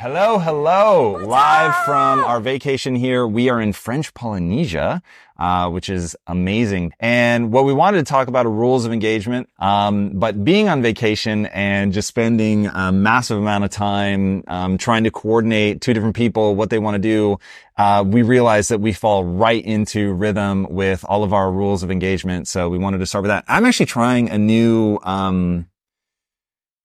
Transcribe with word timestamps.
Hello, 0.00 0.38
hello. 0.38 1.18
Live 1.26 1.74
from 1.84 2.20
our 2.20 2.38
vacation 2.38 2.94
here. 2.94 3.26
We 3.26 3.48
are 3.48 3.60
in 3.60 3.72
French 3.72 4.14
Polynesia, 4.14 5.02
uh, 5.40 5.68
which 5.70 5.88
is 5.88 6.14
amazing. 6.28 6.92
And 7.00 7.50
what 7.50 7.64
we 7.64 7.72
wanted 7.72 7.98
to 7.98 8.04
talk 8.04 8.28
about 8.28 8.46
are 8.46 8.50
rules 8.50 8.84
of 8.84 8.92
engagement. 8.92 9.50
Um, 9.58 10.10
but 10.10 10.44
being 10.44 10.68
on 10.68 10.82
vacation 10.82 11.46
and 11.46 11.92
just 11.92 12.06
spending 12.06 12.66
a 12.68 12.92
massive 12.92 13.38
amount 13.38 13.64
of 13.64 13.70
time 13.70 14.44
um, 14.46 14.78
trying 14.78 15.02
to 15.02 15.10
coordinate 15.10 15.80
two 15.80 15.94
different 15.94 16.14
people, 16.14 16.54
what 16.54 16.70
they 16.70 16.78
want 16.78 16.94
to 16.94 17.00
do, 17.00 17.40
uh, 17.76 18.04
we 18.06 18.22
realized 18.22 18.70
that 18.70 18.80
we 18.80 18.92
fall 18.92 19.24
right 19.24 19.64
into 19.64 20.12
rhythm 20.12 20.68
with 20.70 21.04
all 21.08 21.24
of 21.24 21.32
our 21.32 21.50
rules 21.50 21.82
of 21.82 21.90
engagement. 21.90 22.46
So 22.46 22.68
we 22.68 22.78
wanted 22.78 22.98
to 22.98 23.06
start 23.06 23.22
with 23.22 23.30
that. 23.30 23.42
I'm 23.48 23.64
actually 23.64 23.86
trying 23.86 24.30
a 24.30 24.38
new 24.38 25.00
um, 25.02 25.66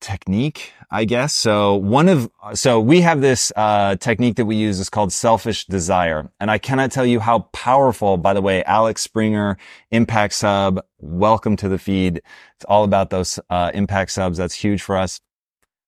technique, 0.03 0.73
I 0.91 1.05
guess. 1.05 1.33
So 1.33 1.75
one 1.75 2.09
of, 2.09 2.29
so 2.53 2.79
we 2.79 3.01
have 3.01 3.21
this, 3.21 3.51
uh, 3.55 3.95
technique 3.95 4.35
that 4.35 4.45
we 4.45 4.57
use 4.57 4.79
is 4.79 4.89
called 4.89 5.13
selfish 5.13 5.65
desire. 5.65 6.29
And 6.39 6.51
I 6.51 6.57
cannot 6.57 6.91
tell 6.91 7.05
you 7.05 7.21
how 7.21 7.39
powerful, 7.53 8.17
by 8.17 8.33
the 8.33 8.41
way, 8.41 8.63
Alex 8.65 9.01
Springer, 9.01 9.57
impact 9.91 10.33
sub, 10.33 10.81
welcome 10.99 11.55
to 11.55 11.69
the 11.69 11.77
feed. 11.77 12.21
It's 12.57 12.65
all 12.67 12.83
about 12.83 13.09
those, 13.09 13.39
uh, 13.49 13.71
impact 13.73 14.11
subs. 14.11 14.37
That's 14.37 14.53
huge 14.53 14.81
for 14.81 14.97
us. 14.97 15.21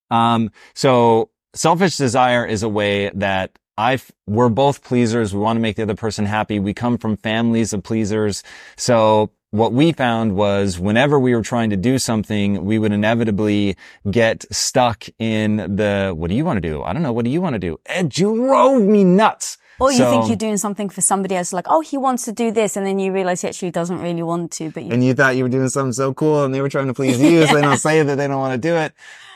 Um, 0.09 0.49
so 0.73 1.29
selfish 1.53 1.97
desire 1.97 2.45
is 2.45 2.63
a 2.63 2.69
way 2.69 3.11
that 3.15 3.59
I, 3.77 3.99
we're 4.25 4.47
both 4.47 4.81
pleasers. 4.81 5.33
We 5.33 5.41
want 5.41 5.57
to 5.57 5.61
make 5.61 5.75
the 5.75 5.83
other 5.83 5.95
person 5.95 6.25
happy. 6.25 6.59
We 6.59 6.73
come 6.73 6.97
from 6.97 7.17
families 7.17 7.73
of 7.73 7.83
pleasers. 7.83 8.43
So 8.77 9.31
what 9.55 9.71
we 9.73 9.91
found 9.93 10.35
was 10.35 10.77
whenever 10.79 11.19
we 11.19 11.33
were 11.35 11.41
trying 11.41 11.69
to 11.69 11.77
do 11.77 11.97
something, 11.97 12.65
we 12.65 12.77
would 12.77 12.91
inevitably 12.91 13.77
get 14.09 14.45
stuck 14.53 15.05
in 15.17 15.57
the, 15.75 16.13
what 16.15 16.29
do 16.29 16.35
you 16.35 16.43
want 16.43 16.57
to 16.61 16.67
do? 16.69 16.83
I 16.83 16.93
don't 16.93 17.01
know. 17.03 17.13
What 17.13 17.25
do 17.25 17.31
you 17.31 17.41
want 17.41 17.53
to 17.53 17.59
do? 17.59 17.79
It 17.85 18.09
drove 18.09 18.81
me 18.83 19.03
nuts. 19.03 19.57
Or 19.79 19.91
you 19.91 19.97
So- 19.97 20.09
think 20.11 20.27
you're 20.27 20.37
doing 20.37 20.57
something 20.57 20.89
for 20.89 21.01
somebody 21.01 21.35
else, 21.35 21.51
like, 21.51 21.65
oh, 21.67 21.81
he 21.81 21.97
wants 21.97 22.23
to 22.25 22.31
do 22.31 22.49
this, 22.51 22.77
and 22.77 22.85
then 22.85 22.97
you 22.97 23.11
realize 23.11 23.41
he 23.41 23.47
actually 23.49 23.71
doesn't 23.71 23.99
really 23.99 24.23
want 24.23 24.51
to, 24.53 24.69
but 24.71 24.83
you 24.83 24.91
and 24.93 25.03
you 25.03 25.13
thought 25.13 25.35
you 25.35 25.43
were 25.43 25.49
doing 25.49 25.67
something 25.69 25.91
so 25.93 26.13
cool 26.13 26.43
and 26.45 26.53
they 26.53 26.61
were 26.61 26.69
trying 26.69 26.87
to 26.87 26.93
please 26.93 27.19
you. 27.21 27.45
So 27.47 27.55
they 27.55 27.61
don't 27.61 27.77
say 27.77 28.01
that 28.01 28.15
they 28.15 28.27
don't 28.27 28.39
want 28.39 28.53
to 28.61 28.67
do 28.69 28.75
it. 28.75 28.93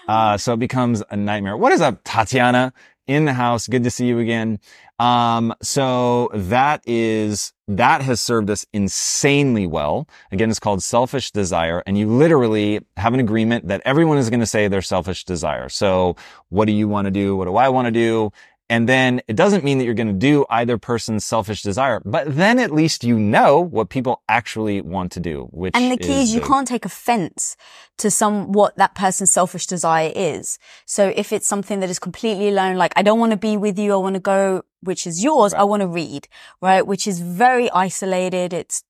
Uh, 0.08 0.38
so 0.38 0.54
it 0.54 0.60
becomes 0.60 1.04
a 1.12 1.18
nightmare. 1.18 1.56
What 1.58 1.72
is 1.74 1.82
up, 1.82 2.00
Tatiana? 2.04 2.74
In 3.06 3.26
the 3.26 3.34
house. 3.34 3.68
Good 3.68 3.84
to 3.84 3.92
see 3.92 4.06
you 4.08 4.20
again. 4.20 4.60
Um, 5.00 5.54
so 5.62 6.30
that 6.34 6.82
is, 6.86 7.54
that 7.68 8.02
has 8.02 8.20
served 8.20 8.50
us 8.50 8.66
insanely 8.74 9.66
well. 9.66 10.08
Again, 10.32 10.50
it's 10.50 10.60
called 10.60 10.84
selfish 10.84 11.32
desire. 11.32 11.82
And 11.88 11.98
you 11.98 12.08
literally 12.08 12.82
have 12.98 13.14
an 13.14 13.20
agreement 13.20 13.68
that 13.70 13.82
everyone 13.86 14.18
is 14.18 14.30
going 14.30 14.42
to 14.42 14.46
say 14.46 14.68
their 14.68 14.82
selfish 14.82 15.24
desire. 15.24 15.70
So 15.70 16.16
what 16.50 16.66
do 16.66 16.74
you 16.74 16.88
want 16.88 17.06
to 17.06 17.12
do? 17.12 17.36
What 17.36 17.46
do 17.46 17.56
I 17.56 17.70
want 17.70 17.86
to 17.86 17.92
do? 17.92 18.32
And 18.72 18.88
then 18.88 19.20
it 19.28 19.36
doesn't 19.36 19.64
mean 19.64 19.80
that 19.80 19.86
you're 19.86 19.96
going 19.96 20.08
to 20.08 20.14
do 20.14 20.46
either 20.48 20.78
person's 20.78 21.26
selfish 21.26 21.64
desire, 21.64 22.04
but 22.06 22.36
then 22.36 22.60
at 22.60 22.70
least 22.70 23.04
you 23.04 23.18
know 23.18 23.60
what 23.60 23.90
people 23.90 24.22
actually 24.30 24.80
want 24.82 25.12
to 25.14 25.20
do, 25.20 25.48
which 25.52 25.76
And 25.76 25.92
the 25.92 25.98
key 25.98 26.22
is 26.22 26.36
you 26.36 26.40
the- 26.40 26.46
can't 26.46 26.68
take 26.68 26.86
offense 26.86 27.58
to 27.98 28.12
some 28.12 28.52
what 28.52 28.78
that 28.78 28.94
person's 28.94 29.32
selfish 29.32 29.66
desire 29.66 30.12
is. 30.16 30.60
So 30.86 31.12
if 31.16 31.34
it's 31.34 31.48
something 31.48 31.80
that 31.80 31.90
is 31.90 31.98
completely 31.98 32.50
alone, 32.50 32.76
like 32.76 32.94
I 32.96 33.02
don't 33.02 33.18
want 33.20 33.32
to 33.32 33.38
be 33.38 33.58
with 33.58 33.80
you, 33.80 33.92
I 33.94 33.98
want 33.98 34.14
to 34.14 34.20
go, 34.20 34.62
which 34.82 35.06
is 35.08 35.24
yours, 35.24 35.54
I 35.54 35.64
want 35.64 35.82
to 35.82 35.88
read, 35.88 36.28
right? 36.62 36.86
Which 36.86 37.08
is 37.08 37.20
very 37.20 37.70
isolated. 37.72 38.54
It's, 38.54 38.84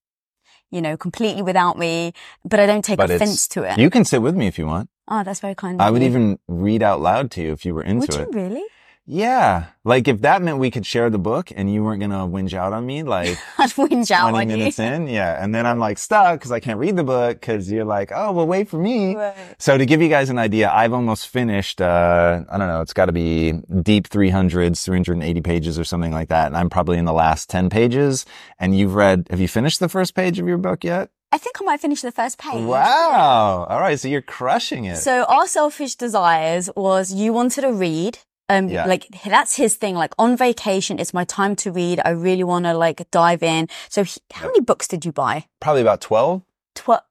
you 0.72 0.82
know, 0.82 0.98
completely 0.98 1.42
without 1.42 1.78
me, 1.78 2.14
but 2.46 2.60
I 2.60 2.66
don't 2.66 2.86
take 2.86 2.98
But 2.98 3.10
offense 3.12 3.48
to 3.50 3.64
it. 3.64 3.78
You 3.78 3.90
can 3.90 4.06
sit 4.06 4.22
with 4.22 4.36
me 4.36 4.48
if 4.48 4.58
you 4.60 4.68
want. 4.68 4.90
oh, 5.08 5.24
that's 5.24 5.40
very 5.40 5.56
kind. 5.56 5.82
I 5.82 5.90
would 5.90 6.02
you. 6.02 6.08
even 6.08 6.40
read 6.48 6.84
out 6.84 7.02
loud 7.02 7.32
to 7.32 7.42
you 7.42 7.52
if 7.52 7.66
you 7.66 7.74
were 7.74 7.84
into 7.84 8.18
Would 8.20 8.36
you 8.36 8.42
really? 8.42 8.64
Yeah. 9.12 9.66
Like 9.84 10.08
if 10.08 10.22
that 10.22 10.44
meant 10.44 10.60
we 10.60 10.70
could 10.70 10.86
share 10.86 11.10
the 11.10 11.18
book 11.18 11.52
and 11.56 11.74
you 11.74 11.84
weren't 11.84 12.00
going 12.00 12.12
to 12.12 12.18
whinge 12.18 12.54
out 12.54 12.74
on 12.74 12.86
me 12.86 13.02
like 13.02 13.40
I'd 13.58 13.72
whinge 13.72 14.12
out 14.12 14.30
20 14.30 14.38
on 14.38 14.48
minutes 14.60 14.78
you. 14.78 14.86
in. 14.86 15.08
Yeah. 15.20 15.44
And 15.44 15.54
then 15.56 15.66
I'm 15.66 15.80
like 15.80 15.98
stuck 15.98 16.40
because 16.40 16.52
I 16.52 16.60
can't 16.60 16.78
read 16.80 16.96
the 16.96 17.04
book 17.04 17.40
because 17.40 17.72
you're 17.72 17.86
like, 17.86 18.12
oh, 18.14 18.32
well, 18.32 18.46
wait 18.46 18.70
for 18.70 18.78
me. 18.78 19.16
Right. 19.16 19.36
So 19.58 19.80
to 19.80 19.86
give 19.88 20.00
you 20.00 20.10
guys 20.10 20.30
an 20.30 20.38
idea, 20.38 20.70
I've 20.72 20.94
almost 20.94 21.28
finished, 21.30 21.82
uh, 21.82 22.44
I 22.52 22.58
don't 22.60 22.68
know, 22.68 22.82
it's 22.82 22.94
got 22.94 23.08
to 23.08 23.12
be 23.12 23.54
deep 23.82 24.08
300s, 24.10 24.84
380 24.84 25.42
pages 25.42 25.80
or 25.80 25.84
something 25.84 26.12
like 26.12 26.30
that. 26.30 26.46
And 26.46 26.56
I'm 26.56 26.70
probably 26.70 27.00
in 27.00 27.06
the 27.06 27.14
last 27.14 27.50
10 27.50 27.72
pages. 27.72 28.28
And 28.60 28.78
you've 28.78 28.94
read, 28.94 29.28
have 29.32 29.40
you 29.40 29.48
finished 29.48 29.80
the 29.80 29.90
first 29.90 30.14
page 30.14 30.38
of 30.38 30.48
your 30.48 30.60
book 30.60 30.84
yet? 30.84 31.10
I 31.32 31.40
think 31.40 31.60
I 31.60 31.66
might 31.66 31.80
finish 31.80 32.02
the 32.02 32.12
first 32.12 32.38
page. 32.38 32.64
Wow. 32.64 33.66
All 33.68 33.80
right. 33.80 34.00
So 34.00 34.08
you're 34.08 34.22
crushing 34.22 34.86
it. 34.86 34.98
So 34.98 35.24
our 35.26 35.48
selfish 35.48 35.96
desires 35.96 36.70
was 36.76 37.12
you 37.12 37.34
wanted 37.34 37.62
to 37.62 37.74
read. 37.74 38.20
Um, 38.50 38.68
Yeah. 38.68 38.86
like 38.86 39.08
that's 39.26 39.56
his 39.56 39.76
thing. 39.76 39.96
Like 39.96 40.14
on 40.18 40.36
vacation, 40.36 41.00
it's 41.00 41.14
my 41.14 41.24
time 41.24 41.56
to 41.58 41.72
read. 41.72 42.02
I 42.04 42.10
really 42.10 42.44
want 42.44 42.66
to 42.66 42.74
like 42.74 43.10
dive 43.12 43.44
in. 43.44 43.68
So 43.90 44.04
he, 44.04 44.20
how 44.34 44.48
many 44.48 44.62
books 44.62 44.88
did 44.88 45.06
you 45.06 45.12
buy? 45.12 45.46
probably 45.60 45.82
about 45.82 46.02
12. 46.02 46.42
Twelve. 46.76 47.02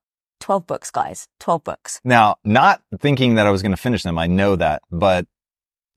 12 0.40 0.66
books, 0.68 0.90
guys. 0.92 1.26
12 1.40 1.64
books. 1.64 2.00
Now, 2.04 2.36
not 2.44 2.80
thinking 3.00 3.34
that 3.34 3.46
I 3.46 3.50
was 3.50 3.60
going 3.60 3.72
to 3.72 3.76
finish 3.76 4.04
them. 4.04 4.18
I 4.18 4.28
know 4.28 4.54
that, 4.56 4.82
but 4.90 5.26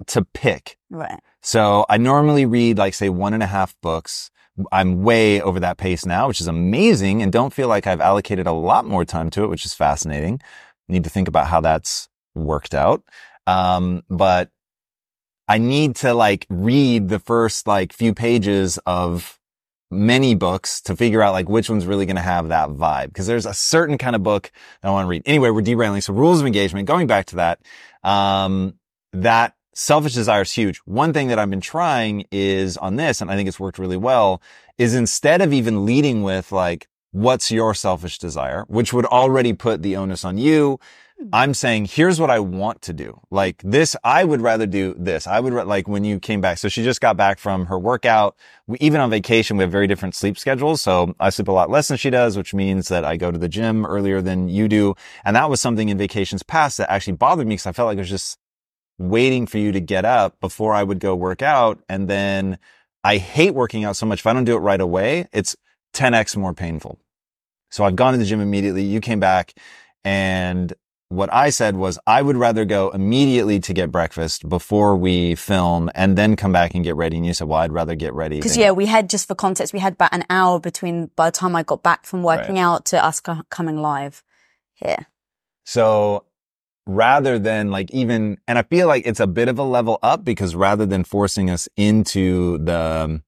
to 0.08 0.24
pick. 0.34 0.78
Right. 0.90 1.20
So 1.44 1.86
I 1.90 1.98
normally 1.98 2.46
read 2.48 2.78
like 2.80 2.94
say 2.96 3.10
one 3.10 3.34
and 3.36 3.44
a 3.44 3.46
half 3.48 3.76
books. 3.82 4.32
I'm 4.72 5.04
way 5.04 5.40
over 5.42 5.60
that 5.60 5.78
pace 5.78 6.06
now, 6.08 6.28
which 6.28 6.42
is 6.42 6.48
amazing 6.48 7.22
and 7.22 7.32
don't 7.32 7.54
feel 7.54 7.68
like 7.68 7.86
I've 7.88 8.02
allocated 8.02 8.48
a 8.48 8.52
lot 8.52 8.86
more 8.86 9.06
time 9.06 9.30
to 9.32 9.44
it, 9.44 9.48
which 9.48 9.66
is 9.66 9.74
fascinating. 9.76 10.42
Need 10.90 11.04
to 11.04 11.10
think 11.10 11.28
about 11.28 11.48
how 11.48 11.62
that's 11.62 12.10
worked 12.36 12.74
out. 12.74 13.04
Um, 13.48 14.02
but 14.10 14.50
I 15.52 15.58
need 15.58 15.98
to 15.98 16.14
like 16.14 16.46
read 16.50 17.10
the 17.10 17.20
first 17.20 17.68
like 17.68 17.92
few 17.92 18.14
pages 18.14 18.80
of 18.86 19.38
many 19.92 20.34
books 20.34 20.80
to 20.84 20.96
figure 20.96 21.22
out 21.22 21.34
like 21.34 21.50
which 21.50 21.70
one's 21.70 21.86
really 21.86 22.06
going 22.06 22.16
to 22.16 22.22
have 22.22 22.48
that 22.48 22.70
vibe. 22.70 23.14
Cause 23.14 23.28
there's 23.28 23.46
a 23.46 23.54
certain 23.54 23.98
kind 23.98 24.16
of 24.16 24.24
book 24.24 24.50
that 24.82 24.88
I 24.88 24.92
want 24.92 25.08
to 25.08 25.10
read. 25.10 25.24
Anyway, 25.26 25.50
we're 25.50 25.62
derailing. 25.62 26.00
So 26.00 26.14
rules 26.14 26.40
of 26.40 26.48
engagement, 26.48 26.88
going 26.88 27.06
back 27.06 27.26
to 27.26 27.36
that, 27.36 27.60
um, 28.02 28.76
that 29.12 29.56
selfish 29.76 30.14
desire 30.14 30.44
is 30.44 30.54
huge. 30.54 30.78
One 30.86 31.12
thing 31.12 31.28
that 31.28 31.38
I've 31.38 31.50
been 31.50 31.60
trying 31.60 32.28
is 32.32 32.78
on 32.78 32.96
this, 32.96 33.20
and 33.20 33.30
I 33.30 33.36
think 33.36 33.50
it's 33.50 33.60
worked 33.60 33.78
really 33.78 33.98
well, 33.98 34.42
is 34.78 34.96
instead 34.96 35.42
of 35.42 35.52
even 35.52 35.86
leading 35.86 36.24
with 36.24 36.54
like, 36.54 36.88
what's 37.12 37.52
your 37.52 37.74
selfish 37.74 38.20
desire, 38.20 38.64
which 38.70 38.94
would 38.94 39.06
already 39.06 39.52
put 39.52 39.82
the 39.82 39.98
onus 39.98 40.24
on 40.24 40.38
you. 40.38 40.80
Hmm. 41.22 41.30
I'm 41.34 41.54
saying, 41.54 41.86
here's 41.86 42.20
what 42.20 42.30
I 42.30 42.40
want 42.40 42.82
to 42.84 42.94
do. 42.94 43.20
Like 43.30 43.62
this, 43.64 43.96
I 44.04 44.24
would 44.24 44.42
rather 44.42 44.66
do 44.66 44.96
this. 44.98 45.28
I 45.28 45.40
would 45.40 45.54
like 45.54 45.88
when 45.88 46.04
you 46.04 46.20
came 46.20 46.42
back. 46.42 46.58
So 46.58 46.68
she 46.68 46.84
just 46.84 47.02
got 47.02 47.16
back 47.16 47.38
from 47.38 47.68
her 47.68 47.78
workout. 47.78 48.36
We, 48.68 48.78
even 48.80 49.00
on 49.02 49.10
vacation, 49.10 49.58
we 49.58 49.64
have 49.64 49.72
very 49.72 49.88
different 49.88 50.16
sleep 50.16 50.38
schedules. 50.38 50.82
So 50.82 51.14
I 51.20 51.30
sleep 51.30 51.48
a 51.48 51.52
lot 51.52 51.70
less 51.70 51.90
than 51.90 51.98
she 51.98 52.10
does, 52.10 52.38
which 52.38 52.54
means 52.54 52.88
that 52.88 53.06
I 53.06 53.18
go 53.18 53.32
to 53.32 53.38
the 53.38 53.50
gym 53.50 53.86
earlier 53.86 54.22
than 54.22 54.50
you 54.50 54.68
do. 54.68 54.96
And 55.24 55.36
that 55.36 55.50
was 55.50 55.62
something 55.62 55.90
in 55.90 55.98
vacations 55.98 56.44
past 56.44 56.78
that 56.78 56.92
actually 56.92 57.14
bothered 57.14 57.48
me 57.48 57.56
because 57.56 57.68
I 57.68 57.72
felt 57.72 57.88
like 57.88 57.98
it 57.98 58.02
was 58.02 58.10
just 58.10 58.40
waiting 58.98 59.46
for 59.46 59.58
you 59.58 59.72
to 59.72 59.80
get 59.80 60.06
up 60.06 60.40
before 60.40 60.74
I 60.74 60.84
would 60.84 61.00
go 61.00 61.16
work 61.16 61.42
out. 61.42 61.84
And 61.88 62.08
then 62.08 62.58
I 63.04 63.18
hate 63.18 63.54
working 63.54 63.84
out 63.84 63.96
so 63.96 64.06
much. 64.06 64.20
If 64.20 64.28
I 64.28 64.34
don't 64.34 64.46
do 64.46 64.56
it 64.56 64.62
right 64.62 64.82
away, 64.82 65.28
it's 65.34 65.56
10x 65.94 66.36
more 66.36 66.54
painful. 66.54 67.00
So 67.70 67.84
I've 67.84 67.96
gone 67.96 68.14
to 68.14 68.18
the 68.18 68.26
gym 68.26 68.42
immediately. 68.42 68.84
You 68.84 69.00
came 69.00 69.20
back 69.20 69.54
and 70.04 70.74
what 71.12 71.32
I 71.34 71.50
said 71.50 71.76
was 71.76 72.00
I 72.08 72.22
would 72.22 72.38
rather 72.38 72.64
go 72.64 72.90
immediately 72.90 73.60
to 73.60 73.74
get 73.74 73.92
breakfast 73.92 74.48
before 74.48 74.96
we 74.96 75.36
film 75.36 75.92
and 75.94 76.18
then 76.18 76.36
come 76.36 76.54
back 76.54 76.74
and 76.74 76.84
get 76.84 76.96
ready. 76.96 77.18
And 77.18 77.26
you 77.26 77.34
said, 77.34 77.48
well, 77.48 77.60
I'd 77.60 77.74
rather 77.74 77.96
get 77.96 78.14
ready. 78.14 78.38
Because 78.38 78.56
yeah, 78.56 78.72
we 78.72 78.86
had 78.86 79.10
just 79.10 79.28
for 79.28 79.36
context, 79.36 79.74
we 79.74 79.80
had 79.80 79.94
about 79.94 80.14
an 80.14 80.24
hour 80.30 80.60
between 80.60 81.08
by 81.18 81.30
the 81.30 81.36
time 81.36 81.56
I 81.56 81.64
got 81.64 81.84
back 81.84 82.06
from 82.06 82.24
working 82.24 82.56
right. 82.56 82.62
out 82.62 82.86
to 82.86 83.04
us 83.04 83.20
co- 83.20 83.44
coming 83.50 83.78
live 83.82 84.24
here. 84.74 85.08
So 85.66 86.26
rather 86.86 87.38
than 87.38 87.72
like 87.72 87.92
even, 87.92 88.38
and 88.48 88.58
I 88.58 88.64
feel 88.64 88.88
like 88.88 89.06
it's 89.06 89.20
a 89.20 89.28
bit 89.28 89.50
of 89.50 89.60
a 89.60 89.64
level 89.64 90.00
up 90.02 90.24
because 90.24 90.56
rather 90.56 90.86
than 90.86 91.04
forcing 91.04 91.50
us 91.50 91.68
into 91.76 92.58
the, 92.60 93.22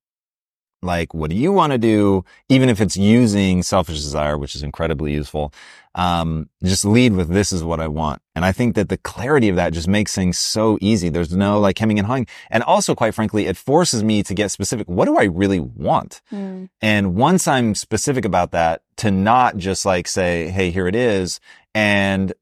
like, 0.84 1.14
what 1.14 1.30
do 1.30 1.36
you 1.36 1.52
want 1.52 1.72
to 1.72 1.78
do? 1.78 2.26
Even 2.50 2.70
if 2.70 2.82
it's 2.82 2.98
using 2.98 3.64
selfish 3.64 3.98
desire, 3.98 4.38
which 4.38 4.56
is 4.56 4.64
incredibly 4.64 5.14
useful. 5.14 5.54
Um, 5.96 6.50
just 6.64 6.86
lead 6.86 7.14
with 7.14 7.30
this 7.30 7.54
is 7.54 7.64
what 7.64 7.80
I 7.80 7.88
want. 7.88 8.22
And 8.36 8.44
I 8.44 8.52
think 8.52 8.76
that 8.76 8.90
the 8.90 8.98
clarity 8.98 9.50
of 9.50 9.56
that 9.58 9.74
just 9.74 9.88
makes 9.88 10.16
things 10.16 10.40
so 10.40 10.80
easy. 10.82 11.10
There's 11.10 11.36
no 11.36 11.60
like 11.60 11.78
hemming 11.78 12.00
and 12.00 12.08
hawing. 12.08 12.28
And 12.50 12.64
also, 12.64 12.96
quite 12.96 13.14
frankly, 13.14 13.46
it 13.46 13.58
forces 13.58 14.04
me 14.04 14.24
to 14.24 14.34
get 14.34 14.50
specific. 14.50 14.88
What 14.88 15.06
do 15.06 15.18
I 15.18 15.26
really 15.26 15.60
want? 15.60 16.22
Mm. 16.32 16.70
And 16.82 17.16
once 17.16 17.48
I'm 17.48 17.76
specific 17.76 18.26
about 18.26 18.52
that, 18.52 18.82
to 18.98 19.12
not 19.12 19.58
just 19.58 19.86
like 19.86 20.08
say, 20.08 20.50
Hey, 20.50 20.72
here 20.72 20.88
it 20.88 20.96
is. 20.96 21.40
And 21.76 22.34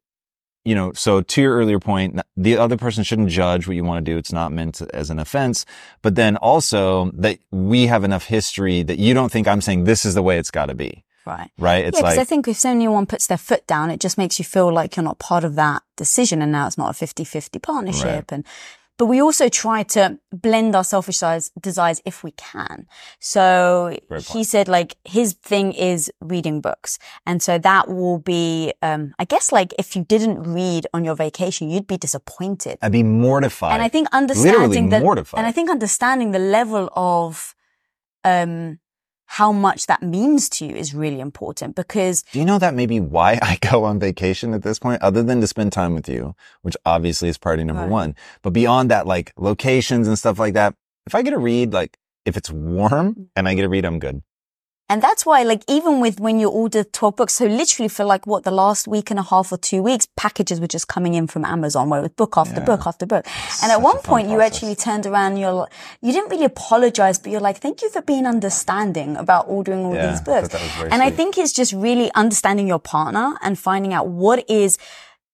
you 0.63 0.75
know, 0.75 0.93
so 0.93 1.21
to 1.21 1.41
your 1.41 1.55
earlier 1.55 1.79
point, 1.79 2.19
the 2.37 2.57
other 2.57 2.77
person 2.77 3.03
shouldn't 3.03 3.29
judge 3.29 3.67
what 3.67 3.75
you 3.75 3.83
want 3.83 4.05
to 4.05 4.11
do. 4.11 4.17
It's 4.17 4.31
not 4.31 4.51
meant 4.51 4.81
as 4.93 5.09
an 5.09 5.19
offense. 5.19 5.65
But 6.01 6.15
then 6.15 6.37
also 6.37 7.11
that 7.13 7.39
we 7.51 7.87
have 7.87 8.03
enough 8.03 8.25
history 8.25 8.83
that 8.83 8.99
you 8.99 9.13
don't 9.13 9.31
think 9.31 9.47
I'm 9.47 9.61
saying 9.61 9.85
this 9.85 10.05
is 10.05 10.13
the 10.13 10.21
way 10.21 10.37
it's 10.37 10.51
got 10.51 10.67
to 10.67 10.75
be. 10.75 11.03
Right. 11.25 11.51
Right. 11.57 11.85
It's 11.85 11.97
yeah, 11.97 12.01
because 12.01 12.17
like, 12.17 12.21
I 12.21 12.25
think 12.25 12.47
if 12.47 12.65
anyone 12.65 13.05
puts 13.05 13.27
their 13.27 13.37
foot 13.37 13.65
down, 13.67 13.91
it 13.91 13.99
just 13.99 14.17
makes 14.17 14.39
you 14.39 14.45
feel 14.45 14.73
like 14.73 14.95
you're 14.95 15.03
not 15.03 15.19
part 15.19 15.43
of 15.43 15.55
that 15.55 15.83
decision. 15.95 16.41
And 16.41 16.51
now 16.51 16.67
it's 16.67 16.77
not 16.77 16.89
a 16.89 17.05
50-50 17.05 17.61
partnership. 17.61 18.05
Right. 18.05 18.31
And 18.31 18.45
but 19.01 19.07
we 19.07 19.19
also 19.19 19.50
try 19.50 19.81
to 19.81 20.19
blend 20.31 20.75
our 20.75 20.83
selfish 20.83 21.24
desires 21.59 22.00
if 22.06 22.24
we 22.24 22.30
can. 22.33 22.86
So 23.19 23.98
he 24.30 24.44
said 24.44 24.68
like 24.68 24.95
his 25.06 25.33
thing 25.33 25.74
is 25.74 26.12
reading 26.21 26.62
books. 26.62 27.00
And 27.25 27.42
so 27.42 27.57
that 27.57 27.89
will 27.89 28.19
be, 28.19 28.74
um, 28.83 29.15
I 29.18 29.25
guess 29.25 29.51
like 29.51 29.74
if 29.80 29.95
you 29.95 30.03
didn't 30.03 30.44
read 30.44 30.86
on 30.94 31.03
your 31.03 31.15
vacation, 31.15 31.71
you'd 31.71 31.88
be 31.88 31.98
disappointed. 31.98 32.77
I'd 32.80 32.92
be 32.92 33.01
mortified. 33.01 33.74
And 33.74 33.81
I 33.81 33.88
think 33.88 34.07
understanding 34.12 34.92
literally 34.92 35.15
that, 35.15 35.33
and 35.36 35.48
I 35.48 35.51
think 35.51 35.71
understanding 35.71 36.30
the 36.30 36.38
level 36.59 36.88
of, 36.95 37.56
um, 38.24 38.77
how 39.35 39.53
much 39.53 39.87
that 39.87 40.03
means 40.03 40.49
to 40.49 40.65
you 40.65 40.75
is 40.75 40.93
really 40.93 41.21
important 41.21 41.73
because. 41.73 42.21
Do 42.33 42.39
you 42.39 42.43
know 42.43 42.59
that 42.59 42.73
maybe 42.73 42.99
why 42.99 43.39
I 43.41 43.57
go 43.61 43.85
on 43.85 43.97
vacation 43.97 44.53
at 44.53 44.61
this 44.61 44.77
point, 44.77 45.01
other 45.01 45.23
than 45.23 45.39
to 45.39 45.47
spend 45.47 45.71
time 45.71 45.93
with 45.93 46.09
you, 46.09 46.35
which 46.63 46.75
obviously 46.85 47.29
is 47.29 47.37
priority 47.37 47.63
number 47.63 47.83
right. 47.83 47.89
one, 47.89 48.15
but 48.41 48.51
beyond 48.51 48.91
that, 48.91 49.07
like 49.07 49.31
locations 49.37 50.09
and 50.09 50.19
stuff 50.19 50.37
like 50.37 50.53
that, 50.55 50.75
if 51.05 51.15
I 51.15 51.21
get 51.21 51.29
to 51.31 51.37
read, 51.37 51.71
like 51.71 51.97
if 52.25 52.35
it's 52.35 52.51
warm 52.51 53.15
mm. 53.15 53.27
and 53.37 53.47
I 53.47 53.53
get 53.53 53.61
to 53.61 53.69
read, 53.69 53.85
I'm 53.85 53.99
good. 53.99 54.21
And 54.91 55.01
that's 55.01 55.25
why, 55.25 55.43
like, 55.43 55.63
even 55.69 56.01
with 56.01 56.19
when 56.19 56.38
you 56.38 56.49
order 56.49 56.83
12 56.83 57.15
books, 57.15 57.33
so 57.35 57.45
literally 57.45 57.88
for 57.88 58.03
like 58.03 58.27
what 58.27 58.43
the 58.43 58.51
last 58.51 58.89
week 58.89 59.09
and 59.09 59.17
a 59.17 59.23
half 59.23 59.49
or 59.49 59.57
two 59.57 59.81
weeks, 59.81 60.05
packages 60.17 60.59
were 60.59 60.67
just 60.67 60.89
coming 60.89 61.13
in 61.13 61.27
from 61.27 61.45
Amazon 61.45 61.89
where 61.89 62.01
it 62.01 62.03
was 62.03 62.11
book 62.11 62.33
after 62.35 62.59
yeah. 62.59 62.65
book 62.65 62.81
after 62.85 63.05
book. 63.05 63.25
It's 63.25 63.63
and 63.63 63.71
at 63.71 63.81
one 63.81 63.99
point 63.99 64.27
you 64.27 64.41
actually 64.41 64.75
turned 64.75 65.05
around, 65.05 65.38
you're, 65.38 65.53
like, 65.53 65.71
you 66.01 66.11
didn't 66.11 66.29
really 66.29 66.43
apologize, 66.43 67.19
but 67.19 67.31
you're 67.31 67.39
like, 67.39 67.59
thank 67.59 67.81
you 67.81 67.89
for 67.89 68.01
being 68.01 68.25
understanding 68.25 69.15
about 69.15 69.45
ordering 69.47 69.85
all 69.85 69.95
yeah, 69.95 70.11
these 70.11 70.19
books. 70.19 70.53
and 70.53 70.69
sweet. 70.71 70.91
I 70.91 71.09
think 71.09 71.38
it's 71.38 71.53
just 71.53 71.71
really 71.71 72.11
understanding 72.13 72.67
your 72.67 72.79
partner 72.79 73.38
and 73.41 73.57
finding 73.57 73.93
out 73.93 74.09
what 74.09 74.43
is, 74.49 74.77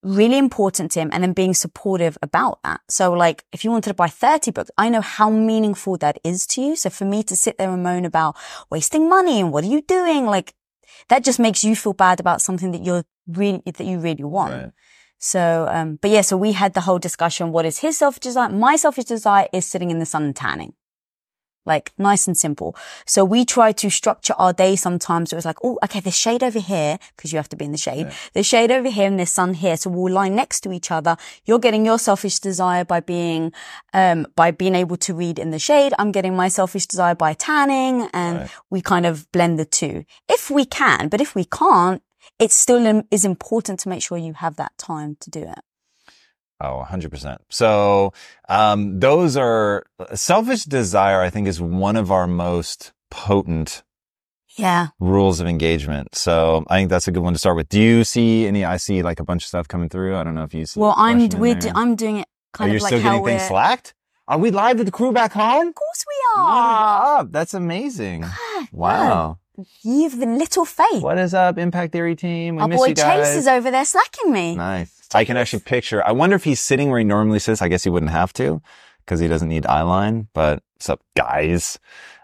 really 0.03 0.37
important 0.37 0.91
to 0.91 0.99
him 0.99 1.09
and 1.11 1.23
then 1.23 1.33
being 1.33 1.53
supportive 1.53 2.17
about 2.21 2.59
that. 2.63 2.81
So 2.87 3.13
like 3.13 3.43
if 3.51 3.63
you 3.63 3.71
wanted 3.71 3.89
to 3.89 3.93
buy 3.93 4.07
30 4.07 4.51
books, 4.51 4.71
I 4.77 4.89
know 4.89 5.01
how 5.01 5.29
meaningful 5.29 5.97
that 5.97 6.19
is 6.23 6.45
to 6.47 6.61
you. 6.61 6.75
So 6.75 6.89
for 6.89 7.05
me 7.05 7.23
to 7.23 7.35
sit 7.35 7.57
there 7.57 7.69
and 7.69 7.83
moan 7.83 8.05
about 8.05 8.35
wasting 8.69 9.09
money 9.09 9.39
and 9.39 9.51
what 9.51 9.63
are 9.63 9.67
you 9.67 9.81
doing? 9.81 10.25
Like 10.25 10.53
that 11.09 11.23
just 11.23 11.39
makes 11.39 11.63
you 11.63 11.75
feel 11.75 11.93
bad 11.93 12.19
about 12.19 12.41
something 12.41 12.71
that 12.71 12.83
you're 12.83 13.05
really, 13.27 13.61
that 13.65 13.85
you 13.85 13.99
really 13.99 14.23
want. 14.23 14.53
Right. 14.53 14.71
So, 15.19 15.67
um, 15.71 15.97
but 16.01 16.11
yeah, 16.11 16.21
so 16.21 16.37
we 16.37 16.51
had 16.51 16.73
the 16.73 16.81
whole 16.81 16.99
discussion. 16.99 17.51
What 17.51 17.65
is 17.65 17.79
his 17.79 17.97
selfish 17.97 18.19
desire? 18.19 18.49
My 18.49 18.75
selfish 18.75 19.05
desire 19.05 19.47
is 19.51 19.65
sitting 19.65 19.89
in 19.89 19.99
the 19.99 20.05
sun 20.05 20.23
and 20.23 20.35
tanning 20.35 20.73
like 21.67 21.91
nice 21.97 22.27
and 22.27 22.37
simple. 22.37 22.75
So 23.05 23.23
we 23.23 23.45
try 23.45 23.71
to 23.73 23.89
structure 23.89 24.33
our 24.37 24.53
day 24.53 24.75
sometimes. 24.75 25.31
It 25.31 25.35
was 25.35 25.45
like, 25.45 25.57
oh, 25.63 25.77
okay, 25.83 25.99
there's 25.99 26.17
shade 26.17 26.43
over 26.43 26.59
here 26.59 26.97
because 27.15 27.31
you 27.31 27.37
have 27.37 27.49
to 27.49 27.55
be 27.55 27.65
in 27.65 27.71
the 27.71 27.77
shade. 27.77 28.07
Yeah. 28.07 28.13
There's 28.33 28.47
shade 28.47 28.71
over 28.71 28.89
here 28.89 29.07
and 29.07 29.19
there's 29.19 29.31
sun 29.31 29.53
here. 29.53 29.77
So 29.77 29.89
we'll 29.89 30.13
lie 30.13 30.29
next 30.29 30.61
to 30.61 30.71
each 30.71 30.89
other. 30.89 31.17
You're 31.45 31.59
getting 31.59 31.85
your 31.85 31.99
selfish 31.99 32.39
desire 32.39 32.85
by 32.85 33.01
being, 33.01 33.51
um, 33.93 34.25
by 34.35 34.51
being 34.51 34.75
able 34.75 34.97
to 34.97 35.13
read 35.13 35.37
in 35.37 35.51
the 35.51 35.59
shade. 35.59 35.93
I'm 35.99 36.11
getting 36.11 36.35
my 36.35 36.47
selfish 36.47 36.87
desire 36.87 37.15
by 37.15 37.33
tanning 37.33 38.09
and 38.13 38.39
right. 38.39 38.49
we 38.69 38.81
kind 38.81 39.05
of 39.05 39.31
blend 39.31 39.59
the 39.59 39.65
two 39.65 40.05
if 40.29 40.49
we 40.49 40.65
can. 40.65 41.09
But 41.09 41.21
if 41.21 41.35
we 41.35 41.45
can't, 41.45 42.01
it 42.39 42.51
still 42.51 43.03
is 43.11 43.25
important 43.25 43.79
to 43.81 43.89
make 43.89 44.01
sure 44.01 44.17
you 44.17 44.33
have 44.33 44.55
that 44.57 44.77
time 44.77 45.17
to 45.21 45.29
do 45.29 45.41
it. 45.41 45.59
Oh, 46.59 46.83
100%. 46.89 47.37
So, 47.49 48.13
um, 48.49 48.99
those 48.99 49.37
are 49.37 49.85
selfish 50.15 50.63
desire, 50.63 51.21
I 51.21 51.29
think 51.29 51.47
is 51.47 51.61
one 51.61 51.95
of 51.95 52.11
our 52.11 52.27
most 52.27 52.93
potent 53.11 53.83
yeah. 54.57 54.87
rules 54.99 55.39
of 55.39 55.47
engagement. 55.47 56.15
So 56.15 56.65
I 56.67 56.77
think 56.77 56.89
that's 56.89 57.07
a 57.07 57.11
good 57.11 57.23
one 57.23 57.33
to 57.33 57.39
start 57.39 57.55
with. 57.55 57.69
Do 57.69 57.79
you 57.79 58.03
see 58.03 58.47
any, 58.47 58.65
I 58.65 58.77
see 58.77 59.03
like 59.03 59.19
a 59.19 59.23
bunch 59.23 59.43
of 59.43 59.47
stuff 59.47 59.67
coming 59.67 59.89
through. 59.89 60.15
I 60.15 60.23
don't 60.23 60.35
know 60.35 60.43
if 60.43 60.53
you 60.53 60.65
see. 60.65 60.79
Well, 60.79 60.95
I'm, 60.97 61.29
we're, 61.29 61.55
do, 61.55 61.69
I'm 61.75 61.95
doing 61.95 62.17
it 62.17 62.27
kind 62.53 62.71
are 62.71 62.75
of 62.75 62.81
like 62.81 62.89
still 62.89 63.01
getting 63.01 63.23
things 63.23 63.43
slacked? 63.43 63.93
Are 64.27 64.37
we 64.37 64.51
live 64.51 64.77
with 64.77 64.87
the 64.87 64.91
crew 64.91 65.13
back 65.13 65.31
home? 65.31 65.69
Of 65.69 65.75
course 65.75 66.05
we 66.05 66.41
are. 66.41 67.19
Up. 67.19 67.31
That's 67.31 67.53
amazing. 67.53 68.25
wow. 68.71 69.39
You've 69.83 70.19
the 70.19 70.25
little 70.25 70.65
faith. 70.65 71.01
What 71.01 71.17
is 71.17 71.33
up, 71.33 71.57
Impact 71.57 71.93
Theory 71.93 72.15
team? 72.15 72.57
We 72.57 72.61
Our 72.61 72.67
miss 72.67 72.79
boy 72.79 72.87
you 72.87 72.93
guys. 72.93 73.27
Chase 73.27 73.37
is 73.37 73.47
over 73.47 73.71
there 73.71 73.85
slacking 73.85 74.31
me. 74.31 74.55
Nice. 74.55 74.96
I 75.13 75.25
can 75.25 75.37
actually 75.37 75.61
picture. 75.61 76.05
I 76.05 76.11
wonder 76.11 76.35
if 76.35 76.43
he's 76.43 76.59
sitting 76.59 76.89
where 76.89 76.99
he 76.99 77.05
normally 77.05 77.39
sits. 77.39 77.61
I 77.61 77.67
guess 77.67 77.83
he 77.83 77.89
wouldn't 77.89 78.11
have 78.11 78.33
to 78.33 78.61
because 79.05 79.19
he 79.19 79.27
doesn't 79.27 79.49
need 79.49 79.65
eye 79.65 79.83
line. 79.83 80.27
But 80.33 80.63
what's 80.75 80.89
up, 80.89 81.01
guys? 81.15 81.79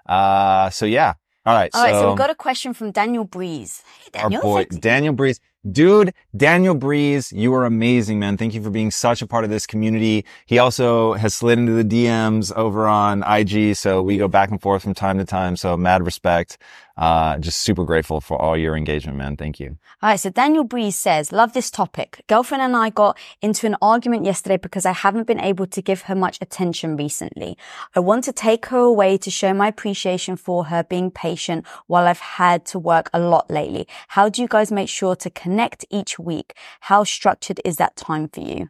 Uh, 0.06 0.70
so 0.70 0.86
yeah. 0.86 1.14
All 1.46 1.54
right. 1.54 1.72
All 1.74 1.82
so, 1.82 1.92
right. 1.92 2.00
So 2.00 2.12
we 2.12 2.18
got 2.18 2.30
a 2.30 2.36
question 2.36 2.74
from 2.74 2.92
Daniel 2.92 3.26
Breeze. 3.26 3.84
Hey, 4.04 4.10
Daniel. 4.14 4.42
Our 4.42 4.64
boy, 4.64 4.66
Daniel 4.66 5.14
Breeze. 5.14 5.40
Dude, 5.70 6.14
Daniel 6.36 6.76
Breeze, 6.76 7.32
you 7.32 7.54
are 7.54 7.64
amazing, 7.64 8.20
man. 8.20 8.36
Thank 8.36 8.54
you 8.54 8.62
for 8.62 8.70
being 8.70 8.92
such 8.92 9.22
a 9.22 9.28
part 9.28 9.46
of 9.46 9.50
this 9.50 9.66
community. 9.66 10.26
He 10.46 10.60
also 10.60 11.14
has 11.14 11.34
slid 11.34 11.58
into 11.58 11.72
the 11.72 11.86
DMs 11.86 12.54
over 12.54 12.86
on 12.86 13.24
IG. 13.24 13.78
So 13.78 14.02
we 14.02 14.18
go 14.18 14.28
back 14.28 14.52
and 14.52 14.62
forth 14.62 14.84
from 14.84 14.94
time 14.94 15.18
to 15.20 15.26
time. 15.26 15.56
So 15.56 15.78
mad 15.78 16.06
respect. 16.06 16.58
Uh, 16.96 17.40
just 17.40 17.62
super 17.62 17.84
grateful 17.86 18.22
for 18.22 18.40
all 18.40 18.56
your 18.56 18.78
engagement, 18.78 19.18
man. 19.18 19.36
Thank 19.36 19.60
you. 19.60 19.78
All 20.02 20.10
right. 20.10 20.20
So 20.20 20.30
Daniel 20.30 20.64
Breeze 20.64 20.96
says, 20.96 21.32
love 21.32 21.54
this 21.54 21.72
topic. 21.72 22.24
Girlfriend 22.28 22.62
and 22.62 22.76
I 22.76 22.92
got 22.92 23.18
into 23.42 23.66
an 23.66 23.76
argument 23.82 24.26
yesterday 24.26 24.58
because 24.58 24.86
I 24.86 24.92
haven't 24.92 25.26
been 25.26 25.40
able 25.40 25.66
to 25.66 25.82
give 25.82 26.04
her 26.04 26.16
much 26.16 26.38
attention 26.40 26.96
recently. 26.96 27.58
I 27.96 28.00
want 28.00 28.24
to 28.26 28.32
take 28.32 28.68
her 28.68 28.78
away 28.78 29.18
to 29.18 29.32
show 29.32 29.54
my 29.56 29.70
appreciation 29.70 30.36
for 30.36 30.66
her 30.66 30.84
being 30.84 31.10
patient 31.10 31.66
while 31.88 32.06
I've 32.06 32.20
had 32.20 32.64
to 32.68 32.80
work 32.80 33.10
a 33.12 33.20
lot 33.20 33.50
lately. 33.50 33.88
How 34.10 34.30
do 34.30 34.44
you 34.44 34.48
guys 34.48 34.72
make 34.72 34.90
sure 34.90 35.16
to 35.16 35.30
connect 35.32 35.86
each 35.90 36.20
week? 36.20 36.54
How 36.82 37.04
structured 37.04 37.60
is 37.66 37.78
that 37.78 37.96
time 37.96 38.28
for 38.28 38.42
you? 38.42 38.70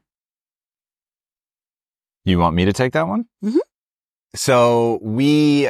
You 2.24 2.40
want 2.40 2.56
me 2.56 2.64
to 2.64 2.72
take 2.72 2.94
that 2.94 3.10
one? 3.10 3.26
Mm-hmm. 3.44 3.58
So 4.34 5.00
we 5.02 5.70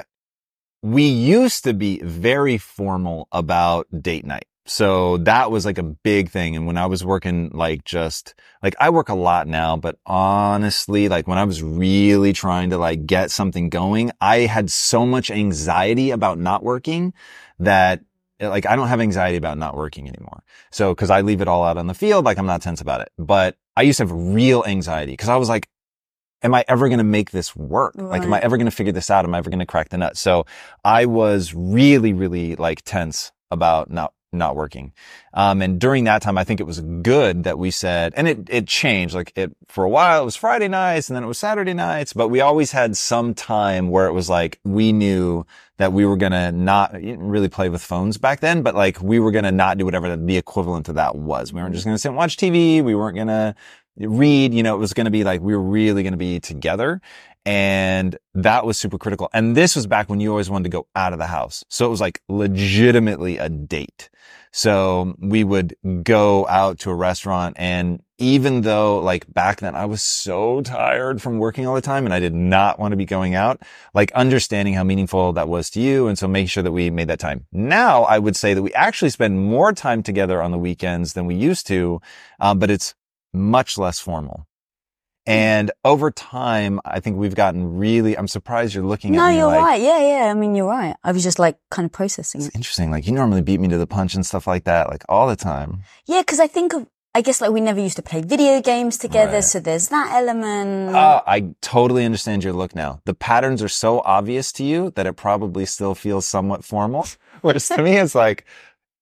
we 0.84 1.04
used 1.04 1.64
to 1.64 1.74
be 1.74 2.00
very 2.04 2.58
formal 2.58 3.30
about 3.32 3.88
date 4.02 4.26
night. 4.26 4.46
So 4.66 5.18
that 5.18 5.50
was 5.50 5.66
like 5.66 5.78
a 5.78 5.84
big 5.84 6.30
thing. 6.30 6.56
And 6.56 6.68
when 6.68 6.78
I 6.78 6.86
was 6.86 7.04
working 7.06 7.50
like 7.54 7.86
just 7.86 8.36
like 8.62 8.76
I 8.80 8.90
work 8.90 9.10
a 9.10 9.16
lot 9.16 9.48
now, 9.48 9.78
but 9.78 9.98
honestly, 10.06 11.08
like 11.10 11.26
when 11.28 11.38
I 11.38 11.46
was 11.46 11.64
really 11.64 12.34
trying 12.34 12.70
to 12.70 12.78
like 12.78 13.06
get 13.06 13.32
something 13.32 13.70
going, 13.70 14.12
I 14.22 14.40
had 14.40 14.70
so 14.70 15.06
much 15.06 15.32
anxiety 15.32 16.12
about 16.12 16.38
not 16.38 16.64
working 16.64 17.14
that 17.60 18.02
like 18.40 18.66
I 18.66 18.76
don't 18.76 18.90
have 18.90 19.02
anxiety 19.02 19.38
about 19.38 19.58
not 19.58 19.76
working 19.76 20.08
anymore. 20.08 20.44
So, 20.72 20.94
cause 20.96 21.10
I 21.10 21.22
leave 21.22 21.42
it 21.42 21.48
all 21.48 21.64
out 21.64 21.78
on 21.78 21.88
the 21.88 21.94
field, 21.94 22.26
like 22.26 22.38
I'm 22.38 22.46
not 22.46 22.62
tense 22.62 22.82
about 22.82 23.02
it. 23.02 23.10
But 23.18 23.56
I 23.78 23.84
used 23.84 23.98
to 23.98 24.04
have 24.04 24.12
real 24.12 24.66
anxiety 24.66 25.14
because 25.14 25.30
I 25.30 25.38
was 25.38 25.48
like, 25.48 25.70
am 26.44 26.54
I 26.54 26.66
ever 26.68 26.88
going 26.88 27.00
to 27.00 27.04
make 27.04 27.32
this 27.32 27.56
work? 27.56 27.94
Right. 27.96 28.20
Like, 28.20 28.24
am 28.24 28.34
I 28.34 28.40
ever 28.40 28.58
going 28.58 28.66
to 28.66 28.76
figure 28.76 28.94
this 28.94 29.10
out? 29.10 29.26
Am 29.26 29.34
I 29.34 29.38
ever 29.38 29.50
going 29.50 29.60
to 29.60 29.66
crack 29.66 29.90
the 29.90 29.98
nut? 29.98 30.18
So 30.18 30.46
I 30.84 31.06
was 31.06 31.54
really, 31.54 32.14
really 32.14 32.56
like 32.56 32.82
tense 32.84 33.32
about 33.50 33.90
not 33.90 34.14
not 34.34 34.56
working. 34.56 34.94
Um, 35.34 35.62
and 35.62 35.80
during 35.80 36.06
that 36.06 36.22
time, 36.22 36.38
I 36.38 36.44
think 36.44 36.60
it 36.60 36.66
was 36.66 36.82
good 36.82 37.44
that 37.44 37.58
we 37.58 37.72
said, 37.72 38.14
and 38.16 38.28
it, 38.28 38.50
it 38.50 38.68
changed. 38.68 39.14
Like 39.14 39.32
it, 39.36 39.56
for 39.68 39.84
a 39.84 39.90
while, 39.90 40.22
it 40.22 40.26
was 40.26 40.36
Friday 40.36 40.68
nights 40.68 41.10
and 41.10 41.16
then 41.16 41.24
it 41.24 41.28
was 41.28 41.38
Saturday 41.38 41.74
nights, 41.74 42.14
but 42.14 42.30
we 42.30 42.42
always 42.42 42.72
had 42.72 42.98
some 42.98 43.34
time 43.34 43.90
where 43.90 44.08
it 44.08 44.14
was 44.14 44.30
like, 44.30 44.60
we 44.64 44.92
knew 44.92 45.46
that 45.78 45.94
we 45.94 46.06
were 46.06 46.18
going 46.18 46.32
to 46.32 46.52
not 46.52 46.94
really 46.94 47.50
play 47.50 47.70
with 47.70 47.82
phones 47.82 48.18
back 48.18 48.40
then, 48.40 48.62
but 48.62 48.76
like 48.76 49.02
we 49.02 49.20
were 49.20 49.32
going 49.32 49.44
to 49.44 49.52
not 49.52 49.78
do 49.78 49.86
whatever 49.86 50.16
the 50.16 50.38
equivalent 50.38 50.86
to 50.88 50.94
that 50.94 51.16
was. 51.16 51.52
We 51.52 51.62
weren't 51.62 51.74
just 51.74 51.86
going 51.86 51.96
to 51.96 52.00
sit 52.00 52.10
and 52.10 52.18
watch 52.18 52.38
TV. 52.38 52.84
We 52.84 52.96
weren't 52.96 53.16
going 53.16 53.28
to 53.28 53.56
read, 53.98 54.54
you 54.54 54.64
know, 54.64 54.76
it 54.76 54.80
was 54.80 54.94
going 54.94 55.06
to 55.06 55.12
be 55.12 55.24
like, 55.24 55.42
we 55.42 55.56
were 55.56 55.62
really 55.62 56.04
going 56.04 56.14
to 56.14 56.18
be 56.18 56.40
together. 56.40 57.02
And 57.46 58.18
that 58.36 58.66
was 58.66 58.78
super 58.78 58.98
critical. 58.98 59.30
And 59.34 59.56
this 59.56 59.76
was 59.76 59.86
back 59.86 60.10
when 60.10 60.20
you 60.22 60.30
always 60.30 60.50
wanted 60.50 60.64
to 60.64 60.70
go 60.70 60.88
out 60.96 61.14
of 61.14 61.20
the 61.20 61.28
house. 61.28 61.64
So 61.68 61.86
it 61.86 61.90
was 61.90 62.00
like 62.00 62.22
legitimately 62.30 63.38
a 63.38 63.50
date. 63.50 64.10
So 64.56 65.16
we 65.20 65.44
would 65.44 65.76
go 66.04 66.48
out 66.48 66.80
to 66.80 66.92
a 66.92 66.96
restaurant 66.96 67.56
and 67.60 68.02
even 68.20 68.62
though 68.62 69.00
like 69.00 69.32
back 69.34 69.60
then 69.60 69.76
I 69.76 69.86
was 69.86 70.04
so 70.04 70.62
tired 70.62 71.22
from 71.22 71.40
working 71.40 71.66
all 71.66 71.74
the 71.74 71.82
time 71.82 72.06
and 72.06 72.14
I 72.14 72.20
did 72.20 72.36
not 72.36 72.80
want 72.80 72.92
to 72.92 72.96
be 72.96 73.06
going 73.06 73.34
out, 73.34 73.62
like 73.94 74.12
understanding 74.14 74.76
how 74.76 74.84
meaningful 74.84 75.34
that 75.34 75.50
was 75.50 75.72
to 75.72 75.82
you. 75.82 76.08
And 76.08 76.18
so 76.18 76.28
make 76.28 76.50
sure 76.50 76.64
that 76.64 76.72
we 76.72 76.92
made 76.92 77.10
that 77.10 77.20
time. 77.20 77.48
Now 77.52 78.04
I 78.04 78.20
would 78.20 78.36
say 78.36 78.54
that 78.54 78.62
we 78.62 78.74
actually 78.76 79.10
spend 79.10 79.44
more 79.44 79.74
time 79.74 80.04
together 80.04 80.42
on 80.42 80.52
the 80.52 80.60
weekends 80.60 81.14
than 81.14 81.26
we 81.26 81.36
used 81.36 81.66
to. 81.68 82.00
Um, 82.40 82.60
but 82.60 82.70
it's 82.70 82.94
much 83.34 83.78
less 83.78 84.00
formal. 84.00 84.48
And 85.26 85.72
over 85.86 86.12
time, 86.12 86.82
I 86.84 87.00
think 87.00 87.18
we've 87.18 87.36
gotten 87.36 87.78
really, 87.78 88.18
I'm 88.18 88.28
surprised 88.28 88.76
you're 88.76 88.84
looking 88.84 89.14
no, 89.14 89.24
at 89.24 89.30
me 89.30 89.36
No, 89.36 89.40
you're 89.40 89.48
like, 89.48 89.62
right. 89.62 89.82
Yeah, 89.82 90.00
yeah. 90.00 90.32
I 90.32 90.34
mean, 90.34 90.54
you're 90.54 90.68
right. 90.68 90.96
I 91.04 91.14
was 91.14 91.24
just 91.24 91.40
like 91.40 91.58
kind 91.72 91.86
of 91.86 91.94
processing 91.94 92.42
it's 92.42 92.50
it. 92.50 92.56
interesting. 92.56 92.92
Like 92.92 93.08
you 93.08 93.14
normally 93.14 93.42
beat 93.42 93.62
me 93.62 93.70
to 93.70 93.78
the 93.78 93.88
punch 93.88 94.16
and 94.16 94.26
stuff 94.26 94.48
like 94.48 94.66
that, 94.66 94.90
like 94.90 95.04
all 95.08 95.28
the 95.28 95.38
time. 95.38 95.84
Yeah, 96.06 96.22
because 96.22 96.42
I 96.42 96.48
think 96.48 96.74
of, 96.74 96.88
I 97.16 97.22
guess 97.22 97.40
like 97.40 97.52
we 97.52 97.62
never 97.62 97.80
used 97.80 97.96
to 97.98 98.02
play 98.02 98.22
video 98.22 98.60
games 98.62 98.98
together. 98.98 99.36
Right. 99.36 99.44
So 99.44 99.62
there's 99.62 99.88
that 99.90 100.12
element. 100.14 100.94
Uh, 100.94 101.22
I 101.26 101.54
totally 101.62 102.04
understand 102.04 102.44
your 102.44 102.54
look 102.54 102.76
now. 102.76 103.00
The 103.06 103.14
patterns 103.14 103.64
are 103.64 103.70
so 103.70 104.02
obvious 104.02 104.52
to 104.54 104.66
you 104.66 104.92
that 104.96 105.06
it 105.06 105.14
probably 105.14 105.66
still 105.66 105.96
feels 105.96 106.26
somewhat 106.26 106.66
formal. 106.66 107.08
Whereas 107.42 107.70
to 107.70 107.82
me, 107.84 107.96
it's 107.96 108.16
like, 108.16 108.46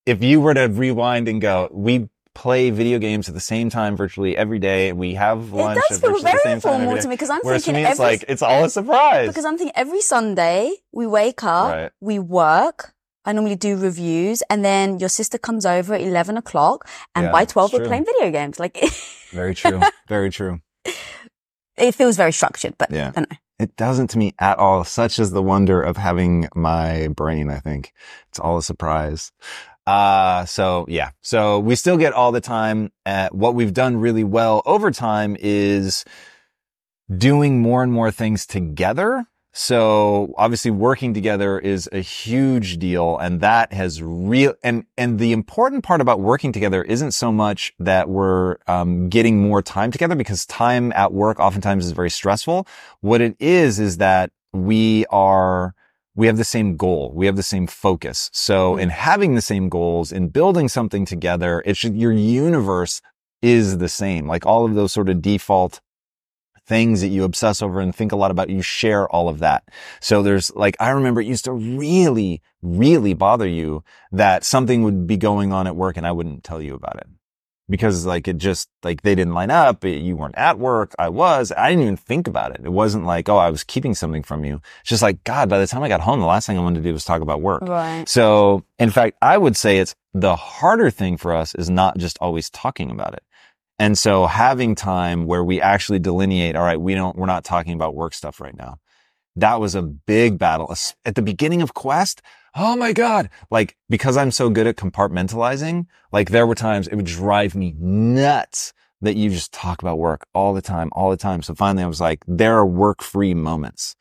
if 0.05 0.21
you 0.21 0.39
were 0.39 0.53
to 0.53 0.67
rewind 0.67 1.27
and 1.27 1.41
go, 1.41 1.67
we 1.71 2.09
play 2.33 2.69
video 2.69 2.97
games 2.97 3.27
at 3.27 3.35
the 3.35 3.41
same 3.41 3.69
time 3.69 3.95
virtually 3.97 4.37
every 4.37 4.59
day. 4.59 4.89
and 4.89 4.97
We 4.97 5.15
have 5.15 5.51
lunch 5.51 5.77
it 5.77 5.83
does 5.89 5.99
feel 5.99 6.19
very 6.19 6.59
formal 6.59 6.97
to 6.97 7.07
me 7.07 7.13
because 7.15 7.29
I'm 7.29 7.41
Whereas 7.43 7.65
thinking 7.65 7.83
to 7.83 7.87
me, 7.87 7.91
it's 7.91 7.99
every, 7.99 8.11
like, 8.13 8.25
it's 8.27 8.41
all 8.41 8.63
a 8.63 8.69
surprise. 8.69 9.27
because 9.27 9.45
I'm 9.45 9.57
thinking 9.57 9.73
every 9.75 10.01
Sunday 10.01 10.71
we 10.91 11.05
wake 11.07 11.43
up, 11.43 11.71
Right. 11.71 11.91
we 11.99 12.19
work. 12.19 12.93
I 13.25 13.33
normally 13.33 13.55
do 13.55 13.77
reviews 13.77 14.41
and 14.49 14.65
then 14.65 14.97
your 14.97 15.09
sister 15.09 15.37
comes 15.37 15.63
over 15.65 15.93
at 15.93 16.01
11 16.01 16.37
o'clock 16.37 16.87
and 17.13 17.25
Yeah, 17.25 17.31
by 17.31 17.45
12 17.45 17.73
we're 17.73 17.85
playing 17.85 18.05
video 18.05 18.31
games. 18.31 18.59
Like 18.59 18.79
very 19.31 19.53
true. 19.53 19.79
Very 20.07 20.31
true. 20.31 20.61
it 21.77 21.93
feels 21.93 22.15
very 22.17 22.31
structured, 22.31 22.75
but 22.77 22.89
Yeah. 22.91 23.09
I 23.09 23.11
don't 23.11 23.29
know. 23.31 23.37
It 23.59 23.75
doesn't 23.75 24.07
to 24.11 24.17
me 24.17 24.33
at 24.39 24.57
all. 24.57 24.83
Such 24.83 25.19
is 25.19 25.29
the 25.31 25.43
wonder 25.43 25.83
of 25.83 25.95
having 25.97 26.49
my 26.55 27.09
brain, 27.09 27.51
I 27.51 27.59
think. 27.59 27.93
It's 28.29 28.39
all 28.39 28.57
a 28.57 28.63
surprise. 28.63 29.31
Uh, 29.87 30.45
so 30.45 30.85
yeah. 30.87 31.11
So 31.21 31.59
we 31.59 31.75
still 31.75 31.97
get 31.97 32.13
all 32.13 32.31
the 32.31 32.41
time. 32.41 32.91
Uh, 33.05 33.29
what 33.31 33.55
we've 33.55 33.73
done 33.73 33.97
really 33.97 34.23
well 34.23 34.61
over 34.65 34.91
time 34.91 35.35
is 35.39 36.05
doing 37.17 37.61
more 37.61 37.83
and 37.83 37.91
more 37.91 38.11
things 38.11 38.45
together. 38.45 39.25
So 39.53 40.33
obviously 40.37 40.71
working 40.71 41.13
together 41.13 41.59
is 41.59 41.89
a 41.91 41.99
huge 41.99 42.77
deal 42.77 43.17
and 43.17 43.41
that 43.41 43.73
has 43.73 44.01
real, 44.01 44.53
and, 44.63 44.85
and 44.97 45.19
the 45.19 45.33
important 45.33 45.83
part 45.83 45.99
about 45.99 46.21
working 46.21 46.53
together 46.53 46.81
isn't 46.83 47.11
so 47.11 47.33
much 47.33 47.73
that 47.77 48.07
we're, 48.07 48.57
um, 48.67 49.09
getting 49.09 49.41
more 49.41 49.61
time 49.61 49.91
together 49.91 50.15
because 50.15 50.45
time 50.45 50.93
at 50.93 51.11
work 51.11 51.37
oftentimes 51.39 51.85
is 51.85 51.91
very 51.91 52.09
stressful. 52.09 52.65
What 53.01 53.19
it 53.19 53.35
is, 53.41 53.77
is 53.77 53.97
that 53.97 54.31
we 54.53 55.05
are, 55.07 55.75
we 56.15 56.27
have 56.27 56.37
the 56.37 56.43
same 56.43 56.75
goal. 56.75 57.11
We 57.15 57.25
have 57.25 57.35
the 57.35 57.43
same 57.43 57.67
focus. 57.67 58.29
So 58.33 58.73
hmm. 58.73 58.79
in 58.79 58.89
having 58.89 59.35
the 59.35 59.41
same 59.41 59.69
goals, 59.69 60.11
in 60.11 60.29
building 60.29 60.67
something 60.67 61.05
together, 61.05 61.63
it 61.65 61.77
should, 61.77 61.95
your 61.95 62.11
universe 62.11 63.01
is 63.41 63.77
the 63.77 63.89
same. 63.89 64.27
Like 64.27 64.45
all 64.45 64.65
of 64.65 64.75
those 64.75 64.91
sort 64.91 65.09
of 65.09 65.21
default 65.21 65.81
things 66.67 67.01
that 67.01 67.07
you 67.07 67.23
obsess 67.23 67.61
over 67.61 67.79
and 67.79 67.93
think 67.93 68.11
a 68.11 68.15
lot 68.15 68.31
about, 68.31 68.49
you 68.49 68.61
share 68.61 69.09
all 69.09 69.27
of 69.27 69.39
that. 69.39 69.63
So 69.99 70.21
there's 70.21 70.55
like, 70.55 70.75
I 70.79 70.89
remember 70.89 71.19
it 71.19 71.27
used 71.27 71.45
to 71.45 71.51
really, 71.51 72.41
really 72.61 73.13
bother 73.13 73.47
you 73.47 73.83
that 74.11 74.43
something 74.43 74.83
would 74.83 75.07
be 75.07 75.17
going 75.17 75.51
on 75.51 75.67
at 75.67 75.75
work 75.75 75.97
and 75.97 76.05
I 76.05 76.11
wouldn't 76.11 76.43
tell 76.43 76.61
you 76.61 76.75
about 76.75 76.97
it. 76.97 77.07
Because 77.71 78.05
like 78.05 78.27
it 78.27 78.37
just, 78.37 78.69
like 78.83 79.01
they 79.01 79.15
didn't 79.15 79.33
line 79.33 79.49
up. 79.49 79.83
Eh, 79.85 79.87
you 79.87 80.15
weren't 80.15 80.37
at 80.37 80.59
work. 80.59 80.93
I 80.99 81.09
was. 81.09 81.51
I 81.57 81.69
didn't 81.69 81.83
even 81.83 81.97
think 81.97 82.27
about 82.27 82.51
it. 82.51 82.61
It 82.63 82.71
wasn't 82.71 83.05
like, 83.05 83.29
oh, 83.29 83.37
I 83.37 83.49
was 83.49 83.63
keeping 83.63 83.95
something 83.95 84.21
from 84.21 84.45
you. 84.45 84.61
It's 84.81 84.89
just 84.89 85.01
like, 85.01 85.23
God, 85.23 85.49
by 85.49 85.57
the 85.57 85.65
time 85.65 85.81
I 85.81 85.87
got 85.87 86.01
home, 86.01 86.19
the 86.19 86.25
last 86.25 86.45
thing 86.45 86.57
I 86.57 86.61
wanted 86.61 86.83
to 86.83 86.89
do 86.89 86.93
was 86.93 87.05
talk 87.05 87.21
about 87.21 87.41
work. 87.41 87.63
Right. 87.63 88.07
So 88.07 88.63
in 88.77 88.91
fact, 88.91 89.17
I 89.21 89.37
would 89.37 89.57
say 89.57 89.79
it's 89.79 89.95
the 90.13 90.35
harder 90.35 90.91
thing 90.91 91.17
for 91.17 91.33
us 91.33 91.55
is 91.55 91.69
not 91.69 91.97
just 91.97 92.17
always 92.19 92.49
talking 92.49 92.91
about 92.91 93.13
it. 93.13 93.23
And 93.79 93.97
so 93.97 94.27
having 94.27 94.75
time 94.75 95.25
where 95.25 95.43
we 95.43 95.59
actually 95.59 95.99
delineate, 95.99 96.55
all 96.55 96.63
right, 96.63 96.79
we 96.79 96.93
don't, 96.93 97.15
we're 97.15 97.25
not 97.25 97.43
talking 97.43 97.73
about 97.73 97.95
work 97.95 98.13
stuff 98.13 98.39
right 98.39 98.55
now. 98.55 98.77
That 99.37 99.59
was 99.61 99.73
a 99.75 99.81
big 99.81 100.37
battle 100.37 100.75
at 101.05 101.15
the 101.15 101.21
beginning 101.21 101.61
of 101.61 101.73
Quest. 101.73 102.21
Oh 102.55 102.75
my 102.75 102.93
God. 102.93 103.29
Like, 103.49 103.77
because 103.89 104.17
I'm 104.17 104.31
so 104.31 104.49
good 104.49 104.67
at 104.67 104.75
compartmentalizing, 104.75 105.85
like 106.11 106.29
there 106.31 106.45
were 106.45 106.55
times 106.55 106.87
it 106.87 106.95
would 106.95 107.05
drive 107.05 107.55
me 107.55 107.75
nuts 107.79 108.73
that 109.01 109.15
you 109.15 109.29
just 109.29 109.51
talk 109.51 109.81
about 109.81 109.97
work 109.97 110.27
all 110.33 110.53
the 110.53 110.61
time, 110.61 110.89
all 110.93 111.09
the 111.09 111.17
time. 111.17 111.41
So 111.41 111.55
finally 111.55 111.83
I 111.83 111.87
was 111.87 112.01
like, 112.01 112.23
there 112.27 112.57
are 112.57 112.65
work 112.65 113.01
free 113.01 113.33
moments. 113.33 113.95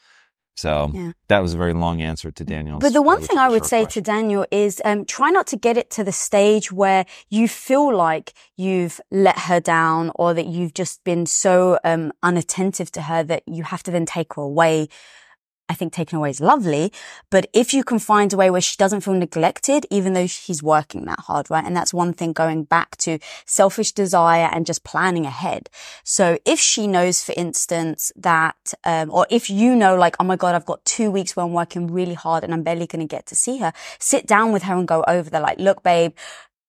So 0.57 0.91
Yeah. 0.93 1.13
that 1.29 1.39
was 1.39 1.55
a 1.55 1.57
very 1.57 1.73
long 1.73 2.03
answer 2.03 2.31
to 2.31 2.45
Daniel. 2.45 2.81
But 2.81 2.93
the 2.93 3.01
one 3.01 3.23
thing 3.23 3.39
I 3.39 3.49
would 3.49 3.65
say 3.65 3.83
question. 3.85 4.03
to 4.03 4.11
Daniel 4.11 4.47
is 4.51 4.83
um, 4.85 5.07
try 5.07 5.31
not 5.31 5.47
to 5.49 5.57
get 5.57 5.79
it 5.79 5.89
to 5.93 6.05
the 6.05 6.13
stage 6.13 6.71
where 6.71 7.07
you 7.31 7.49
feel 7.49 7.97
like 7.97 8.35
you've 8.59 9.01
let 9.11 9.39
her 9.39 9.61
down 9.61 10.13
or 10.17 10.35
that 10.35 10.47
you've 10.47 10.75
just 10.75 11.03
been 11.03 11.25
so 11.25 11.79
um, 11.83 12.13
unattentive 12.23 12.93
to 12.93 13.03
her 13.03 13.23
that 13.23 13.43
you 13.47 13.63
have 13.63 13.83
to 13.85 13.91
then 13.91 14.05
take 14.05 14.35
her 14.35 14.43
away. 14.43 14.89
I 15.71 15.75
think 15.75 15.93
taken 15.93 16.19
away 16.19 16.31
is 16.31 16.41
lovely, 16.41 16.93
but 17.31 17.49
if 17.53 17.73
you 17.73 17.85
can 17.85 18.01
find 18.01 18.33
a 18.33 18.37
way 18.37 18.51
where 18.51 18.61
she 18.61 18.77
doesn't 18.77 19.03
feel 19.03 19.15
neglected, 19.15 19.87
even 19.89 20.15
though 20.15 20.27
she's 20.27 20.65
working 20.65 21.05
that 21.05 21.21
hard, 21.21 21.49
right? 21.49 21.65
And 21.65 21.77
that's 21.77 21.95
one 21.95 22.13
thing 22.13 22.33
going 22.33 22.65
back 22.65 22.97
to 22.99 23.21
selfish 23.47 23.93
desire 23.93 24.49
and 24.53 24.67
just 24.67 24.83
planning 24.83 25.27
ahead. 25.27 25.71
So 26.03 26.39
if 26.45 26.59
she 26.59 26.89
knows, 26.89 27.23
for 27.23 27.35
instance, 27.37 28.11
that, 28.17 28.75
um, 28.83 29.13
or 29.13 29.29
if 29.31 29.49
you 29.49 29.77
know, 29.77 29.95
like, 29.95 30.17
oh 30.19 30.25
my 30.25 30.35
God, 30.35 30.57
I've 30.57 30.67
got 30.67 30.85
two 30.85 31.09
weeks 31.09 31.37
where 31.37 31.47
I'm 31.47 31.53
working 31.53 31.87
really 31.87 32.15
hard 32.15 32.43
and 32.43 32.53
I'm 32.53 32.65
barely 32.65 32.89
going 32.89 33.07
to 33.07 33.17
get 33.17 33.27
to 33.27 33.37
see 33.37 33.59
her, 33.59 33.73
sit 34.01 34.27
down 34.27 34.51
with 34.51 34.65
her 34.65 34.75
and 34.75 34.89
go 34.89 35.05
over 35.07 35.31
there, 35.31 35.41
like, 35.41 35.61
look, 35.61 35.85
babe, 35.85 36.15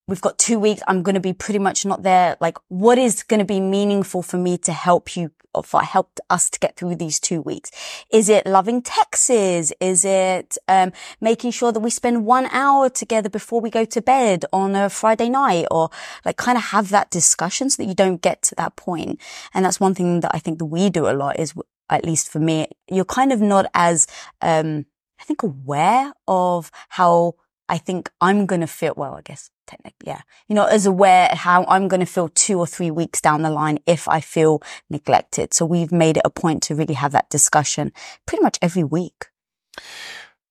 we've 0.08 0.22
got 0.22 0.38
two 0.38 0.60
weeks. 0.60 0.82
I'm 0.88 1.04
going 1.04 1.16
to 1.16 1.22
be 1.22 1.34
pretty 1.34 1.60
much 1.60 1.86
not 1.86 2.04
there. 2.04 2.38
Like, 2.40 2.58
what 2.68 2.98
is 2.98 3.24
going 3.24 3.40
to 3.40 3.46
be 3.46 3.60
meaningful 3.60 4.22
for 4.22 4.38
me 4.38 4.58
to 4.60 4.74
help 4.74 5.16
you 5.16 5.32
or 5.54 5.64
for 5.64 5.82
helped 5.82 6.22
us 6.30 6.50
to 6.50 6.60
get 6.60 6.78
through 6.78 6.96
these 6.96 7.20
two 7.20 7.42
weeks? 7.42 7.72
Is 8.10 8.30
it 8.30 8.46
loving 8.46 8.82
texts? 8.82 9.30
Is 9.30 10.06
it, 10.06 10.58
um, 10.68 10.94
making 11.20 11.52
sure 11.52 11.72
that 11.74 11.82
we 11.82 11.90
spend 11.90 12.26
one 12.26 12.46
hour 12.48 12.90
together 12.90 13.30
before 13.30 13.60
we 13.60 13.70
go 13.70 13.84
to 13.84 14.02
bed 14.02 14.46
on 14.54 14.76
a 14.76 14.90
Friday 14.90 15.30
night 15.30 15.66
or 15.70 15.90
like 16.24 16.38
kind 16.38 16.58
of 16.58 16.64
have 16.66 16.90
that 16.90 17.12
discussion 17.12 17.70
so 17.70 17.84
that 17.84 17.90
you 17.90 17.96
don't 17.96 18.22
get 18.22 18.42
to 18.44 18.56
that 18.56 18.78
point? 18.78 19.20
And 19.54 19.66
that's 19.66 19.80
one 19.80 19.94
thing 19.94 20.22
that 20.22 20.32
I 20.34 20.40
think 20.40 20.60
that 20.60 20.66
we 20.66 20.90
do 20.90 21.10
a 21.10 21.12
lot 21.12 21.38
is, 21.40 21.54
at 21.90 22.06
least 22.06 22.30
for 22.30 22.40
me, 22.40 22.68
you're 22.90 23.04
kind 23.04 23.34
of 23.34 23.42
not 23.42 23.66
as, 23.74 24.08
um, 24.42 24.86
I 25.20 25.24
think 25.26 25.44
aware 25.44 26.14
of 26.30 26.72
how 26.88 27.36
I 27.72 27.78
think 27.78 28.12
I'm 28.20 28.46
going 28.46 28.60
to 28.60 28.68
feel, 28.68 28.94
well, 28.98 29.14
I 29.14 29.22
guess 29.22 29.50
technically, 29.66 30.08
yeah, 30.08 30.22
you 30.50 30.56
know, 30.56 30.66
as 30.66 30.86
aware 30.86 31.30
how 31.32 31.64
I'm 31.70 31.88
going 31.88 32.02
to 32.02 32.06
feel 32.06 32.28
two 32.28 32.60
or 32.60 32.68
three 32.68 32.92
weeks 32.92 33.22
down 33.22 33.44
the 33.44 33.50
line 33.50 33.80
if 33.86 34.10
I 34.10 34.20
feel 34.20 34.62
neglected. 34.90 35.54
So 35.54 35.66
we've 35.66 35.92
made 35.92 36.18
it 36.18 36.24
a 36.26 36.30
point 36.30 36.62
to 36.64 36.76
really 36.76 36.96
have 36.96 37.14
that 37.14 37.30
discussion 37.30 37.94
pretty 38.26 38.44
much 38.44 38.60
every 38.62 38.84
week. 38.84 39.28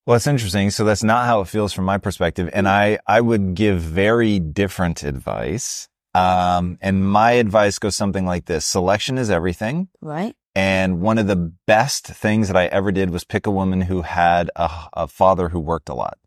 Well, 0.07 0.17
it's 0.17 0.25
interesting. 0.25 0.71
So 0.71 0.83
that's 0.83 1.03
not 1.03 1.27
how 1.27 1.41
it 1.41 1.47
feels 1.47 1.73
from 1.73 1.85
my 1.85 1.99
perspective. 1.99 2.49
And 2.53 2.67
I, 2.67 2.97
I 3.05 3.21
would 3.21 3.53
give 3.53 3.79
very 3.79 4.39
different 4.39 5.03
advice. 5.03 5.89
Um, 6.15 6.79
and 6.81 7.07
my 7.07 7.33
advice 7.33 7.77
goes 7.77 7.95
something 7.95 8.25
like 8.25 8.45
this. 8.45 8.65
Selection 8.65 9.19
is 9.19 9.29
everything. 9.29 9.89
Right? 10.01 10.35
And 10.55 11.01
one 11.01 11.19
of 11.19 11.27
the 11.27 11.53
best 11.67 12.07
things 12.07 12.47
that 12.47 12.57
I 12.57 12.65
ever 12.65 12.91
did 12.91 13.11
was 13.11 13.23
pick 13.23 13.45
a 13.45 13.51
woman 13.51 13.81
who 13.81 14.01
had 14.01 14.49
a, 14.55 14.71
a 14.93 15.07
father 15.07 15.49
who 15.49 15.59
worked 15.59 15.87
a 15.87 15.93
lot. 15.93 16.17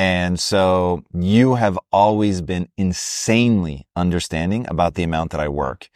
And 0.00 0.40
so 0.40 1.04
you 1.12 1.56
have 1.56 1.78
always 1.92 2.40
been 2.40 2.70
insanely 2.78 3.86
understanding 3.94 4.64
about 4.66 4.94
the 4.94 5.02
amount 5.02 5.30
that 5.32 5.40
I 5.40 5.48
work. 5.48 5.90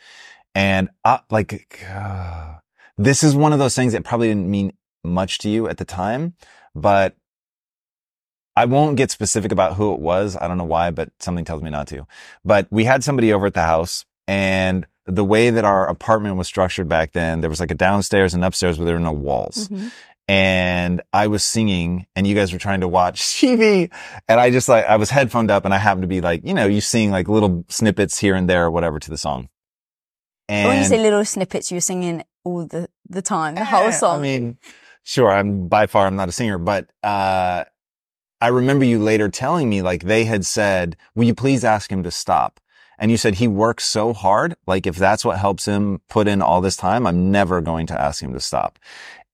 And 0.55 0.91
like, 1.31 1.83
uh, 1.91 2.57
this 2.99 3.25
is 3.25 3.35
one 3.35 3.55
of 3.55 3.59
those 3.59 3.75
things 3.75 3.95
that 3.95 4.05
probably 4.05 4.29
didn't 4.29 4.51
mean 4.51 4.75
much 5.03 5.39
to 5.39 5.49
you 5.49 5.71
at 5.71 5.79
the 5.79 5.87
time, 5.87 6.35
but 6.75 7.17
I 8.55 8.67
won't 8.67 8.99
get 8.99 9.11
specific 9.11 9.53
about 9.53 9.77
who 9.77 9.95
it 9.95 10.01
was. 10.01 10.37
I 10.39 10.49
don't 10.49 10.59
know 10.59 10.65
why, 10.65 10.91
but 10.91 11.09
something 11.19 11.47
tells 11.47 11.63
me 11.63 11.71
not 11.71 11.87
to. 11.89 12.07
But 12.45 12.69
we 12.71 12.85
had 12.85 13.03
somebody 13.03 13.33
over 13.33 13.47
at 13.47 13.55
the 13.55 13.63
house 13.63 14.05
and 14.29 14.87
the 15.07 15.25
way 15.25 15.49
that 15.49 15.65
our 15.65 15.89
apartment 15.89 16.37
was 16.37 16.47
structured 16.47 16.91
back 16.91 17.13
then, 17.13 17.41
there 17.41 17.51
was 17.51 17.61
like 17.61 17.71
a 17.71 17.75
downstairs 17.75 18.35
and 18.35 18.45
upstairs 18.45 18.79
where 18.79 18.85
there 18.85 18.97
were 18.97 19.01
no 19.01 19.13
walls. 19.13 19.69
Mm-hmm. 19.69 19.89
And 20.27 21.03
I 21.13 21.27
was 21.27 21.45
singing 21.45 22.07
and 22.17 22.27
you 22.27 22.35
guys 22.35 22.53
were 22.53 22.59
trying 22.59 22.81
to 22.81 22.89
watch 22.89 23.21
TV. 23.41 23.91
And 24.29 24.41
I 24.41 24.51
just 24.51 24.69
like, 24.69 24.87
I 24.87 24.97
was 24.97 25.11
headphoned 25.11 25.51
up 25.51 25.65
and 25.65 25.75
I 25.75 25.79
happened 25.79 26.03
to 26.03 26.09
be 26.09 26.21
like, 26.21 26.45
you 26.45 26.55
know, 26.55 26.67
you 26.67 26.81
sing 26.81 27.11
like 27.11 27.29
little 27.29 27.65
snippets 27.69 28.19
here 28.19 28.35
and 28.35 28.49
there 28.49 28.65
or 28.65 28.71
whatever 28.71 28.99
to 28.99 29.11
the 29.11 29.19
song. 29.19 29.49
And 30.49 30.69
when 30.69 30.79
you 30.79 30.85
say 30.85 30.99
little 31.01 31.25
snippets, 31.25 31.71
you're 31.71 31.81
singing 31.81 32.23
all 32.45 32.67
the, 32.67 32.89
the 33.09 33.23
time, 33.23 33.55
the 33.55 33.65
whole 33.65 33.85
Eh, 33.85 33.91
song. 33.91 34.19
I 34.19 34.23
mean, 34.23 34.59
sure, 35.03 35.31
I'm 35.31 35.69
by 35.69 35.87
far, 35.87 36.07
I'm 36.07 36.17
not 36.17 36.29
a 36.29 36.33
singer, 36.33 36.59
but, 36.59 36.91
uh, 37.03 37.65
I 38.41 38.49
remember 38.49 38.85
you 38.85 38.99
later 38.99 39.31
telling 39.31 39.71
me 39.71 39.81
like 39.81 40.03
they 40.03 40.25
had 40.25 40.45
said, 40.45 40.97
will 41.15 41.25
you 41.25 41.35
please 41.35 41.65
ask 41.65 41.91
him 41.91 42.03
to 42.03 42.11
stop? 42.11 42.61
And 42.99 43.11
you 43.11 43.17
said 43.17 43.37
he 43.37 43.49
works 43.49 43.85
so 43.85 44.13
hard. 44.13 44.55
Like 44.67 44.87
if 44.87 44.97
that's 44.97 45.25
what 45.25 45.39
helps 45.39 45.67
him 45.67 46.01
put 46.09 46.29
in 46.29 46.43
all 46.43 46.61
this 46.61 46.77
time, 46.77 47.07
I'm 47.07 47.31
never 47.31 47.61
going 47.63 47.87
to 47.87 47.99
ask 48.01 48.23
him 48.23 48.35
to 48.35 48.41
stop. 48.41 48.79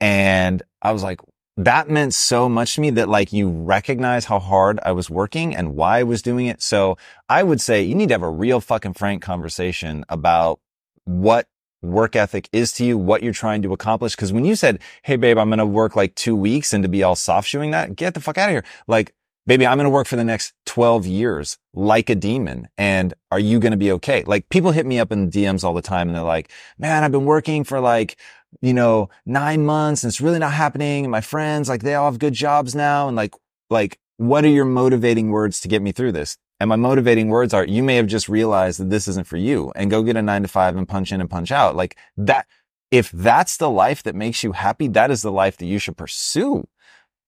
And 0.00 0.62
I 0.82 0.92
was 0.92 1.02
like, 1.02 1.20
that 1.56 1.90
meant 1.90 2.14
so 2.14 2.48
much 2.48 2.74
to 2.74 2.80
me 2.80 2.90
that 2.90 3.08
like 3.08 3.32
you 3.32 3.50
recognize 3.50 4.24
how 4.24 4.38
hard 4.38 4.80
I 4.82 4.92
was 4.92 5.10
working 5.10 5.54
and 5.54 5.76
why 5.76 5.98
I 5.98 6.02
was 6.04 6.22
doing 6.22 6.46
it. 6.46 6.62
So 6.62 6.96
I 7.28 7.42
would 7.42 7.60
say 7.60 7.82
you 7.82 7.94
need 7.94 8.08
to 8.08 8.14
have 8.14 8.22
a 8.22 8.30
real 8.30 8.60
fucking 8.60 8.94
frank 8.94 9.22
conversation 9.22 10.04
about 10.08 10.60
what 11.04 11.48
work 11.82 12.16
ethic 12.16 12.48
is 12.52 12.72
to 12.72 12.84
you, 12.84 12.96
what 12.96 13.22
you're 13.22 13.32
trying 13.32 13.62
to 13.62 13.72
accomplish. 13.72 14.16
Cause 14.16 14.32
when 14.32 14.44
you 14.44 14.54
said, 14.56 14.80
Hey 15.02 15.16
babe, 15.16 15.38
I'm 15.38 15.48
going 15.48 15.58
to 15.58 15.66
work 15.66 15.96
like 15.96 16.14
two 16.14 16.36
weeks 16.36 16.72
and 16.72 16.82
to 16.82 16.88
be 16.88 17.02
all 17.02 17.16
soft 17.16 17.48
shoeing 17.48 17.72
that, 17.72 17.94
get 17.96 18.14
the 18.14 18.20
fuck 18.20 18.38
out 18.38 18.48
of 18.48 18.54
here. 18.54 18.64
Like, 18.86 19.14
baby, 19.46 19.66
I'm 19.66 19.78
going 19.78 19.84
to 19.84 19.90
work 19.90 20.06
for 20.06 20.16
the 20.16 20.24
next 20.24 20.52
12 20.66 21.06
years 21.06 21.58
like 21.74 22.10
a 22.10 22.14
demon. 22.14 22.68
And 22.78 23.14
are 23.30 23.38
you 23.38 23.58
going 23.58 23.72
to 23.72 23.78
be 23.78 23.92
okay? 23.92 24.22
Like 24.24 24.48
people 24.48 24.72
hit 24.72 24.86
me 24.86 24.98
up 24.98 25.12
in 25.12 25.30
DMs 25.30 25.64
all 25.64 25.74
the 25.74 25.82
time 25.82 26.08
and 26.08 26.16
they're 26.16 26.22
like, 26.22 26.50
man, 26.78 27.04
I've 27.04 27.12
been 27.12 27.24
working 27.24 27.64
for 27.64 27.80
like, 27.80 28.16
you 28.60 28.74
know, 28.74 29.08
nine 29.26 29.64
months 29.64 30.02
and 30.02 30.10
it's 30.10 30.20
really 30.20 30.38
not 30.38 30.52
happening. 30.52 31.04
And 31.04 31.12
my 31.12 31.20
friends, 31.20 31.68
like 31.68 31.82
they 31.82 31.94
all 31.94 32.10
have 32.10 32.18
good 32.18 32.34
jobs 32.34 32.74
now. 32.74 33.08
And 33.08 33.16
like, 33.16 33.34
like, 33.70 33.98
what 34.16 34.44
are 34.44 34.48
your 34.48 34.64
motivating 34.64 35.30
words 35.30 35.60
to 35.60 35.68
get 35.68 35.82
me 35.82 35.92
through 35.92 36.12
this? 36.12 36.36
And 36.58 36.68
my 36.68 36.76
motivating 36.76 37.28
words 37.28 37.54
are, 37.54 37.64
you 37.64 37.82
may 37.82 37.96
have 37.96 38.06
just 38.06 38.28
realized 38.28 38.78
that 38.80 38.90
this 38.90 39.08
isn't 39.08 39.26
for 39.26 39.38
you 39.38 39.72
and 39.74 39.90
go 39.90 40.02
get 40.02 40.16
a 40.16 40.22
nine 40.22 40.42
to 40.42 40.48
five 40.48 40.76
and 40.76 40.86
punch 40.86 41.10
in 41.10 41.20
and 41.20 41.30
punch 41.30 41.50
out. 41.50 41.74
Like 41.74 41.96
that, 42.18 42.46
if 42.90 43.10
that's 43.12 43.56
the 43.56 43.70
life 43.70 44.02
that 44.02 44.14
makes 44.14 44.44
you 44.44 44.52
happy, 44.52 44.88
that 44.88 45.10
is 45.10 45.22
the 45.22 45.32
life 45.32 45.56
that 45.56 45.66
you 45.66 45.78
should 45.78 45.96
pursue. 45.96 46.68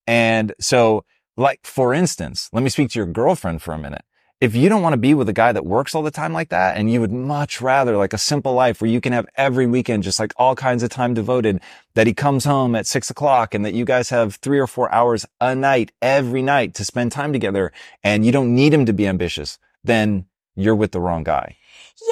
And 0.05 0.53
so, 0.59 1.05
like, 1.37 1.59
for 1.63 1.93
instance, 1.93 2.49
let 2.51 2.63
me 2.63 2.69
speak 2.69 2.89
to 2.91 2.99
your 2.99 3.07
girlfriend 3.07 3.61
for 3.61 3.73
a 3.73 3.77
minute. 3.77 4.03
If 4.41 4.55
you 4.55 4.67
don't 4.67 4.81
want 4.81 4.93
to 4.93 4.97
be 4.97 5.13
with 5.13 5.29
a 5.29 5.33
guy 5.33 5.53
that 5.53 5.65
works 5.65 5.95
all 5.95 6.03
the 6.03 6.11
time 6.11 6.33
like 6.33 6.49
that 6.49 6.75
and 6.75 6.91
you 6.91 6.99
would 6.99 7.13
much 7.13 7.61
rather 7.61 7.95
like 7.95 8.11
a 8.11 8.17
simple 8.17 8.53
life 8.53 8.81
where 8.81 8.89
you 8.89 8.99
can 8.99 9.13
have 9.13 9.25
every 9.35 9.65
weekend 9.65 10.03
just 10.03 10.19
like 10.19 10.33
all 10.35 10.53
kinds 10.53 10.83
of 10.83 10.89
time 10.89 11.13
devoted 11.13 11.61
that 11.93 12.07
he 12.07 12.13
comes 12.13 12.43
home 12.43 12.75
at 12.75 12.85
six 12.85 13.09
o'clock 13.09 13.53
and 13.53 13.63
that 13.63 13.73
you 13.73 13.85
guys 13.85 14.09
have 14.09 14.35
three 14.35 14.59
or 14.59 14.67
four 14.67 14.93
hours 14.93 15.25
a 15.39 15.55
night 15.55 15.93
every 16.01 16.41
night 16.41 16.73
to 16.73 16.83
spend 16.83 17.13
time 17.13 17.31
together 17.31 17.71
and 18.03 18.25
you 18.25 18.33
don't 18.33 18.53
need 18.53 18.73
him 18.73 18.85
to 18.85 18.91
be 18.91 19.07
ambitious, 19.07 19.57
then 19.81 20.25
you're 20.55 20.75
with 20.75 20.91
the 20.91 20.99
wrong 20.99 21.23
guy. 21.23 21.55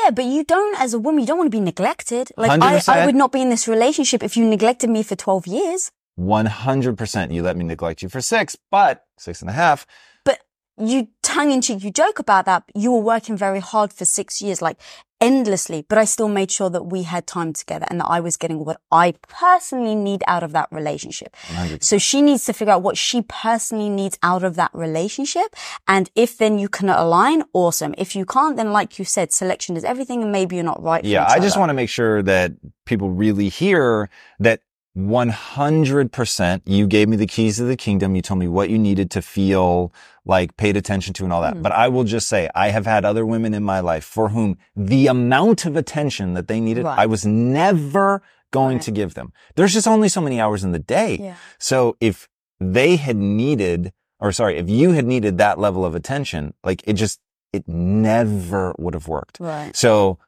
Yeah, 0.01 0.11
but 0.11 0.25
you 0.25 0.45
don't, 0.45 0.79
as 0.79 0.93
a 0.93 0.99
woman, 0.99 1.21
you 1.21 1.27
don't 1.27 1.37
want 1.37 1.51
to 1.51 1.57
be 1.57 1.63
neglected. 1.63 2.31
Like, 2.37 2.61
I, 2.61 2.81
I 2.87 3.05
would 3.05 3.15
not 3.15 3.33
be 3.33 3.41
in 3.41 3.49
this 3.49 3.67
relationship 3.67 4.23
if 4.23 4.37
you 4.37 4.45
neglected 4.45 4.89
me 4.89 5.03
for 5.03 5.17
12 5.17 5.47
years. 5.47 5.91
100% 6.19 7.33
you 7.33 7.41
let 7.41 7.57
me 7.57 7.63
neglect 7.63 8.01
you 8.01 8.09
for 8.09 8.21
six, 8.21 8.55
but 8.69 9.05
six 9.21 9.41
and 9.41 9.49
a 9.49 9.53
half. 9.53 9.85
But 10.25 10.39
you 10.77 11.09
tongue 11.21 11.51
in 11.51 11.61
cheek, 11.61 11.83
you 11.83 11.91
joke 11.91 12.19
about 12.19 12.45
that. 12.45 12.63
but 12.67 12.81
You 12.81 12.91
were 12.91 13.01
working 13.01 13.37
very 13.37 13.59
hard 13.59 13.93
for 13.93 14.05
six 14.05 14.41
years, 14.41 14.61
like 14.61 14.77
endlessly, 15.21 15.85
but 15.87 15.97
I 15.99 16.05
still 16.05 16.27
made 16.27 16.51
sure 16.51 16.69
that 16.71 16.87
we 16.87 17.03
had 17.03 17.27
time 17.27 17.53
together 17.53 17.85
and 17.89 17.99
that 17.99 18.07
I 18.07 18.19
was 18.19 18.35
getting 18.35 18.65
what 18.65 18.81
I 18.91 19.13
personally 19.27 19.93
need 19.93 20.23
out 20.27 20.41
of 20.41 20.51
that 20.53 20.67
relationship. 20.71 21.35
100%. 21.47 21.83
So 21.83 21.99
she 21.99 22.21
needs 22.23 22.43
to 22.45 22.53
figure 22.53 22.73
out 22.73 22.81
what 22.81 22.97
she 22.97 23.21
personally 23.21 23.89
needs 23.89 24.17
out 24.23 24.43
of 24.43 24.55
that 24.55 24.71
relationship. 24.73 25.55
And 25.87 26.09
if 26.15 26.37
then 26.37 26.57
you 26.57 26.67
can 26.67 26.89
align, 26.89 27.43
awesome. 27.53 27.93
If 27.99 28.15
you 28.15 28.25
can't, 28.25 28.57
then 28.57 28.73
like 28.73 28.97
you 28.97 29.05
said, 29.05 29.31
selection 29.31 29.77
is 29.77 29.83
everything 29.83 30.23
and 30.23 30.31
maybe 30.31 30.55
you're 30.55 30.65
not 30.65 30.81
right. 30.81 31.03
for 31.03 31.07
Yeah, 31.07 31.25
I 31.27 31.39
just 31.39 31.57
want 31.57 31.69
to 31.69 31.75
make 31.75 31.89
sure 31.89 32.23
that 32.23 32.53
people 32.85 33.11
really 33.11 33.49
hear 33.49 34.09
that 34.39 34.61
100% 34.97 36.61
you 36.65 36.87
gave 36.87 37.07
me 37.07 37.17
the 37.17 37.27
keys 37.27 37.57
to 37.57 37.63
the 37.63 37.77
kingdom. 37.77 38.15
You 38.15 38.21
told 38.21 38.39
me 38.39 38.47
what 38.47 38.69
you 38.69 38.77
needed 38.77 39.09
to 39.11 39.21
feel 39.21 39.93
like 40.25 40.57
paid 40.57 40.77
attention 40.77 41.13
to 41.15 41.23
and 41.23 41.33
all 41.33 41.41
that. 41.41 41.55
Hmm. 41.55 41.61
But 41.61 41.71
I 41.71 41.87
will 41.87 42.03
just 42.03 42.27
say 42.27 42.49
I 42.53 42.69
have 42.69 42.85
had 42.85 43.05
other 43.05 43.25
women 43.25 43.53
in 43.53 43.63
my 43.63 43.79
life 43.79 44.03
for 44.03 44.29
whom 44.29 44.57
the 44.75 45.07
amount 45.07 45.65
of 45.65 45.75
attention 45.75 46.33
that 46.35 46.47
they 46.47 46.59
needed, 46.59 46.85
Right. 46.85 46.99
I 46.99 47.05
was 47.05 47.25
never 47.25 48.21
going 48.51 48.77
Right. 48.77 48.81
to 48.83 48.91
give 48.91 49.13
them. 49.13 49.31
There's 49.55 49.73
just 49.73 49.87
only 49.87 50.09
so 50.09 50.21
many 50.21 50.39
hours 50.39 50.63
in 50.63 50.71
the 50.71 50.79
day. 50.79 51.17
Yeah. 51.21 51.35
So 51.57 51.95
if 51.99 52.27
they 52.59 52.97
had 52.97 53.15
needed, 53.17 53.93
or 54.19 54.31
sorry, 54.31 54.57
if 54.57 54.69
you 54.69 54.91
had 54.91 55.05
needed 55.05 55.37
that 55.37 55.57
level 55.57 55.85
of 55.85 55.95
attention, 55.95 56.53
like 56.63 56.81
it 56.85 56.93
just, 56.93 57.19
it 57.53 57.67
never 57.67 58.75
would 58.77 58.93
have 58.93 59.07
worked. 59.07 59.39
Right. 59.39 59.75
So 59.75 60.19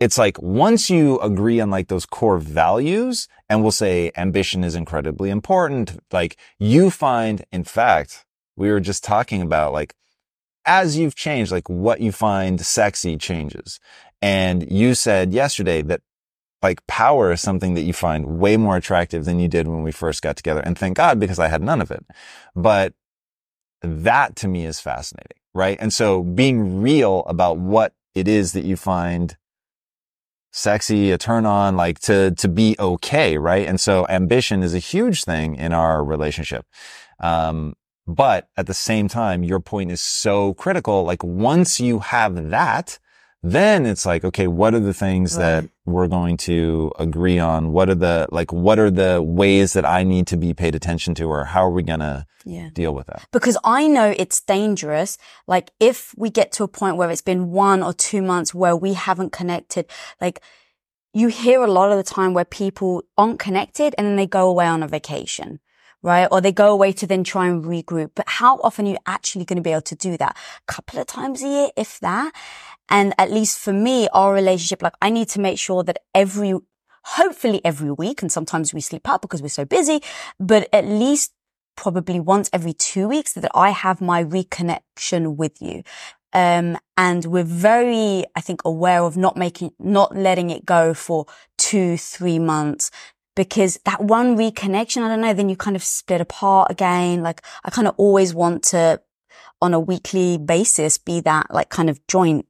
it's 0.00 0.16
like 0.16 0.40
once 0.40 0.88
you 0.88 1.20
agree 1.20 1.60
on 1.60 1.70
like 1.70 1.88
those 1.88 2.06
core 2.06 2.38
values 2.38 3.28
and 3.50 3.62
we'll 3.62 3.70
say 3.70 4.10
ambition 4.16 4.64
is 4.64 4.74
incredibly 4.74 5.28
important, 5.28 6.02
like 6.10 6.38
you 6.58 6.90
find, 6.90 7.44
in 7.52 7.64
fact, 7.64 8.24
we 8.56 8.70
were 8.70 8.80
just 8.80 9.04
talking 9.04 9.42
about 9.42 9.74
like 9.74 9.94
as 10.64 10.96
you've 10.96 11.14
changed, 11.14 11.52
like 11.52 11.68
what 11.68 12.00
you 12.00 12.12
find 12.12 12.60
sexy 12.60 13.16
changes. 13.16 13.78
And 14.22 14.70
you 14.70 14.94
said 14.94 15.34
yesterday 15.34 15.82
that 15.82 16.00
like 16.62 16.86
power 16.86 17.32
is 17.32 17.40
something 17.40 17.74
that 17.74 17.82
you 17.82 17.92
find 17.92 18.38
way 18.38 18.56
more 18.56 18.76
attractive 18.76 19.24
than 19.26 19.38
you 19.38 19.48
did 19.48 19.68
when 19.68 19.82
we 19.82 19.92
first 19.92 20.22
got 20.22 20.36
together. 20.36 20.60
And 20.60 20.78
thank 20.78 20.96
God 20.96 21.20
because 21.20 21.38
I 21.38 21.48
had 21.48 21.62
none 21.62 21.80
of 21.80 21.90
it. 21.90 22.04
But 22.54 22.94
that 23.82 24.36
to 24.36 24.48
me 24.48 24.64
is 24.64 24.80
fascinating, 24.80 25.38
right? 25.54 25.78
And 25.80 25.92
so 25.92 26.22
being 26.22 26.80
real 26.82 27.20
about 27.26 27.58
what 27.58 27.94
it 28.14 28.28
is 28.28 28.52
that 28.52 28.64
you 28.64 28.76
find 28.76 29.36
sexy, 30.50 31.10
a 31.10 31.18
turn 31.18 31.46
on, 31.46 31.76
like 31.76 31.98
to, 32.00 32.32
to 32.32 32.48
be 32.48 32.76
okay, 32.78 33.38
right? 33.38 33.66
And 33.66 33.80
so 33.80 34.06
ambition 34.08 34.62
is 34.62 34.74
a 34.74 34.78
huge 34.78 35.24
thing 35.24 35.54
in 35.54 35.72
our 35.72 36.04
relationship. 36.04 36.66
Um, 37.20 37.74
but 38.06 38.48
at 38.56 38.66
the 38.66 38.74
same 38.74 39.08
time, 39.08 39.44
your 39.44 39.60
point 39.60 39.90
is 39.90 40.00
so 40.00 40.54
critical. 40.54 41.04
Like 41.04 41.22
once 41.22 41.78
you 41.78 42.00
have 42.00 42.50
that, 42.50 42.98
then 43.42 43.86
it's 43.86 44.04
like, 44.04 44.22
okay, 44.24 44.46
what 44.46 44.74
are 44.74 44.80
the 44.80 44.92
things 44.92 45.36
that 45.36 45.64
we're 45.86 46.08
going 46.08 46.36
to 46.36 46.92
agree 46.98 47.38
on? 47.38 47.72
What 47.72 47.88
are 47.88 47.94
the, 47.94 48.26
like, 48.30 48.52
what 48.52 48.78
are 48.78 48.90
the 48.90 49.22
ways 49.22 49.72
that 49.72 49.86
I 49.86 50.02
need 50.04 50.26
to 50.28 50.36
be 50.36 50.52
paid 50.52 50.74
attention 50.74 51.14
to 51.16 51.24
or 51.24 51.44
how 51.46 51.62
are 51.64 51.70
we 51.70 51.82
going 51.82 52.00
to 52.00 52.26
Yeah. 52.44 52.68
deal 52.74 52.94
with 52.94 53.06
that? 53.06 53.26
because 53.32 53.56
I 53.64 53.86
know 53.88 54.14
it's 54.16 54.40
dangerous. 54.42 55.16
Like 55.46 55.70
if 55.80 56.14
we 56.16 56.28
get 56.30 56.52
to 56.52 56.64
a 56.64 56.68
point 56.68 56.96
where 56.96 57.10
it's 57.10 57.22
been 57.22 57.50
one 57.50 57.82
or 57.82 57.92
two 57.94 58.22
months 58.22 58.54
where 58.54 58.76
we 58.76 58.92
haven't 58.94 59.32
connected, 59.32 59.86
like 60.20 60.40
you 61.14 61.28
hear 61.28 61.62
a 61.62 61.66
lot 61.70 61.90
of 61.90 61.96
the 61.96 62.02
time 62.14 62.34
where 62.34 62.44
people 62.44 63.02
aren't 63.16 63.38
connected 63.40 63.94
and 63.96 64.06
then 64.06 64.16
they 64.16 64.26
go 64.26 64.48
away 64.50 64.66
on 64.66 64.82
a 64.82 64.88
vacation. 64.88 65.60
Right. 66.02 66.26
Or 66.30 66.40
they 66.40 66.52
go 66.52 66.72
away 66.72 66.92
to 66.92 67.06
then 67.06 67.24
try 67.24 67.46
and 67.46 67.62
regroup. 67.62 68.12
But 68.14 68.26
how 68.26 68.56
often 68.58 68.86
are 68.86 68.90
you 68.90 68.98
actually 69.06 69.44
going 69.44 69.58
to 69.58 69.62
be 69.62 69.72
able 69.72 69.82
to 69.82 69.94
do 69.94 70.16
that? 70.16 70.36
A 70.66 70.72
couple 70.72 70.98
of 70.98 71.06
times 71.06 71.42
a 71.42 71.48
year, 71.48 71.68
if 71.76 72.00
that. 72.00 72.32
And 72.88 73.12
at 73.18 73.30
least 73.30 73.58
for 73.58 73.72
me, 73.72 74.08
our 74.12 74.32
relationship, 74.32 74.82
like 74.82 74.94
I 75.02 75.10
need 75.10 75.28
to 75.30 75.40
make 75.40 75.58
sure 75.58 75.84
that 75.84 75.98
every, 76.14 76.54
hopefully 77.04 77.60
every 77.64 77.92
week, 77.92 78.22
and 78.22 78.32
sometimes 78.32 78.72
we 78.72 78.80
sleep 78.80 79.08
out 79.08 79.22
because 79.22 79.42
we're 79.42 79.48
so 79.48 79.64
busy, 79.64 80.00
but 80.38 80.68
at 80.72 80.86
least 80.86 81.32
probably 81.76 82.18
once 82.18 82.50
every 82.52 82.72
two 82.72 83.08
weeks 83.08 83.34
that 83.34 83.50
I 83.54 83.70
have 83.70 84.00
my 84.00 84.24
reconnection 84.24 85.36
with 85.36 85.60
you. 85.60 85.82
Um, 86.32 86.78
and 86.96 87.24
we're 87.24 87.42
very, 87.42 88.24
I 88.36 88.40
think, 88.40 88.62
aware 88.64 89.02
of 89.02 89.16
not 89.16 89.36
making, 89.36 89.72
not 89.78 90.16
letting 90.16 90.50
it 90.50 90.64
go 90.64 90.94
for 90.94 91.26
two, 91.58 91.96
three 91.96 92.38
months. 92.38 92.90
Because 93.36 93.78
that 93.84 94.02
one 94.02 94.36
reconnection, 94.36 95.02
I 95.02 95.08
don't 95.08 95.20
know, 95.20 95.32
then 95.32 95.48
you 95.48 95.56
kind 95.56 95.76
of 95.76 95.82
split 95.84 96.20
apart 96.20 96.70
again. 96.70 97.22
Like 97.22 97.42
I 97.64 97.70
kind 97.70 97.86
of 97.88 97.94
always 97.96 98.34
want 98.34 98.64
to, 98.64 99.00
on 99.62 99.72
a 99.72 99.80
weekly 99.80 100.36
basis, 100.36 100.98
be 100.98 101.20
that 101.20 101.52
like 101.54 101.68
kind 101.70 101.88
of 101.88 102.04
joint 102.08 102.46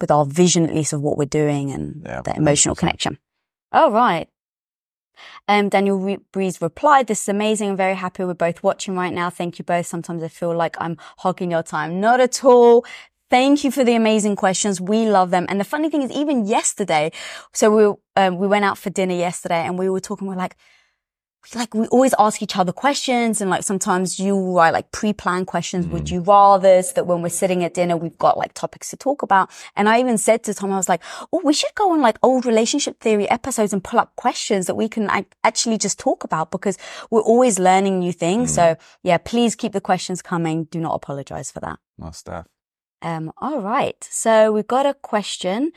with 0.00 0.10
our 0.10 0.24
vision, 0.24 0.64
at 0.66 0.74
least 0.74 0.92
of 0.92 1.00
what 1.02 1.16
we're 1.18 1.24
doing 1.24 1.70
and 1.70 2.02
Yeah, 2.06 2.22
the 2.22 2.34
emotional 2.36 2.74
100%. 2.74 2.78
connection. 2.78 3.18
Oh, 3.72 3.90
right. 3.90 4.28
Um, 5.48 5.68
Daniel 5.68 5.98
Re- 5.98 6.18
Breeze 6.32 6.62
replied, 6.62 7.06
this 7.06 7.22
is 7.22 7.28
amazing. 7.28 7.70
I'm 7.70 7.76
very 7.76 7.94
happy 7.94 8.24
we're 8.24 8.32
both 8.34 8.62
watching 8.62 8.96
right 8.96 9.12
now. 9.12 9.28
Thank 9.28 9.58
you 9.58 9.64
both. 9.64 9.86
Sometimes 9.86 10.22
I 10.22 10.28
feel 10.28 10.56
like 10.56 10.76
I'm 10.80 10.96
hogging 11.18 11.50
your 11.50 11.62
time. 11.62 12.00
Not 12.00 12.20
at 12.20 12.42
all. 12.44 12.84
Thank 13.30 13.62
you 13.62 13.70
for 13.70 13.84
the 13.84 13.94
amazing 13.94 14.34
questions. 14.36 14.80
We 14.80 15.08
love 15.08 15.30
them. 15.30 15.46
And 15.48 15.60
the 15.60 15.64
funny 15.64 15.88
thing 15.88 16.02
is, 16.02 16.10
even 16.10 16.46
yesterday, 16.46 17.12
so 17.52 17.70
we, 17.70 18.22
um, 18.22 18.38
we 18.38 18.48
went 18.48 18.64
out 18.64 18.76
for 18.76 18.90
dinner 18.90 19.14
yesterday 19.14 19.64
and 19.64 19.78
we 19.78 19.88
were 19.88 20.00
talking, 20.00 20.26
we're 20.26 20.34
like, 20.34 20.56
like 21.54 21.74
we 21.74 21.86
always 21.86 22.14
ask 22.18 22.42
each 22.42 22.56
other 22.56 22.72
questions 22.72 23.40
and 23.40 23.50
like 23.50 23.62
sometimes 23.62 24.18
you 24.20 24.38
write 24.54 24.72
like 24.72 24.92
pre-planned 24.92 25.46
questions 25.46 25.86
mm. 25.86 25.90
would 25.90 26.10
you 26.10 26.20
rather 26.20 26.82
so 26.82 26.92
that 26.94 27.06
when 27.06 27.22
we're 27.22 27.28
sitting 27.30 27.64
at 27.64 27.72
dinner 27.72 27.96
we've 27.96 28.18
got 28.18 28.36
like 28.36 28.52
topics 28.52 28.90
to 28.90 28.96
talk 28.96 29.22
about 29.22 29.50
and 29.74 29.88
i 29.88 29.98
even 29.98 30.18
said 30.18 30.42
to 30.44 30.52
tom 30.52 30.70
i 30.70 30.76
was 30.76 30.88
like 30.88 31.02
oh 31.32 31.40
we 31.42 31.52
should 31.52 31.74
go 31.74 31.92
on 31.92 32.00
like 32.02 32.18
old 32.22 32.44
relationship 32.44 33.00
theory 33.00 33.28
episodes 33.30 33.72
and 33.72 33.82
pull 33.82 33.98
up 33.98 34.14
questions 34.16 34.66
that 34.66 34.74
we 34.74 34.88
can 34.88 35.06
like, 35.06 35.34
actually 35.42 35.78
just 35.78 35.98
talk 35.98 36.24
about 36.24 36.50
because 36.50 36.76
we're 37.10 37.22
always 37.22 37.58
learning 37.58 37.98
new 37.98 38.12
things 38.12 38.52
mm. 38.52 38.54
so 38.54 38.76
yeah 39.02 39.16
please 39.16 39.56
keep 39.56 39.72
the 39.72 39.80
questions 39.80 40.20
coming 40.20 40.64
do 40.64 40.78
not 40.78 40.94
apologize 40.94 41.50
for 41.50 41.60
that 41.60 41.78
well 41.96 42.12
stuff 42.12 42.46
um 43.02 43.32
all 43.38 43.60
right 43.60 44.06
so 44.10 44.52
we've 44.52 44.66
got 44.66 44.86
a 44.86 44.94
question 44.94 45.72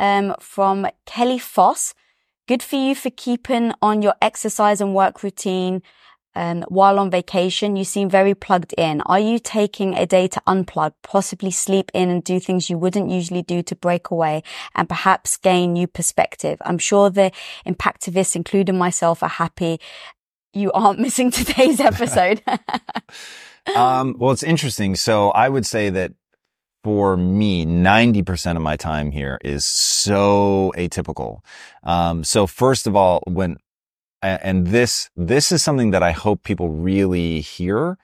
um 0.00 0.34
from 0.40 0.86
kelly 1.04 1.38
foss 1.38 1.94
Good 2.48 2.62
for 2.62 2.76
you 2.76 2.94
for 2.94 3.10
keeping 3.10 3.72
on 3.82 4.02
your 4.02 4.14
exercise 4.22 4.80
and 4.80 4.94
work 4.94 5.24
routine 5.24 5.82
um, 6.36 6.62
while 6.68 7.00
on 7.00 7.10
vacation. 7.10 7.74
You 7.74 7.82
seem 7.82 8.08
very 8.08 8.36
plugged 8.36 8.72
in. 8.78 9.00
Are 9.00 9.18
you 9.18 9.40
taking 9.40 9.94
a 9.94 10.06
day 10.06 10.28
to 10.28 10.40
unplug, 10.46 10.92
possibly 11.02 11.50
sleep 11.50 11.90
in 11.92 12.08
and 12.08 12.22
do 12.22 12.38
things 12.38 12.70
you 12.70 12.78
wouldn't 12.78 13.10
usually 13.10 13.42
do 13.42 13.64
to 13.64 13.74
break 13.74 14.12
away 14.12 14.44
and 14.76 14.88
perhaps 14.88 15.36
gain 15.38 15.72
new 15.72 15.88
perspective? 15.88 16.62
I'm 16.64 16.78
sure 16.78 17.10
the 17.10 17.32
impactivists, 17.66 18.36
including 18.36 18.78
myself, 18.78 19.24
are 19.24 19.28
happy 19.28 19.80
you 20.52 20.70
aren't 20.70 21.00
missing 21.06 21.32
today's 21.32 21.80
episode. 21.90 22.42
um, 23.74 24.14
well, 24.20 24.30
it's 24.30 24.44
interesting. 24.44 24.94
So 24.94 25.30
I 25.30 25.48
would 25.48 25.66
say 25.66 25.90
that 25.90 26.12
for 26.86 27.16
me, 27.16 27.66
90% 27.66 28.54
of 28.54 28.62
my 28.62 28.76
time 28.76 29.10
here 29.10 29.40
is 29.42 29.64
so 29.64 30.72
atypical. 30.76 31.40
Um, 31.82 32.22
so 32.22 32.46
first 32.46 32.86
of 32.86 32.94
all, 32.94 33.24
when, 33.26 33.56
and 34.22 34.68
this, 34.68 35.10
this 35.16 35.50
is 35.50 35.64
something 35.64 35.90
that 35.90 36.04
I 36.04 36.12
hope 36.12 36.44
people 36.44 36.68
really 36.68 37.40
hear 37.40 37.98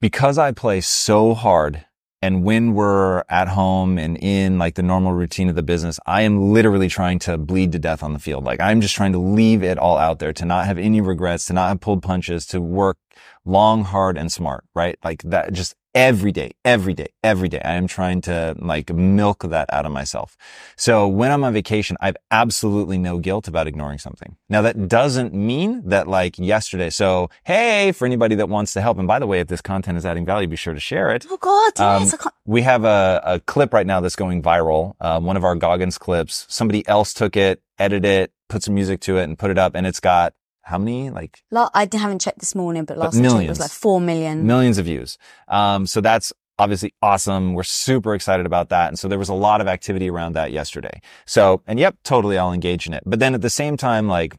because 0.00 0.36
I 0.36 0.50
play 0.50 0.80
so 0.80 1.32
hard 1.32 1.86
and 2.20 2.42
when 2.42 2.74
we're 2.74 3.22
at 3.28 3.46
home 3.48 3.98
and 3.98 4.16
in 4.16 4.58
like 4.58 4.74
the 4.74 4.82
normal 4.82 5.12
routine 5.12 5.48
of 5.48 5.54
the 5.54 5.62
business, 5.62 6.00
I 6.06 6.22
am 6.22 6.52
literally 6.52 6.88
trying 6.88 7.20
to 7.20 7.38
bleed 7.38 7.70
to 7.70 7.78
death 7.78 8.02
on 8.02 8.14
the 8.14 8.18
field. 8.18 8.42
Like 8.42 8.58
I'm 8.58 8.80
just 8.80 8.96
trying 8.96 9.12
to 9.12 9.18
leave 9.18 9.62
it 9.62 9.78
all 9.78 9.96
out 9.96 10.18
there, 10.18 10.32
to 10.32 10.44
not 10.44 10.66
have 10.66 10.78
any 10.78 11.00
regrets, 11.00 11.44
to 11.46 11.52
not 11.52 11.68
have 11.68 11.80
pulled 11.80 12.02
punches, 12.02 12.46
to 12.46 12.60
work 12.60 12.96
long, 13.44 13.84
hard, 13.84 14.18
and 14.18 14.32
smart, 14.32 14.64
right? 14.74 14.98
Like 15.04 15.22
that, 15.22 15.52
just 15.52 15.76
every 15.94 16.32
day, 16.32 16.52
every 16.64 16.92
day, 16.92 17.08
every 17.22 17.48
day. 17.48 17.60
I 17.64 17.74
am 17.74 17.86
trying 17.86 18.20
to 18.22 18.56
like 18.58 18.92
milk 18.92 19.44
that 19.44 19.72
out 19.72 19.86
of 19.86 19.92
myself. 19.92 20.36
So 20.76 21.06
when 21.06 21.30
I'm 21.30 21.44
on 21.44 21.52
vacation, 21.52 21.96
I 22.00 22.06
have 22.06 22.16
absolutely 22.30 22.98
no 22.98 23.18
guilt 23.18 23.46
about 23.46 23.66
ignoring 23.66 23.98
something. 23.98 24.36
Now 24.48 24.62
that 24.62 24.88
doesn't 24.88 25.32
mean 25.32 25.88
that 25.88 26.08
like 26.08 26.38
yesterday. 26.38 26.90
So 26.90 27.30
hey, 27.44 27.92
for 27.92 28.06
anybody 28.06 28.34
that 28.36 28.48
wants 28.48 28.72
to 28.72 28.80
help, 28.80 28.98
and 28.98 29.06
by 29.06 29.18
the 29.18 29.26
way, 29.26 29.40
if 29.40 29.48
this 29.48 29.60
content 29.60 29.96
is 29.96 30.04
adding 30.04 30.26
value, 30.26 30.48
be 30.48 30.56
sure 30.56 30.74
to 30.74 30.80
share 30.80 31.14
it. 31.14 31.26
Oh 31.30 31.36
God, 31.36 31.80
um, 31.80 32.10
con- 32.10 32.32
we 32.44 32.62
have 32.62 32.84
a, 32.84 33.22
a, 33.24 33.40
clip 33.40 33.72
right 33.72 33.86
now 33.86 34.00
that's 34.00 34.16
going 34.16 34.42
viral. 34.42 34.94
Uh, 35.00 35.20
one 35.20 35.36
of 35.36 35.44
our 35.44 35.54
Goggins 35.54 35.98
clips. 35.98 36.46
Somebody 36.48 36.86
else 36.88 37.14
took 37.14 37.36
it, 37.36 37.62
edited 37.78 38.04
it, 38.04 38.32
put 38.48 38.62
some 38.62 38.74
music 38.74 39.00
to 39.00 39.18
it, 39.18 39.24
and 39.24 39.38
put 39.38 39.50
it 39.50 39.58
up, 39.58 39.74
and 39.74 39.86
it's 39.86 40.00
got 40.00 40.34
how 40.64 40.78
many 40.78 41.10
like 41.10 41.42
I 41.74 41.88
haven't 41.92 42.20
checked 42.20 42.38
this 42.38 42.54
morning, 42.54 42.84
but 42.84 42.98
last 42.98 43.14
but 43.14 43.22
millions, 43.22 43.44
it 43.44 43.48
was 43.50 43.60
like 43.60 43.70
four 43.70 44.00
million. 44.00 44.46
Millions 44.46 44.78
of 44.78 44.86
views. 44.86 45.18
Um, 45.48 45.86
so 45.86 46.00
that's 46.00 46.32
obviously 46.58 46.94
awesome. 47.02 47.54
We're 47.54 47.62
super 47.62 48.14
excited 48.14 48.46
about 48.46 48.68
that. 48.68 48.88
And 48.88 48.98
so 48.98 49.08
there 49.08 49.18
was 49.18 49.28
a 49.28 49.34
lot 49.34 49.60
of 49.60 49.68
activity 49.68 50.08
around 50.08 50.34
that 50.34 50.52
yesterday. 50.52 51.00
So, 51.26 51.62
and 51.66 51.78
yep, 51.78 51.96
totally 52.04 52.38
I'll 52.38 52.52
engage 52.52 52.86
in 52.86 52.92
it. 52.92 53.02
But 53.04 53.18
then 53.18 53.34
at 53.34 53.42
the 53.42 53.50
same 53.50 53.76
time, 53.76 54.08
like 54.08 54.36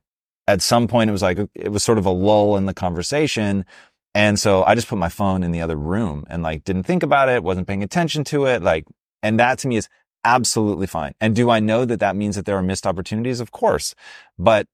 at 0.47 0.61
some 0.61 0.87
point 0.87 1.09
it 1.09 1.13
was 1.13 1.21
like, 1.21 1.39
it 1.53 1.71
was 1.71 1.83
sort 1.83 1.97
of 1.97 2.05
a 2.05 2.11
lull 2.11 2.55
in 2.57 2.65
the 2.65 2.73
conversation. 2.73 3.65
And 4.13 4.39
so 4.39 4.63
I 4.63 4.75
just 4.75 4.87
put 4.87 4.97
my 4.97 5.09
phone 5.09 5.43
in 5.43 5.51
the 5.51 5.61
other 5.61 5.75
room 5.75 6.25
and 6.29 6.41
like 6.41 6.63
didn't 6.63 6.83
think 6.83 7.03
about 7.03 7.29
it, 7.29 7.43
wasn't 7.43 7.67
paying 7.67 7.83
attention 7.83 8.23
to 8.25 8.45
it. 8.45 8.61
Like, 8.61 8.85
and 9.21 9.39
that 9.39 9.59
to 9.59 9.67
me 9.67 9.75
is 9.75 9.89
absolutely 10.23 10.87
fine. 10.87 11.13
And 11.19 11.35
do 11.35 11.49
I 11.49 11.59
know 11.59 11.83
that 11.85 11.99
that 11.99 12.15
means 12.15 12.35
that 12.35 12.45
there 12.45 12.55
are 12.57 12.63
missed 12.63 12.87
opportunities? 12.87 13.39
Of 13.41 13.51
course. 13.51 13.93
But 14.39 14.67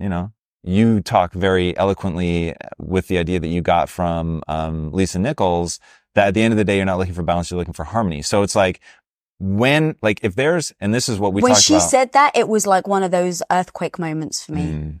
you 0.00 0.08
know, 0.08 0.32
you 0.62 1.00
talk 1.00 1.32
very 1.32 1.76
eloquently 1.76 2.54
with 2.78 3.08
the 3.08 3.18
idea 3.18 3.40
that 3.40 3.48
you 3.48 3.60
got 3.60 3.88
from 3.88 4.42
um, 4.48 4.92
Lisa 4.92 5.18
Nichols 5.18 5.78
that 6.14 6.28
at 6.28 6.34
the 6.34 6.42
end 6.42 6.52
of 6.52 6.58
the 6.58 6.64
day, 6.64 6.76
you're 6.76 6.84
not 6.84 6.98
looking 6.98 7.14
for 7.14 7.22
balance, 7.22 7.50
you're 7.50 7.58
looking 7.58 7.74
for 7.74 7.84
harmony. 7.84 8.22
So 8.22 8.42
it's 8.42 8.56
like, 8.56 8.80
when, 9.38 9.96
like, 10.02 10.20
if 10.22 10.34
there's, 10.34 10.74
and 10.80 10.92
this 10.92 11.08
is 11.08 11.18
what 11.18 11.32
we 11.32 11.40
when 11.40 11.54
she 11.54 11.74
about. 11.74 11.88
said 11.88 12.12
that, 12.12 12.36
it 12.36 12.48
was 12.48 12.66
like 12.66 12.86
one 12.86 13.02
of 13.02 13.10
those 13.10 13.42
earthquake 13.50 13.98
moments 13.98 14.44
for 14.44 14.52
me. 14.52 14.62
Mm. 14.62 15.00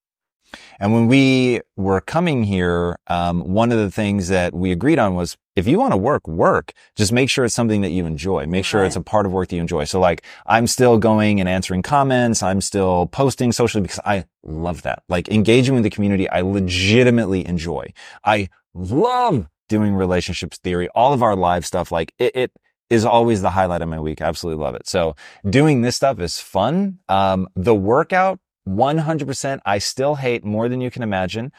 And 0.79 0.93
when 0.93 1.07
we 1.07 1.61
were 1.75 2.01
coming 2.01 2.43
here, 2.43 2.97
um, 3.07 3.41
one 3.53 3.71
of 3.71 3.77
the 3.77 3.91
things 3.91 4.27
that 4.29 4.53
we 4.53 4.71
agreed 4.71 4.99
on 4.99 5.15
was 5.15 5.37
if 5.55 5.67
you 5.67 5.77
want 5.79 5.91
to 5.91 5.97
work, 5.97 6.27
work. 6.27 6.71
Just 6.95 7.11
make 7.11 7.29
sure 7.29 7.43
it's 7.43 7.53
something 7.53 7.81
that 7.81 7.89
you 7.91 8.05
enjoy. 8.05 8.45
Make 8.45 8.63
sure 8.65 8.81
Right. 8.81 8.87
it's 8.87 8.95
a 8.95 9.01
part 9.01 9.25
of 9.25 9.33
work 9.33 9.49
that 9.49 9.55
you 9.55 9.61
enjoy. 9.61 9.83
So 9.83 9.99
like 9.99 10.23
I'm 10.45 10.65
still 10.67 10.97
going 10.97 11.39
and 11.39 11.49
answering 11.49 11.81
comments. 11.81 12.41
I'm 12.41 12.61
still 12.61 13.07
posting 13.07 13.51
socially 13.51 13.81
because 13.81 13.99
I 14.05 14.25
love 14.43 14.81
that. 14.83 15.03
Like 15.09 15.27
engaging 15.29 15.73
with 15.75 15.83
the 15.83 15.89
community, 15.89 16.29
I 16.29 16.41
legitimately 16.41 17.45
enjoy. 17.45 17.91
I 18.23 18.49
love 18.73 19.47
doing 19.67 19.93
relationships 19.93 20.57
theory, 20.57 20.87
all 20.95 21.13
of 21.13 21.21
our 21.21 21.35
live 21.35 21.65
stuff. 21.65 21.91
Like 21.91 22.13
it, 22.17 22.35
it 22.35 22.51
is 22.89 23.05
always 23.05 23.41
the 23.41 23.51
highlight 23.51 23.81
of 23.81 23.89
my 23.89 23.99
week. 23.99 24.21
I 24.21 24.25
absolutely 24.25 24.63
love 24.63 24.75
it. 24.75 24.87
So 24.87 25.15
doing 25.49 25.81
this 25.81 25.95
stuff 25.95 26.19
is 26.19 26.39
fun. 26.39 26.99
Um, 27.07 27.47
the 27.55 27.75
workout, 27.75 28.39
100%, 28.67 29.59
I 29.65 29.77
still 29.77 30.15
hate 30.15 30.43
more 30.43 30.69
than 30.69 30.81
you 30.81 30.91
can 30.91 31.03
imagine, 31.03 31.51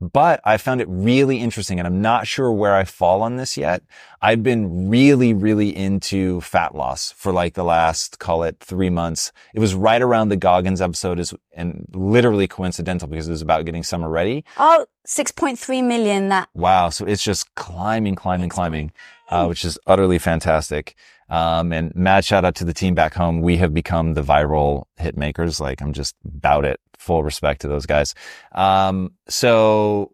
but 0.00 0.40
I 0.44 0.56
found 0.56 0.80
it 0.80 0.88
really 0.88 1.38
interesting 1.38 1.78
and 1.78 1.86
I'm 1.86 2.00
not 2.00 2.26
sure 2.26 2.50
where 2.50 2.74
I 2.74 2.84
fall 2.84 3.20
on 3.20 3.36
this 3.36 3.56
yet. 3.56 3.82
I've 4.22 4.42
been 4.42 4.88
really, 4.88 5.34
really 5.34 5.76
into 5.76 6.40
fat 6.40 6.74
loss 6.74 7.12
for 7.12 7.32
like 7.32 7.54
the 7.54 7.64
last, 7.64 8.18
call 8.18 8.42
it 8.42 8.56
three 8.60 8.88
months. 8.88 9.30
It 9.54 9.60
was 9.60 9.74
right 9.74 10.00
around 10.00 10.30
the 10.30 10.36
Goggins 10.36 10.80
episode 10.80 11.20
is, 11.20 11.34
and 11.52 11.86
literally 11.92 12.48
coincidental 12.48 13.08
because 13.08 13.28
it 13.28 13.32
was 13.32 13.42
about 13.42 13.66
getting 13.66 13.82
summer 13.82 14.08
ready. 14.08 14.44
Oh, 14.56 14.86
6.3 15.06 15.84
million 15.84 16.28
that 16.28 16.48
Wow. 16.54 16.88
So 16.88 17.04
it's 17.04 17.22
just 17.22 17.54
climbing, 17.54 18.14
climbing, 18.14 18.48
climbing, 18.48 18.92
uh, 19.28 19.46
which 19.46 19.64
is 19.64 19.78
utterly 19.86 20.18
fantastic. 20.18 20.94
Um, 21.30 21.72
and 21.72 21.94
mad 21.94 22.24
shout 22.24 22.44
out 22.44 22.56
to 22.56 22.64
the 22.64 22.74
team 22.74 22.94
back 22.94 23.14
home. 23.14 23.40
We 23.40 23.56
have 23.58 23.72
become 23.72 24.14
the 24.14 24.22
viral 24.22 24.84
hit 24.96 25.16
makers. 25.16 25.60
Like 25.60 25.80
I'm 25.80 25.92
just 25.92 26.14
about 26.26 26.64
it. 26.64 26.80
Full 26.98 27.22
respect 27.22 27.62
to 27.62 27.68
those 27.68 27.86
guys. 27.86 28.14
Um, 28.52 29.12
so 29.28 30.12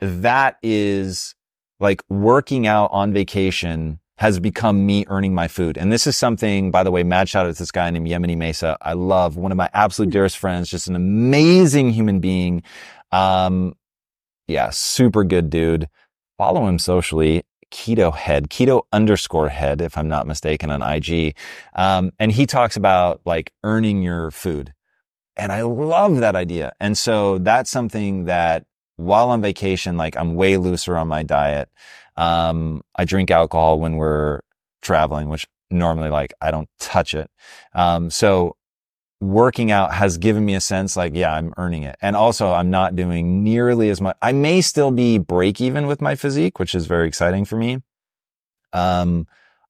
that 0.00 0.58
is 0.62 1.34
like 1.80 2.02
working 2.08 2.66
out 2.66 2.90
on 2.92 3.12
vacation 3.12 3.98
has 4.18 4.38
become 4.38 4.86
me 4.86 5.04
earning 5.08 5.34
my 5.34 5.48
food. 5.48 5.76
And 5.76 5.90
this 5.90 6.06
is 6.06 6.16
something, 6.16 6.70
by 6.70 6.84
the 6.84 6.90
way, 6.90 7.02
mad 7.02 7.28
shout 7.28 7.46
out 7.46 7.52
to 7.52 7.58
this 7.58 7.72
guy 7.72 7.90
named 7.90 8.06
Yemeni 8.06 8.36
Mesa. 8.36 8.76
I 8.80 8.92
love 8.92 9.36
one 9.36 9.50
of 9.50 9.56
my 9.56 9.68
absolute 9.74 10.10
dearest 10.10 10.38
friends, 10.38 10.68
just 10.68 10.86
an 10.86 10.94
amazing 10.94 11.90
human 11.90 12.20
being. 12.20 12.62
Um, 13.10 13.74
yeah, 14.46 14.70
super 14.70 15.24
good 15.24 15.50
dude. 15.50 15.88
Follow 16.38 16.66
him 16.66 16.78
socially. 16.78 17.42
Keto 17.74 18.14
head, 18.14 18.50
keto 18.50 18.82
underscore 18.92 19.48
head, 19.48 19.80
if 19.80 19.98
I'm 19.98 20.06
not 20.06 20.28
mistaken 20.28 20.70
on 20.70 20.80
IG. 20.80 21.36
Um, 21.74 22.12
and 22.20 22.30
he 22.30 22.46
talks 22.46 22.76
about 22.76 23.20
like 23.24 23.52
earning 23.64 24.00
your 24.00 24.30
food. 24.30 24.72
And 25.36 25.50
I 25.50 25.62
love 25.62 26.18
that 26.18 26.36
idea. 26.36 26.72
And 26.78 26.96
so 26.96 27.38
that's 27.38 27.68
something 27.68 28.26
that 28.26 28.64
while 28.94 29.30
on 29.30 29.42
vacation, 29.42 29.96
like 29.96 30.16
I'm 30.16 30.36
way 30.36 30.56
looser 30.56 30.96
on 30.96 31.08
my 31.08 31.24
diet. 31.24 31.68
Um, 32.16 32.82
I 32.94 33.04
drink 33.04 33.32
alcohol 33.32 33.80
when 33.80 33.96
we're 33.96 34.40
traveling, 34.80 35.28
which 35.28 35.44
normally 35.68 36.10
like 36.10 36.32
I 36.40 36.52
don't 36.52 36.68
touch 36.78 37.12
it. 37.12 37.28
Um, 37.74 38.08
so 38.08 38.56
working 39.24 39.70
out 39.70 39.94
has 39.94 40.18
given 40.18 40.44
me 40.44 40.54
a 40.54 40.60
sense 40.60 40.96
like, 40.96 41.14
yeah, 41.14 41.32
I'm 41.34 41.52
earning 41.56 41.82
it. 41.82 41.96
And 42.02 42.14
also 42.16 42.52
I'm 42.52 42.70
not 42.70 42.94
doing 42.96 43.42
nearly 43.42 43.90
as 43.90 44.00
much. 44.00 44.16
I 44.22 44.32
may 44.32 44.60
still 44.60 44.90
be 44.90 45.18
break 45.18 45.60
even 45.60 45.86
with 45.86 46.00
my 46.00 46.14
physique, 46.14 46.58
which 46.58 46.74
is 46.74 46.86
very 46.86 47.08
exciting 47.08 47.44
for 47.44 47.56
me. 47.56 47.82
Um, 48.72 49.26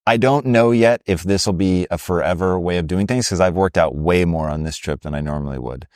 I 0.07 0.17
don't 0.17 0.45
know 0.47 0.71
yet 0.71 1.01
if 1.05 1.23
this 1.23 1.45
will 1.45 1.53
be 1.53 1.87
a 1.89 1.97
forever 1.97 2.59
way 2.59 2.77
of 2.77 2.87
doing 2.87 3.07
things 3.07 3.27
because 3.27 3.39
I've 3.39 3.55
worked 3.55 3.77
out 3.77 3.95
way 3.95 4.25
more 4.25 4.49
on 4.49 4.63
this 4.63 4.77
trip 4.77 5.01
than 5.01 5.15
I 5.15 5.21
normally 5.21 5.57
would. 5.57 5.87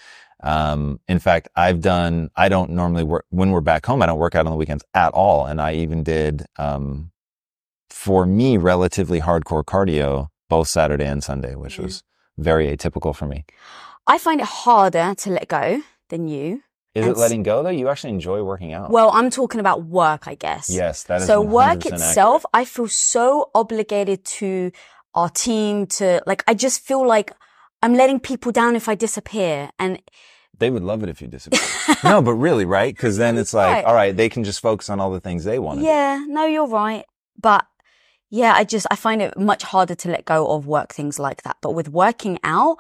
Um, 0.42 1.00
in 1.08 1.20
fact, 1.20 1.50
I've 1.56 1.82
done, 1.82 2.30
I 2.36 2.50
don't 2.50 2.72
normally 2.72 3.04
work 3.04 3.26
when 3.30 3.52
we're 3.52 3.62
back 3.62 3.86
home. 3.86 4.02
I 4.02 4.06
don't 4.06 4.18
work 4.20 4.36
out 4.36 4.46
on 4.46 4.52
the 4.52 4.58
weekends 4.58 4.86
at 4.94 5.12
all. 5.14 5.46
And 5.46 5.62
I 5.62 5.76
even 5.76 6.02
did, 6.02 6.46
um, 6.58 7.12
for 7.90 8.26
me, 8.26 8.58
relatively 8.58 9.20
hardcore 9.22 9.64
cardio 9.64 10.30
both 10.48 10.68
Saturday 10.68 11.06
and 11.06 11.24
Sunday, 11.24 11.56
which 11.56 11.78
Yeah. 11.78 11.86
was 11.86 12.04
very 12.40 12.66
atypical 12.76 13.16
for 13.16 13.26
me. 13.26 13.46
I 14.08 14.18
find 14.18 14.40
it 14.42 14.48
harder 14.48 15.14
to 15.16 15.30
let 15.30 15.48
go 15.48 15.82
than 16.10 16.28
you. 16.28 16.64
Is 16.96 17.06
And 17.06 17.16
it 17.16 17.20
letting 17.20 17.44
go 17.44 17.62
though? 17.62 17.70
You 17.70 17.88
actually 17.90 18.10
enjoy 18.14 18.42
working 18.44 18.74
out. 18.74 18.90
Well, 18.90 19.12
I'm 19.14 19.30
talking 19.30 19.60
about 19.60 19.84
work, 19.84 20.28
I 20.28 20.36
guess. 20.36 20.70
yes, 20.70 21.04
that 21.04 21.22
is 21.22 21.28
so 21.28 21.40
work 21.42 21.80
100% 21.80 21.94
itself, 21.94 22.46
I 22.54 22.66
feel 22.66 22.88
so 22.88 23.52
obligated 23.54 24.26
to 24.40 24.72
our 25.14 25.30
team 25.30 25.86
to 25.88 26.22
like, 26.26 26.44
I 26.48 26.54
just 26.56 26.82
feel 26.82 27.06
like 27.06 27.32
I'm 27.84 27.94
letting 27.94 28.20
people 28.20 28.52
down 28.52 28.76
if 28.76 28.90
I 28.90 28.96
disappear. 28.96 29.70
And 29.78 30.02
They 30.58 30.72
would 30.72 30.84
love 30.84 31.04
it 31.04 31.10
if 31.10 31.22
you 31.22 31.28
disappeared. 31.28 31.98
no, 32.04 32.22
but 32.24 32.34
really, 32.34 32.66
right? 32.66 32.94
Because 32.96 33.18
then 33.18 33.38
it's 33.42 33.54
like, 33.54 33.68
Right. 33.76 33.86
all 33.86 33.94
right, 33.94 34.16
they 34.18 34.28
can 34.30 34.44
just 34.44 34.60
focus 34.60 34.90
on 34.90 35.00
all 35.00 35.12
the 35.12 35.20
things 35.22 35.44
they 35.44 35.60
want 35.60 35.80
to 35.80 35.86
yeah, 35.86 36.26
no, 36.28 36.46
you're 36.46 36.68
right. 36.68 37.06
But 37.40 37.66
yeah, 38.30 38.54
I 38.54 38.64
just, 38.64 38.86
I 38.92 38.96
find 38.96 39.22
it 39.22 39.38
much 39.38 39.64
harder 39.64 39.96
to 39.96 40.10
let 40.10 40.26
go 40.26 40.48
of 40.48 40.68
work 40.68 40.94
things 40.94 41.20
like 41.20 41.44
that. 41.44 41.58
But 41.62 41.74
with 41.74 41.90
working 41.90 42.40
out, 42.44 42.78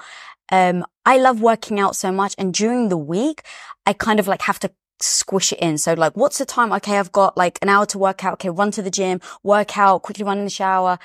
um, 0.51 0.85
I 1.05 1.17
love 1.17 1.41
working 1.41 1.79
out 1.79 1.95
so 1.95 2.11
much. 2.11 2.35
And 2.37 2.53
during 2.53 2.89
the 2.89 2.97
week, 2.97 3.41
I 3.85 3.93
kind 3.93 4.19
of 4.19 4.27
like 4.27 4.43
have 4.43 4.59
to 4.59 4.71
squish 5.01 5.51
it 5.51 5.59
in. 5.59 5.77
So 5.77 5.93
like, 5.93 6.15
what's 6.15 6.37
the 6.37 6.45
time? 6.45 6.71
Okay, 6.73 6.97
I've 6.97 7.11
got 7.11 7.37
like 7.37 7.57
an 7.61 7.69
hour 7.69 7.85
to 7.87 7.97
work 7.97 8.23
out. 8.23 8.33
Okay, 8.33 8.49
run 8.49 8.71
to 8.71 8.81
the 8.81 8.91
gym, 8.91 9.21
work 9.43 9.77
out, 9.77 10.03
quickly 10.03 10.23
run 10.25 10.37
in 10.37 10.43
the 10.43 10.49
shower. 10.49 10.99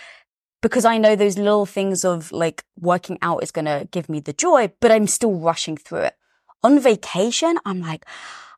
Because 0.60 0.84
I 0.84 0.96
know 0.96 1.14
those 1.14 1.36
little 1.36 1.66
things 1.66 2.04
of 2.04 2.32
like 2.32 2.64
working 2.78 3.18
out 3.20 3.42
is 3.42 3.50
going 3.50 3.66
to 3.66 3.86
give 3.90 4.08
me 4.08 4.20
the 4.20 4.32
joy, 4.32 4.72
but 4.80 4.90
I'm 4.90 5.06
still 5.06 5.34
rushing 5.34 5.76
through 5.76 6.00
it. 6.00 6.16
On 6.62 6.80
vacation, 6.80 7.58
I'm 7.66 7.82
like, 7.82 8.06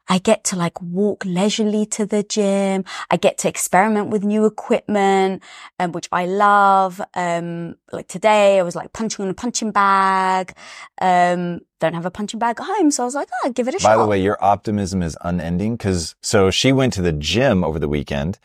I 0.09 0.19
get 0.19 0.45
to 0.45 0.57
like 0.57 0.81
walk 0.81 1.25
leisurely 1.25 1.87
to 1.87 2.07
the 2.07 2.23
gym. 2.23 2.85
I 3.11 3.17
get 3.17 3.39
to 3.39 3.49
experiment 3.49 4.09
with 4.09 4.23
new 4.25 4.47
equipment, 4.47 5.43
um, 5.79 5.93
which 5.93 6.09
I 6.13 6.27
love. 6.27 7.01
Um, 7.15 7.77
like 7.93 8.09
today 8.09 8.59
I 8.59 8.63
was 8.63 8.77
like 8.77 8.93
punching 8.93 9.25
on 9.25 9.31
a 9.31 9.35
punching 9.35 9.73
bag. 9.73 10.55
Um, 11.01 11.61
don't 11.81 11.95
have 11.95 12.07
a 12.07 12.11
punching 12.11 12.39
bag 12.39 12.61
at 12.61 12.67
home. 12.67 12.91
So 12.91 13.03
I 13.03 13.07
was 13.07 13.15
like, 13.15 13.29
oh, 13.45 13.51
give 13.51 13.69
it 13.69 13.75
a 13.75 13.79
By 13.79 13.83
shot. 13.83 13.97
By 13.97 14.03
the 14.03 14.09
way, 14.09 14.23
your 14.23 14.43
optimism 14.43 15.03
is 15.03 15.17
unending 15.23 15.77
because 15.77 16.15
so 16.23 16.51
she 16.51 16.73
went 16.73 16.93
to 16.95 17.03
the 17.03 17.13
gym 17.13 17.65
over 17.65 17.79
the 17.79 17.89
weekend, 17.89 18.39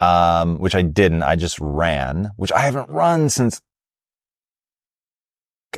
um, 0.00 0.58
which 0.58 0.74
I 0.74 0.82
didn't. 0.82 1.22
I 1.22 1.36
just 1.36 1.58
ran, 1.60 2.32
which 2.36 2.52
I 2.52 2.60
haven't 2.60 2.90
run 2.90 3.30
since. 3.30 3.60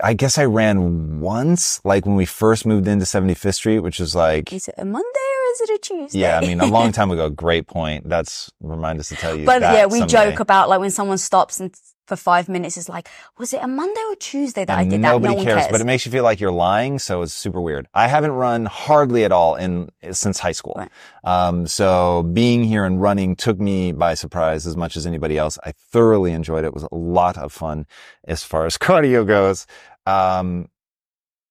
I 0.03 0.15
guess 0.15 0.39
I 0.39 0.45
ran 0.45 1.21
once, 1.21 1.81
like 1.85 2.07
when 2.07 2.17
we 2.17 2.25
first 2.27 2.67
moved 2.67 2.87
into 2.89 3.05
75th 3.05 3.55
Street, 3.55 3.81
which 3.81 4.01
is 4.01 4.15
like, 4.15 4.53
is 4.53 4.69
it 4.69 4.75
a 4.79 4.85
Monday 4.85 5.07
or 5.07 5.53
is 5.53 5.61
it 5.63 5.71
a 5.71 5.79
Tuesday? 5.79 6.19
yeah, 6.21 6.39
I 6.39 6.47
mean, 6.47 6.61
a 6.61 6.67
long 6.67 6.93
time 6.99 7.11
ago. 7.11 7.29
Great 7.31 7.67
point. 7.67 8.09
That's 8.09 8.51
remind 8.61 9.01
us 9.01 9.09
to 9.09 9.17
tell 9.17 9.37
you. 9.37 9.47
but 9.47 9.63
yeah, 9.63 9.87
we 9.87 9.99
someday. 9.99 10.31
joke 10.31 10.41
about 10.41 10.69
like 10.69 10.81
when 10.81 10.91
someone 10.91 11.19
stops 11.19 11.61
and 11.61 11.75
for 12.07 12.16
five 12.16 12.49
minutes 12.49 12.77
is 12.77 12.88
like, 12.88 13.09
was 13.38 13.53
it 13.53 13.61
a 13.62 13.66
Monday 13.69 14.01
or 14.09 14.16
Tuesday 14.16 14.64
that 14.64 14.79
I 14.79 14.83
And 14.83 14.90
did 14.90 15.03
that? 15.03 15.12
nobody 15.12 15.37
no 15.37 15.45
cares, 15.45 15.61
cares. 15.62 15.73
but 15.73 15.81
it 15.81 15.85
makes 15.85 16.07
you 16.07 16.12
feel 16.12 16.25
like 16.25 16.40
you're 16.40 16.51
lying. 16.53 16.99
So 16.99 17.23
it's 17.23 17.33
super 17.33 17.61
weird. 17.61 17.88
I 17.95 18.07
haven't 18.09 18.33
run 18.33 18.66
hardly 18.66 19.25
at 19.25 19.33
all 19.33 19.57
in 19.57 19.90
since 20.12 20.38
high 20.38 20.53
school. 20.53 20.75
Right. 20.77 20.90
Um, 21.25 21.66
so 21.66 22.23
being 22.23 22.64
here 22.64 22.85
and 22.85 23.01
running 23.01 23.37
took 23.37 23.59
me 23.59 23.92
by 23.92 24.14
surprise 24.14 24.66
as 24.66 24.77
much 24.77 24.97
as 24.97 25.07
anybody 25.07 25.37
else. 25.37 25.59
I 25.64 25.73
thoroughly 25.73 26.33
enjoyed 26.33 26.64
it. 26.64 26.69
It 26.69 26.75
was 26.75 26.87
a 26.90 26.95
lot 26.95 27.37
of 27.37 27.53
fun 27.53 27.87
as 28.25 28.42
far 28.42 28.66
as 28.66 28.79
cardio 28.79 29.27
goes. 29.27 29.66
Um, 30.07 30.69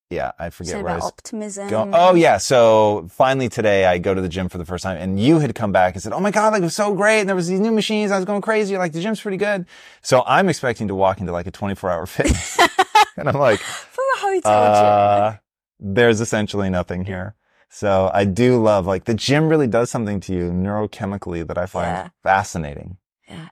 yeah, 0.10 0.32
I 0.38 0.50
forget 0.52 0.84
where 0.84 0.92
I 0.94 0.96
was 0.96 1.06
optimism. 1.06 1.68
going. 1.70 1.92
Oh 1.94 2.14
yeah. 2.16 2.38
So 2.38 3.08
finally 3.12 3.50
today 3.50 3.86
I 3.86 3.98
go 3.98 4.14
to 4.14 4.22
the 4.22 4.30
gym 4.30 4.50
for 4.50 4.58
the 4.58 4.66
first 4.66 4.84
time 4.84 4.98
and 4.98 5.20
you 5.20 5.40
had 5.40 5.56
come 5.56 5.72
back 5.72 5.94
and 5.96 6.04
said, 6.04 6.14
Oh 6.14 6.20
my 6.20 6.32
God, 6.32 6.54
like 6.54 6.62
it 6.62 6.66
was 6.66 6.76
so 6.76 6.94
great. 6.94 7.22
And 7.22 7.30
there 7.30 7.36
was 7.36 7.48
these 7.48 7.60
new 7.60 7.72
machines. 7.72 8.12
I 8.12 8.18
was 8.18 8.26
going 8.26 8.42
crazy. 8.42 8.78
Like 8.78 8.92
the 8.94 9.02
gym's 9.02 9.20
pretty 9.20 9.38
good. 9.38 9.66
So 10.02 10.24
I'm 10.28 10.48
expecting 10.50 10.88
to 10.90 10.96
walk 10.96 11.20
into 11.20 11.32
like 11.32 11.48
a 11.48 11.52
24 11.52 11.90
hour 11.92 12.06
fitness. 12.16 12.58
and 13.18 13.28
I'm 13.30 13.36
like, 13.36 13.60
For 13.60 14.04
a 14.16 14.20
hotel 14.20 14.42
gym. 14.76 14.86
uh, 14.86 15.34
there's 15.80 16.22
essentially 16.22 16.70
nothing 16.70 17.06
here. 17.06 17.36
So 17.70 18.10
I 18.14 18.26
do 18.26 18.62
love 18.62 18.86
like 18.86 19.06
the 19.06 19.16
gym 19.16 19.50
really 19.50 19.68
does 19.68 19.90
something 19.90 20.20
to 20.22 20.34
you 20.34 20.52
neurochemically 20.52 21.46
that 21.48 21.58
I 21.58 21.66
find 21.66 21.88
Yeah. 21.88 22.10
fascinating. 22.24 22.98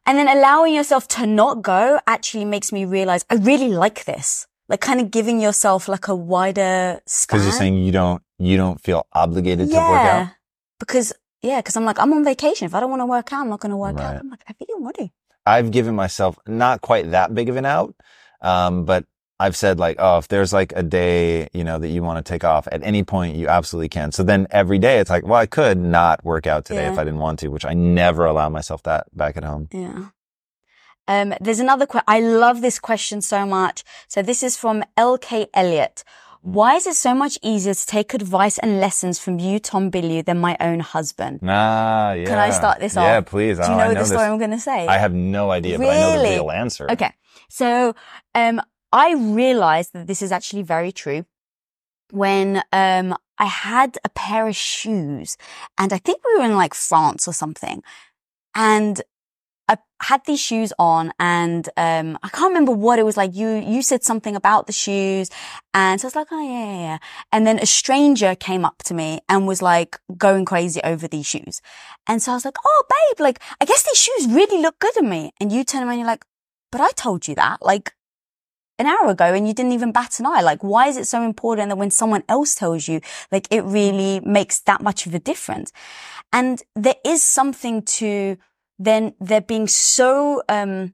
And 0.06 0.20
then 0.20 0.28
allowing 0.28 0.76
yourself 0.76 1.08
to 1.10 1.26
not 1.26 1.64
go 1.64 2.00
actually 2.06 2.46
makes 2.46 2.72
me 2.72 2.86
realize 2.86 3.26
I 3.30 3.36
really 3.36 3.70
like 3.70 4.06
this. 4.06 4.46
Like 4.74 4.82
kind 4.82 5.00
of 5.00 5.12
giving 5.12 5.40
yourself 5.40 5.88
like 5.88 6.08
a 6.08 6.16
wider 6.16 7.00
span. 7.06 7.38
Cause 7.40 7.46
you're 7.46 7.54
saying 7.54 7.78
you 7.78 7.92
don't, 7.92 8.24
you 8.40 8.58
don't 8.58 8.82
feel 8.82 9.06
obligated 9.14 9.70
to 9.70 9.76
work 9.76 10.02
out. 10.02 10.28
Because, 10.80 11.14
yeah, 11.44 11.60
because 11.60 11.76
I'm 11.78 11.86
like, 11.86 12.00
I'm 12.00 12.12
on 12.12 12.24
vacation. 12.24 12.66
If 12.66 12.74
I 12.74 12.80
don't 12.80 12.90
want 12.90 13.02
to 13.02 13.06
work 13.06 13.32
out, 13.32 13.42
I'm 13.42 13.50
not 13.50 13.60
going 13.60 13.70
to 13.70 13.78
work 13.78 13.98
Right. 13.98 14.06
out. 14.16 14.22
I'm 14.22 14.30
like, 14.32 14.44
I 14.50 14.54
really 14.60 14.82
want 14.82 14.96
to. 14.98 15.10
I've 15.46 15.70
given 15.70 15.94
myself 15.96 16.40
not 16.48 16.82
quite 16.82 17.12
that 17.12 17.36
big 17.36 17.50
of 17.50 17.56
an 17.56 17.66
out. 17.68 17.94
Um, 18.42 18.86
but 18.86 19.06
I've 19.40 19.56
said 19.56 19.78
like, 19.78 19.98
oh, 20.00 20.18
if 20.18 20.28
there's 20.28 20.54
like 20.54 20.74
a 20.76 20.82
day, 20.82 21.50
you 21.54 21.64
know, 21.64 21.78
that 21.78 21.90
you 21.90 22.02
want 22.02 22.26
to 22.26 22.28
take 22.28 22.44
off 22.44 22.68
at 22.72 22.82
any 22.82 23.04
point, 23.04 23.36
you 23.36 23.48
absolutely 23.50 23.90
can. 23.90 24.12
So 24.12 24.24
then 24.24 24.48
every 24.50 24.80
day 24.80 25.00
it's 25.00 25.10
like, 25.12 25.24
well, 25.24 25.40
I 25.40 25.46
could 25.46 25.78
not 25.78 26.26
work 26.26 26.48
out 26.48 26.66
today 26.66 26.84
Yeah. 26.86 26.94
if 26.94 26.98
I 26.98 27.04
didn't 27.04 27.20
want 27.20 27.38
to, 27.42 27.50
which 27.50 27.64
I 27.66 27.74
never 27.76 28.26
allow 28.26 28.50
myself 28.50 28.82
that 28.84 29.06
back 29.16 29.38
at 29.38 29.44
home. 29.44 29.68
Yeah. 29.72 30.06
Um, 31.08 31.34
there's 31.42 31.60
another 31.60 31.86
question. 31.86 32.06
I 32.08 32.20
love 32.22 32.62
this 32.62 32.80
question 32.80 33.22
so 33.22 33.46
much. 33.46 33.84
So 34.08 34.22
this 34.22 34.44
is 34.44 34.58
from 34.58 34.84
LK 34.98 35.48
Elliott. 35.54 36.04
Why 36.42 36.76
is 36.76 36.86
it 36.88 36.96
so 36.96 37.14
much 37.14 37.38
easier 37.42 37.74
to 37.74 37.86
take 37.86 38.14
advice 38.14 38.58
and 38.58 38.82
lessons 38.82 39.18
from 39.18 39.40
you, 39.40 39.60
Tom 39.60 39.90
Bilyeu, 39.90 40.26
than 40.26 40.40
my 40.40 40.58
own 40.60 40.82
husband? 40.82 41.40
Ah, 41.48 42.12
yeah. 42.14 42.26
Can 42.26 42.38
I 42.38 42.50
start 42.50 42.80
this 42.80 42.98
off? 42.98 43.04
Yeah, 43.06 43.22
please. 43.22 43.58
Do 43.60 43.64
you 43.66 43.72
Oh, 43.72 43.78
know 43.78 43.84
I 43.86 43.88
the 43.94 44.00
this. 44.02 44.10
story 44.10 44.26
I'm 44.28 44.38
going 44.40 44.52
to 44.52 44.60
say? 44.60 44.86
I 44.88 44.98
have 44.98 45.14
no 45.14 45.52
idea, 45.52 45.78
but 45.78 45.88
I 45.88 46.00
know 46.02 46.12
the 46.12 46.18
Really? 46.18 46.36
real 46.36 46.52
answer. 46.52 46.92
Okay. 46.92 47.12
So, 47.50 47.96
um, 48.36 48.62
I 48.92 49.14
realized 49.16 49.94
that 49.94 50.06
this 50.08 50.22
is 50.22 50.32
actually 50.34 50.64
very 50.64 50.92
true 50.92 51.26
when, 52.12 52.62
um, 52.74 53.16
I 53.40 53.46
had 53.46 53.98
a 54.04 54.10
pair 54.10 54.48
of 54.48 54.56
shoes 54.56 55.38
and 55.78 55.92
I 55.92 55.98
think 55.98 56.20
we 56.26 56.38
were 56.38 56.46
in 56.46 56.56
like 56.56 56.74
France 56.76 57.28
or 57.28 57.34
something 57.34 57.82
and 58.54 59.02
I 59.68 59.78
had 60.02 60.22
these 60.26 60.42
shoes 60.42 60.74
on 60.78 61.14
and, 61.20 61.68
um, 61.78 62.18
I 62.22 62.30
can't 62.30 62.50
remember 62.50 62.74
what 62.74 63.00
it 63.00 63.06
was 63.06 63.16
like. 63.16 63.34
You, 63.34 63.48
you 63.56 63.82
said 63.82 64.04
something 64.04 64.36
about 64.36 64.68
the 64.68 64.74
shoes 64.74 65.30
and 65.74 66.02
so 66.02 66.06
I 66.06 66.10
was 66.10 66.16
like, 66.16 66.28
oh 66.32 66.42
yeah, 66.42 66.66
yeah, 66.66 66.80
yeah. 66.80 66.98
And 67.32 67.48
then 67.48 67.60
a 67.60 67.66
stranger 67.66 68.36
came 68.36 68.66
up 68.66 68.84
to 68.84 68.94
me 68.94 69.22
and 69.30 69.48
was 69.48 69.62
like 69.62 70.00
going 70.18 70.46
crazy 70.46 70.82
over 70.84 71.08
these 71.08 71.26
shoes. 71.26 71.62
And 72.08 72.22
so 72.22 72.32
I 72.32 72.36
was 72.36 72.46
like, 72.46 72.58
oh 72.66 72.84
babe, 72.90 73.22
like, 73.22 73.40
I 73.62 73.66
guess 73.66 73.84
these 73.84 73.98
shoes 73.98 74.28
really 74.34 74.62
look 74.62 74.80
good 74.80 74.98
on 74.98 75.10
me. 75.10 75.32
And 75.40 75.52
you 75.52 75.64
turn 75.64 75.84
around 75.84 75.92
and 75.92 76.00
you're 76.00 76.08
like, 76.08 76.26
but 76.72 76.82
I 76.82 76.92
told 76.92 77.28
you 77.28 77.36
that 77.36 77.62
like 77.62 77.94
an 78.80 78.88
hour 78.88 79.12
ago 79.12 79.26
and 79.26 79.48
you 79.48 79.54
didn't 79.54 79.72
even 79.72 79.92
bat 79.92 80.20
an 80.20 80.26
eye. 80.26 80.42
Like, 80.42 80.64
why 80.64 80.88
is 80.88 80.98
it 80.98 81.08
so 81.08 81.22
important 81.24 81.70
that 81.70 81.78
when 81.78 81.92
someone 81.92 82.24
else 82.28 82.56
tells 82.56 82.88
you, 82.88 83.02
like, 83.32 83.48
it 83.52 83.64
really 83.64 84.20
makes 84.22 84.60
that 84.62 84.82
much 84.82 85.06
of 85.06 85.14
a 85.14 85.20
difference? 85.20 85.72
And 86.32 86.62
there 86.76 86.96
is 87.06 87.22
something 87.24 87.84
to 87.84 88.38
then 88.84 89.14
they're 89.20 89.42
being 89.42 89.68
so, 89.68 90.42
um, 90.50 90.94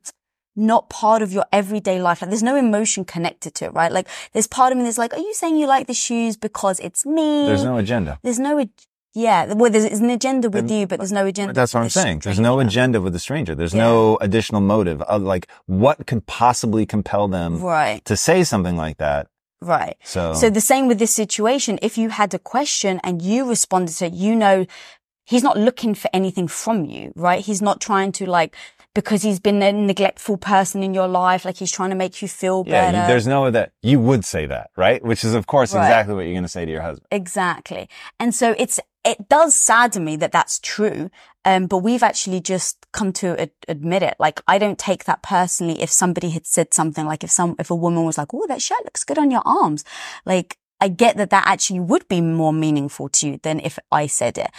not 0.56 0.90
part 0.90 1.22
of 1.22 1.32
your 1.32 1.46
everyday 1.54 2.02
life. 2.02 2.22
Like 2.22 2.30
there's 2.32 2.44
no 2.44 2.56
emotion 2.58 3.06
connected 3.06 3.54
to 3.56 3.66
it, 3.66 3.74
right? 3.74 3.92
Like 3.92 4.08
there's 4.34 4.48
part 4.48 4.72
of 4.72 4.78
me 4.78 4.84
that's 4.84 4.98
like, 4.98 5.14
are 5.14 5.20
you 5.20 5.34
saying 5.34 5.56
you 5.58 5.68
like 5.68 5.88
the 5.88 5.94
shoes 5.94 6.36
because 6.36 6.80
it's 6.82 7.06
me? 7.06 7.46
There's 7.48 7.64
no 7.64 7.78
agenda. 7.78 8.20
There's 8.24 8.40
no, 8.40 8.60
ag- 8.60 8.70
yeah, 9.14 9.54
well, 9.54 9.72
there's, 9.72 9.86
there's 9.86 10.00
an 10.00 10.10
agenda 10.10 10.50
with 10.50 10.70
you, 10.70 10.86
but 10.86 11.00
there's 11.00 11.12
no 11.14 11.26
agenda. 11.26 11.54
That's 11.54 11.74
what 11.74 11.82
I'm 11.84 11.90
saying. 11.90 12.20
There's 12.20 12.40
no 12.40 12.60
agenda 12.60 13.00
with 13.02 13.14
the 13.14 13.20
stranger. 13.20 13.56
There's 13.56 13.74
no 13.74 14.18
additional 14.22 14.62
motive 14.62 15.02
of 15.04 15.22
like 15.24 15.48
what 15.66 16.06
could 16.06 16.26
possibly 16.28 16.86
compel 16.86 17.28
them 17.28 17.62
Right, 17.62 18.04
to 18.06 18.16
say 18.18 18.44
something 18.44 18.76
like 18.76 18.98
that. 18.98 19.28
right. 19.62 19.96
So, 20.04 20.34
So 20.34 20.50
the 20.50 20.62
same 20.62 20.88
with 20.88 21.00
this 21.00 21.14
situation. 21.16 21.80
If 21.82 21.98
you 21.98 22.10
had 22.10 22.34
a 22.34 22.40
question 22.40 23.00
and 23.04 23.22
you 23.22 23.48
responded 23.50 23.94
to 23.98 24.06
it, 24.08 24.14
you 24.14 24.36
know, 24.36 24.66
he's 25.30 25.44
not 25.44 25.58
looking 25.58 25.94
for 25.96 26.10
anything 26.14 26.48
from 26.48 26.86
you, 26.86 27.12
right? 27.16 27.46
He's 27.46 27.62
not 27.62 27.80
trying 27.80 28.12
to 28.14 28.26
like, 28.30 28.56
because 28.96 29.22
he's 29.22 29.40
been 29.40 29.62
a 29.62 29.72
neglectful 29.72 30.38
person 30.38 30.82
in 30.84 30.94
your 30.94 31.08
life, 31.08 31.46
like 31.46 31.58
he's 31.58 31.72
trying 31.72 31.92
to 31.92 31.96
make 31.96 32.22
you 32.22 32.28
feel 32.28 32.64
better. 32.64 32.98
you, 33.02 33.08
there's 33.08 33.28
no 33.28 33.52
that 33.52 33.72
you 33.84 34.00
would 34.00 34.26
say 34.26 34.48
that, 34.48 34.72
right? 34.76 35.04
Which 35.04 35.24
is 35.24 35.34
of 35.36 35.46
course 35.46 35.74
Right. 35.74 35.84
exactly 35.86 36.16
what 36.16 36.22
you're 36.26 36.34
going 36.34 36.44
to 36.44 36.50
say 36.50 36.66
to 36.66 36.72
your 36.72 36.82
husband. 36.82 37.08
Exactly. 37.12 37.88
And 38.20 38.34
so 38.34 38.56
it's, 38.58 38.80
it 39.06 39.30
does 39.30 39.56
sadden 39.56 40.04
me 40.04 40.16
that 40.18 40.32
that's 40.32 40.60
true. 40.60 41.10
Um, 41.46 41.68
but 41.68 41.78
we've 41.78 42.04
actually 42.04 42.42
just 42.42 42.86
come 42.92 43.14
to 43.14 43.40
ad- 43.40 43.52
admit 43.68 44.04
it. 44.04 44.16
Like, 44.20 44.42
I 44.48 44.58
don't 44.58 44.78
take 44.78 45.06
that 45.06 45.24
personally. 45.24 45.82
If 45.82 45.90
somebody 45.90 46.32
had 46.32 46.46
said 46.46 46.74
something 46.74 47.06
like, 47.06 47.24
if 47.24 47.32
some, 47.32 47.56
if 47.60 47.70
a 47.72 47.76
woman 47.76 48.04
was 48.04 48.18
like, 48.18 48.34
Oh, 48.34 48.46
that 48.48 48.62
shirt 48.62 48.84
looks 48.84 49.06
good 49.06 49.18
on 49.18 49.32
your 49.32 49.44
arms. 49.46 49.86
Like, 50.26 50.58
I 50.82 50.88
get 50.88 51.18
that 51.18 51.30
that 51.32 51.44
actually 51.46 51.82
would 51.82 52.08
be 52.08 52.22
more 52.22 52.54
meaningful 52.54 53.10
to 53.10 53.28
you 53.28 53.40
than 53.44 53.60
if 53.60 53.78
I 53.92 54.08
said 54.08 54.38
it. 54.38 54.50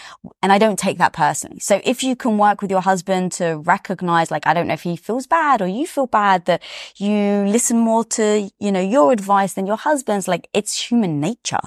And 0.42 0.52
I 0.52 0.58
don't 0.58 0.78
take 0.78 0.98
that 0.98 1.12
personally. 1.12 1.60
So 1.60 1.80
if 1.82 2.02
you 2.02 2.14
can 2.14 2.36
work 2.36 2.60
with 2.60 2.70
your 2.70 2.82
husband 2.82 3.32
to 3.32 3.56
recognize, 3.64 4.30
like, 4.30 4.46
I 4.46 4.52
don't 4.52 4.66
know 4.66 4.74
if 4.74 4.82
he 4.82 4.96
feels 4.96 5.26
bad 5.26 5.62
or 5.62 5.66
you 5.66 5.86
feel 5.86 6.06
bad 6.06 6.44
that 6.44 6.62
you 6.96 7.44
listen 7.46 7.78
more 7.78 8.04
to, 8.04 8.50
you 8.58 8.70
know, 8.70 8.80
your 8.80 9.12
advice 9.12 9.54
than 9.54 9.66
your 9.66 9.78
husband's, 9.78 10.28
like, 10.28 10.48
it's 10.52 10.90
human 10.90 11.20
nature. 11.20 11.60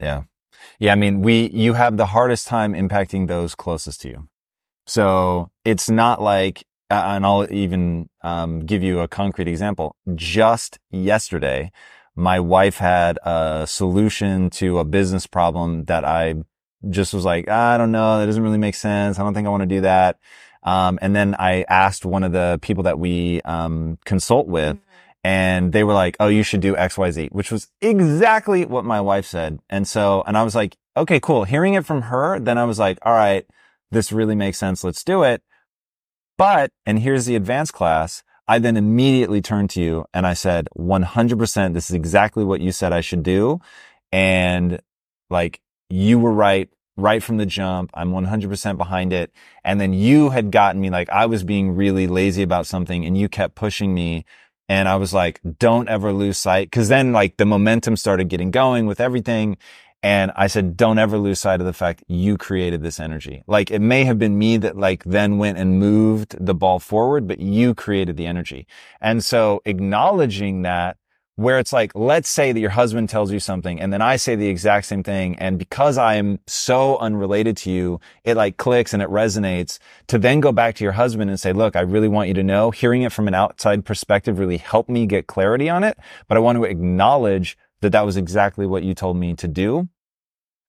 Yeah. 0.00 0.22
Yeah. 0.78 0.92
I 0.92 0.94
mean, 0.96 1.20
we, 1.20 1.50
you 1.50 1.74
have 1.74 1.96
the 1.96 2.06
hardest 2.06 2.46
time 2.46 2.72
impacting 2.72 3.28
those 3.28 3.54
closest 3.54 4.00
to 4.02 4.08
you. 4.08 4.28
So 4.86 5.50
it's 5.64 5.90
not 5.90 6.22
like, 6.22 6.64
and 6.88 7.24
I'll 7.24 7.46
even, 7.52 8.08
um, 8.22 8.60
give 8.60 8.82
you 8.82 9.00
a 9.00 9.08
concrete 9.08 9.48
example. 9.48 9.96
Just 10.14 10.78
yesterday, 10.90 11.72
my 12.14 12.40
wife 12.40 12.78
had 12.78 13.18
a 13.22 13.66
solution 13.66 14.50
to 14.50 14.78
a 14.78 14.84
business 14.84 15.26
problem 15.26 15.84
that 15.84 16.04
I 16.04 16.34
just 16.88 17.14
was 17.14 17.24
like, 17.24 17.48
I 17.48 17.78
don't 17.78 17.92
know. 17.92 18.18
That 18.18 18.26
doesn't 18.26 18.42
really 18.42 18.58
make 18.58 18.74
sense. 18.74 19.18
I 19.18 19.22
don't 19.22 19.34
think 19.34 19.46
I 19.46 19.50
want 19.50 19.62
to 19.62 19.66
do 19.66 19.80
that. 19.82 20.18
Um, 20.62 20.98
and 21.02 21.14
then 21.14 21.34
I 21.38 21.64
asked 21.68 22.04
one 22.04 22.22
of 22.22 22.32
the 22.32 22.58
people 22.62 22.84
that 22.84 22.98
we, 22.98 23.40
um, 23.42 23.98
consult 24.04 24.46
with 24.46 24.78
and 25.24 25.72
they 25.72 25.84
were 25.84 25.94
like, 25.94 26.16
Oh, 26.20 26.28
you 26.28 26.42
should 26.42 26.60
do 26.60 26.76
X, 26.76 26.98
Y, 26.98 27.10
Z, 27.10 27.28
which 27.32 27.50
was 27.50 27.68
exactly 27.80 28.64
what 28.64 28.84
my 28.84 29.00
wife 29.00 29.26
said. 29.26 29.60
And 29.70 29.86
so, 29.86 30.22
and 30.26 30.36
I 30.36 30.42
was 30.42 30.54
like, 30.54 30.76
okay, 30.96 31.20
cool. 31.20 31.44
Hearing 31.44 31.74
it 31.74 31.86
from 31.86 32.02
her, 32.02 32.38
then 32.38 32.58
I 32.58 32.64
was 32.64 32.78
like, 32.78 32.98
all 33.02 33.14
right, 33.14 33.46
this 33.90 34.12
really 34.12 34.34
makes 34.34 34.58
sense. 34.58 34.84
Let's 34.84 35.04
do 35.04 35.22
it. 35.22 35.42
But, 36.36 36.70
and 36.86 36.98
here's 36.98 37.26
the 37.26 37.36
advanced 37.36 37.72
class. 37.72 38.22
I 38.48 38.58
then 38.58 38.76
immediately 38.76 39.40
turned 39.40 39.70
to 39.70 39.80
you 39.80 40.04
and 40.12 40.26
I 40.26 40.34
said, 40.34 40.68
100%, 40.76 41.74
this 41.74 41.90
is 41.90 41.94
exactly 41.94 42.44
what 42.44 42.60
you 42.60 42.72
said 42.72 42.92
I 42.92 43.00
should 43.00 43.22
do. 43.22 43.60
And 44.10 44.80
like, 45.30 45.60
you 45.88 46.18
were 46.18 46.32
right, 46.32 46.68
right 46.96 47.22
from 47.22 47.36
the 47.36 47.46
jump. 47.46 47.90
I'm 47.94 48.10
100% 48.12 48.76
behind 48.76 49.12
it. 49.12 49.32
And 49.64 49.80
then 49.80 49.92
you 49.92 50.30
had 50.30 50.50
gotten 50.50 50.80
me 50.80 50.90
like, 50.90 51.08
I 51.10 51.26
was 51.26 51.44
being 51.44 51.76
really 51.76 52.06
lazy 52.06 52.42
about 52.42 52.66
something 52.66 53.04
and 53.04 53.16
you 53.16 53.28
kept 53.28 53.54
pushing 53.54 53.94
me. 53.94 54.24
And 54.68 54.88
I 54.88 54.96
was 54.96 55.14
like, 55.14 55.40
don't 55.58 55.88
ever 55.88 56.12
lose 56.12 56.38
sight. 56.38 56.72
Cause 56.72 56.88
then 56.88 57.12
like 57.12 57.36
the 57.36 57.46
momentum 57.46 57.96
started 57.96 58.28
getting 58.28 58.50
going 58.50 58.86
with 58.86 59.00
everything. 59.00 59.56
And 60.02 60.32
I 60.34 60.48
said, 60.48 60.76
don't 60.76 60.98
ever 60.98 61.16
lose 61.16 61.38
sight 61.38 61.60
of 61.60 61.66
the 61.66 61.72
fact 61.72 62.02
you 62.08 62.36
created 62.36 62.82
this 62.82 62.98
energy. 62.98 63.44
Like 63.46 63.70
it 63.70 63.78
may 63.78 64.04
have 64.04 64.18
been 64.18 64.36
me 64.36 64.56
that 64.56 64.76
like 64.76 65.04
then 65.04 65.38
went 65.38 65.58
and 65.58 65.78
moved 65.78 66.36
the 66.44 66.54
ball 66.54 66.80
forward, 66.80 67.28
but 67.28 67.38
you 67.38 67.74
created 67.74 68.16
the 68.16 68.26
energy. 68.26 68.66
And 69.00 69.24
so 69.24 69.62
acknowledging 69.64 70.62
that 70.62 70.96
where 71.36 71.58
it's 71.58 71.72
like, 71.72 71.92
let's 71.94 72.28
say 72.28 72.52
that 72.52 72.60
your 72.60 72.70
husband 72.70 73.08
tells 73.08 73.32
you 73.32 73.40
something 73.40 73.80
and 73.80 73.92
then 73.92 74.02
I 74.02 74.16
say 74.16 74.34
the 74.34 74.48
exact 74.48 74.86
same 74.86 75.02
thing. 75.02 75.36
And 75.36 75.58
because 75.58 75.96
I 75.96 76.16
am 76.16 76.40
so 76.46 76.98
unrelated 76.98 77.56
to 77.58 77.70
you, 77.70 78.00
it 78.24 78.36
like 78.36 78.56
clicks 78.56 78.92
and 78.92 79.02
it 79.02 79.08
resonates 79.08 79.78
to 80.08 80.18
then 80.18 80.40
go 80.40 80.52
back 80.52 80.74
to 80.76 80.84
your 80.84 80.92
husband 80.92 81.30
and 81.30 81.40
say, 81.40 81.52
look, 81.52 81.74
I 81.74 81.80
really 81.80 82.08
want 82.08 82.28
you 82.28 82.34
to 82.34 82.42
know 82.42 82.70
hearing 82.70 83.02
it 83.02 83.12
from 83.12 83.28
an 83.28 83.34
outside 83.34 83.84
perspective 83.84 84.38
really 84.38 84.58
helped 84.58 84.90
me 84.90 85.06
get 85.06 85.26
clarity 85.26 85.70
on 85.70 85.84
it. 85.84 85.96
But 86.28 86.36
I 86.36 86.40
want 86.40 86.56
to 86.56 86.64
acknowledge 86.64 87.56
that 87.82 87.92
that 87.92 88.06
was 88.06 88.16
exactly 88.16 88.66
what 88.66 88.82
you 88.82 88.94
told 88.94 89.16
me 89.16 89.34
to 89.34 89.46
do. 89.46 89.88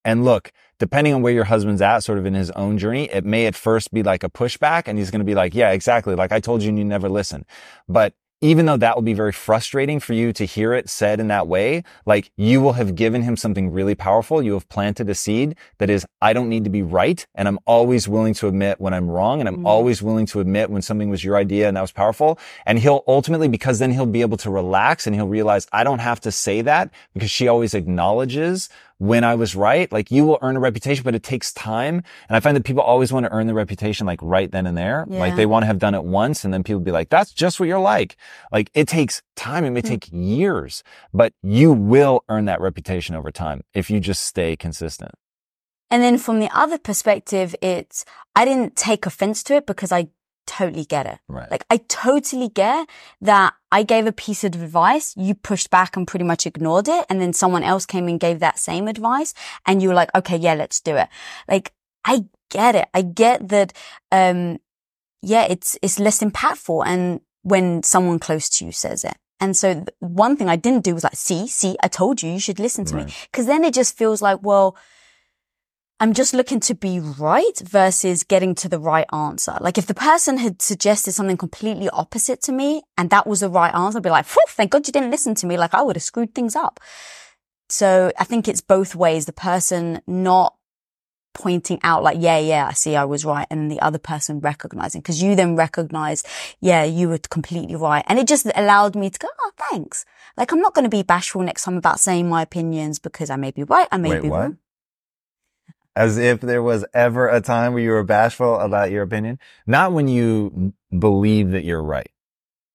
And 0.04 0.24
look, 0.24 0.52
depending 0.78 1.14
on 1.14 1.22
where 1.22 1.32
your 1.32 1.44
husband's 1.44 1.80
at, 1.80 2.00
sort 2.00 2.18
of 2.18 2.26
in 2.26 2.34
his 2.34 2.50
own 2.50 2.76
journey, 2.76 3.04
it 3.10 3.24
may 3.24 3.46
at 3.46 3.54
first 3.54 3.92
be 3.92 4.02
like 4.02 4.22
a 4.22 4.28
pushback 4.28 4.82
and 4.86 4.98
he's 4.98 5.10
going 5.10 5.20
to 5.20 5.24
be 5.24 5.34
like, 5.34 5.54
yeah, 5.54 5.70
exactly. 5.70 6.14
Like 6.14 6.30
I 6.30 6.40
told 6.40 6.62
you 6.62 6.68
and 6.68 6.78
you 6.78 6.84
never 6.84 7.08
listen. 7.08 7.46
But 7.88 8.12
even 8.44 8.66
though 8.66 8.76
that 8.76 8.94
will 8.94 9.02
be 9.02 9.14
very 9.14 9.32
frustrating 9.32 9.98
for 9.98 10.12
you 10.12 10.30
to 10.34 10.44
hear 10.44 10.74
it 10.74 10.90
said 10.90 11.18
in 11.18 11.28
that 11.28 11.48
way, 11.48 11.82
like 12.04 12.30
you 12.36 12.60
will 12.60 12.74
have 12.74 12.94
given 12.94 13.22
him 13.22 13.38
something 13.38 13.70
really 13.72 13.94
powerful. 13.94 14.42
You 14.42 14.52
have 14.52 14.68
planted 14.68 15.08
a 15.08 15.14
seed 15.14 15.56
that 15.78 15.88
is, 15.88 16.04
I 16.20 16.34
don't 16.34 16.50
need 16.50 16.64
to 16.64 16.70
be 16.70 16.82
right. 16.82 17.26
And 17.34 17.48
I'm 17.48 17.58
always 17.66 18.06
willing 18.06 18.34
to 18.34 18.48
admit 18.48 18.82
when 18.82 18.92
I'm 18.92 19.08
wrong. 19.08 19.40
And 19.40 19.48
I'm 19.48 19.60
Mm. 19.60 19.66
always 19.66 20.02
willing 20.02 20.26
to 20.26 20.40
admit 20.40 20.68
when 20.68 20.82
something 20.82 21.08
was 21.08 21.24
your 21.24 21.36
idea 21.38 21.68
and 21.68 21.76
that 21.78 21.80
was 21.80 21.92
powerful. 21.92 22.38
And 22.66 22.78
he'll 22.78 23.02
ultimately, 23.08 23.48
because 23.48 23.78
then 23.78 23.92
he'll 23.92 24.04
be 24.04 24.20
able 24.20 24.36
to 24.38 24.50
relax 24.50 25.06
and 25.06 25.16
he'll 25.16 25.26
realize 25.26 25.66
I 25.72 25.82
don't 25.82 26.00
have 26.00 26.20
to 26.20 26.30
say 26.30 26.60
that 26.60 26.90
because 27.14 27.30
she 27.30 27.48
always 27.48 27.72
acknowledges 27.72 28.68
when 28.98 29.24
I 29.24 29.34
was 29.34 29.56
right. 29.56 29.90
Like 29.90 30.10
you 30.10 30.24
will 30.24 30.38
earn 30.42 30.56
a 30.56 30.60
reputation, 30.60 31.02
but 31.04 31.14
it 31.14 31.22
takes 31.22 31.52
time. 31.52 32.02
And 32.28 32.36
I 32.36 32.40
find 32.40 32.56
that 32.56 32.64
people 32.64 32.82
always 32.82 33.12
want 33.12 33.26
to 33.26 33.32
earn 33.32 33.46
the 33.46 33.54
reputation 33.54 34.06
like 34.06 34.20
right 34.22 34.50
then 34.50 34.66
and 34.66 34.76
there. 34.76 35.04
Like 35.08 35.36
they 35.36 35.46
want 35.46 35.62
to 35.62 35.66
have 35.66 35.78
done 35.78 35.94
it 35.94 36.04
once 36.04 36.44
and 36.44 36.52
then 36.52 36.62
people 36.62 36.80
be 36.80 36.90
like, 36.90 37.08
that's 37.08 37.32
just 37.32 37.58
what 37.58 37.68
you're 37.68 37.78
like. 37.78 38.16
Like 38.52 38.70
it 38.74 38.88
takes 38.88 39.22
time. 39.36 39.64
It 39.64 39.70
may 39.70 39.80
hmm. 39.80 39.88
take 39.88 40.08
years, 40.12 40.82
but 41.12 41.32
you 41.42 41.72
will 41.72 42.24
earn 42.28 42.44
that 42.46 42.60
reputation 42.60 43.14
over 43.14 43.30
time 43.30 43.62
if 43.74 43.90
you 43.90 44.00
just 44.00 44.24
stay 44.24 44.56
consistent. 44.56 45.12
And 45.90 46.02
then 46.02 46.18
from 46.18 46.40
the 46.40 46.50
other 46.56 46.78
perspective, 46.78 47.54
it's, 47.62 48.04
I 48.34 48.44
didn't 48.44 48.74
take 48.74 49.06
offense 49.06 49.42
to 49.44 49.54
it 49.54 49.66
because 49.66 49.92
I 49.92 50.08
totally 50.46 50.84
get 50.84 51.06
it. 51.06 51.18
Right. 51.28 51.50
Like 51.50 51.64
I 51.70 51.78
totally 51.88 52.48
get 52.48 52.88
that 53.20 53.54
I 53.72 53.82
gave 53.82 54.06
a 54.06 54.12
piece 54.12 54.44
of 54.44 54.54
advice, 54.54 55.14
you 55.16 55.34
pushed 55.34 55.70
back 55.70 55.96
and 55.96 56.06
pretty 56.06 56.24
much 56.24 56.46
ignored 56.46 56.88
it. 56.88 57.06
And 57.08 57.20
then 57.20 57.32
someone 57.32 57.62
else 57.62 57.86
came 57.86 58.08
and 58.08 58.20
gave 58.20 58.40
that 58.40 58.58
same 58.58 58.88
advice 58.88 59.34
and 59.66 59.82
you 59.82 59.88
were 59.88 59.94
like, 59.94 60.14
okay, 60.14 60.36
yeah, 60.36 60.54
let's 60.54 60.80
do 60.80 60.96
it. 60.96 61.08
Like 61.48 61.72
I 62.04 62.26
get 62.50 62.74
it. 62.74 62.88
I 62.94 63.02
get 63.02 63.48
that, 63.48 63.72
um, 64.12 64.58
yeah, 65.22 65.46
it's, 65.48 65.76
it's 65.82 65.98
less 65.98 66.22
impactful. 66.22 66.84
And 66.86 67.20
when 67.42 67.82
someone 67.82 68.18
close 68.18 68.48
to 68.50 68.64
you 68.64 68.72
says 68.72 69.04
it. 69.04 69.16
And 69.40 69.56
so 69.56 69.74
th- 69.74 69.88
one 69.98 70.36
thing 70.36 70.48
I 70.48 70.56
didn't 70.56 70.84
do 70.84 70.94
was 70.94 71.04
like, 71.04 71.16
see, 71.16 71.48
see, 71.48 71.76
I 71.82 71.88
told 71.88 72.22
you, 72.22 72.30
you 72.30 72.38
should 72.38 72.58
listen 72.60 72.84
to 72.86 72.96
me. 72.96 73.12
Cause 73.32 73.46
then 73.46 73.64
it 73.64 73.74
just 73.74 73.96
feels 73.96 74.22
like, 74.22 74.38
well, 74.42 74.76
I'm 76.00 76.12
just 76.12 76.34
looking 76.34 76.60
to 76.60 76.74
be 76.74 76.98
right 76.98 77.58
versus 77.60 78.24
getting 78.24 78.54
to 78.56 78.68
the 78.68 78.80
right 78.80 79.06
answer. 79.12 79.56
Like 79.60 79.78
if 79.78 79.86
the 79.86 79.94
person 79.94 80.38
had 80.38 80.60
suggested 80.60 81.12
something 81.12 81.36
completely 81.36 81.88
opposite 81.90 82.42
to 82.42 82.52
me 82.52 82.82
and 82.98 83.10
that 83.10 83.26
was 83.26 83.40
the 83.40 83.48
right 83.48 83.74
answer, 83.74 83.98
I'd 83.98 84.02
be 84.02 84.10
like, 84.10 84.26
Phew, 84.26 84.42
thank 84.48 84.72
God 84.72 84.86
you 84.86 84.92
didn't 84.92 85.12
listen 85.12 85.34
to 85.36 85.46
me. 85.46 85.56
Like 85.56 85.72
I 85.72 85.82
would 85.82 85.96
have 85.96 86.02
screwed 86.02 86.34
things 86.34 86.56
up. 86.56 86.80
So 87.68 88.12
I 88.18 88.24
think 88.24 88.48
it's 88.48 88.60
both 88.60 88.94
ways. 88.94 89.26
The 89.26 89.32
person 89.32 90.02
not 90.06 90.56
pointing 91.32 91.80
out 91.82 92.02
like, 92.02 92.16
yeah, 92.20 92.38
yeah, 92.38 92.66
I 92.66 92.72
see 92.72 92.96
I 92.96 93.04
was 93.04 93.24
right. 93.24 93.46
And 93.50 93.70
the 93.70 93.80
other 93.80 93.98
person 93.98 94.40
recognizing 94.40 95.00
because 95.00 95.22
you 95.22 95.34
then 95.34 95.56
recognize, 95.56 96.24
yeah, 96.60 96.84
you 96.84 97.08
were 97.08 97.18
completely 97.18 97.76
right. 97.76 98.04
And 98.08 98.18
it 98.18 98.26
just 98.26 98.46
allowed 98.54 98.96
me 98.96 99.10
to 99.10 99.18
go, 99.18 99.28
oh, 99.40 99.52
thanks. 99.70 100.04
Like 100.36 100.52
I'm 100.52 100.60
not 100.60 100.74
going 100.74 100.84
to 100.84 100.88
be 100.88 101.02
bashful 101.02 101.42
next 101.42 101.62
time 101.62 101.76
about 101.76 102.00
saying 102.00 102.28
my 102.28 102.42
opinions 102.42 102.98
because 102.98 103.30
I 103.30 103.36
may 103.36 103.52
be 103.52 103.62
right. 103.62 103.88
I 103.92 103.98
may 103.98 104.10
Wait, 104.10 104.22
be 104.22 104.28
what? 104.28 104.40
wrong. 104.40 104.58
As 105.96 106.18
if 106.18 106.40
there 106.40 106.62
was 106.62 106.84
ever 106.92 107.28
a 107.28 107.40
time 107.40 107.72
where 107.72 107.82
you 107.82 107.90
were 107.90 108.02
bashful 108.02 108.58
about 108.58 108.90
your 108.90 109.02
opinion. 109.02 109.38
Not 109.66 109.92
when 109.92 110.08
you 110.08 110.72
believe 110.96 111.52
that 111.52 111.64
you're 111.64 111.82
right. 111.82 112.10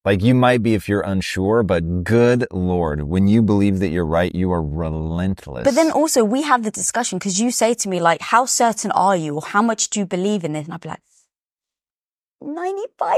Like 0.05 0.23
you 0.23 0.33
might 0.33 0.63
be 0.63 0.73
if 0.73 0.87
you're 0.87 1.01
unsure, 1.01 1.61
but 1.61 2.05
good 2.05 2.47
Lord, 2.51 3.03
when 3.03 3.27
you 3.27 3.41
believe 3.41 3.79
that 3.79 3.89
you're 3.89 4.05
right, 4.05 4.33
you 4.33 4.51
are 4.53 4.63
relentless. 4.63 5.65
But 5.65 5.75
then 5.75 5.91
also 5.91 6.23
we 6.23 6.43
have 6.43 6.63
the 6.63 6.71
discussion 6.71 7.19
because 7.19 7.41
you 7.41 7.51
say 7.51 7.73
to 7.73 7.89
me 7.89 7.99
like, 7.99 8.21
how 8.21 8.45
certain 8.45 8.91
are 8.91 9.17
you 9.17 9.35
or 9.35 9.41
how 9.41 9.61
much 9.61 9.89
do 9.89 9.99
you 9.99 10.05
believe 10.05 10.45
in 10.45 10.53
this? 10.53 10.65
And 10.65 10.73
I'd 10.73 10.79
be 10.81 10.89
like, 10.89 11.01
95%. 12.41 13.17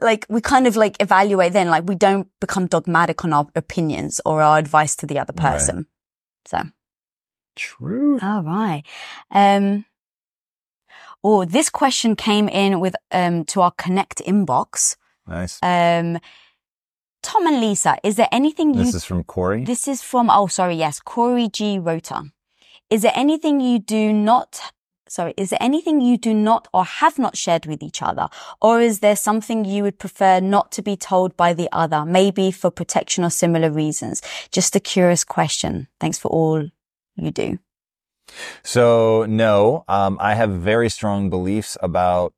Like 0.00 0.24
we 0.30 0.40
kind 0.40 0.66
of 0.66 0.76
like 0.76 0.96
evaluate 1.00 1.52
then, 1.52 1.68
like 1.68 1.84
we 1.86 1.94
don't 1.94 2.28
become 2.40 2.66
dogmatic 2.66 3.24
on 3.24 3.32
our 3.34 3.46
opinions 3.54 4.20
or 4.24 4.40
our 4.40 4.58
advice 4.58 4.96
to 4.96 5.06
the 5.06 5.18
other 5.18 5.34
Right. 5.36 5.52
person. 5.52 5.86
So. 6.46 6.62
True. 7.56 8.18
All 8.20 8.42
right. 8.42 8.82
Um, 9.30 9.84
oh, 11.22 11.44
this 11.44 11.70
question 11.70 12.16
came 12.16 12.48
in 12.48 12.80
with, 12.80 12.96
um, 13.10 13.44
to 13.46 13.60
our 13.60 13.72
connect 13.72 14.18
inbox. 14.18 14.96
Nice. 15.26 15.58
Um, 15.62 16.18
Tom 17.22 17.46
and 17.46 17.60
Lisa, 17.60 17.96
is 18.02 18.16
there 18.16 18.28
anything 18.32 18.74
you 18.74 18.84
This 18.84 18.94
is 18.94 19.04
from 19.04 19.22
Corey. 19.22 19.64
this 19.64 19.86
is 19.86 20.02
from, 20.02 20.28
oh, 20.28 20.48
sorry, 20.48 20.74
yes, 20.74 20.98
Corey 20.98 21.48
G. 21.48 21.78
Rota. 21.78 22.24
Is 22.90 23.02
there 23.02 23.12
anything 23.14 23.60
you 23.60 23.78
do 23.78 24.12
not, 24.12 24.60
sorry, 25.08 25.32
is 25.36 25.50
there 25.50 25.62
anything 25.62 26.00
you 26.00 26.18
do 26.18 26.34
not 26.34 26.66
or 26.74 26.84
have 26.84 27.18
not 27.18 27.36
shared 27.36 27.64
with 27.66 27.82
each 27.82 28.02
other? 28.02 28.28
Or 28.60 28.80
is 28.80 28.98
there 28.98 29.14
something 29.14 29.64
you 29.64 29.84
would 29.84 29.98
prefer 30.00 30.40
not 30.40 30.72
to 30.72 30.82
be 30.82 30.96
told 30.96 31.36
by 31.36 31.54
the 31.54 31.68
other, 31.70 32.04
maybe 32.04 32.50
for 32.50 32.70
protection 32.70 33.22
or 33.24 33.30
similar 33.30 33.70
reasons? 33.70 34.20
Just 34.50 34.74
a 34.74 34.80
curious 34.80 35.22
question. 35.22 35.86
Thanks 36.00 36.18
for 36.18 36.28
all 36.28 36.68
you 37.16 37.30
do. 37.30 37.58
So 38.62 39.26
no, 39.28 39.84
um, 39.88 40.16
I 40.20 40.34
have 40.34 40.50
very 40.50 40.88
strong 40.88 41.30
beliefs 41.30 41.76
about. 41.82 42.32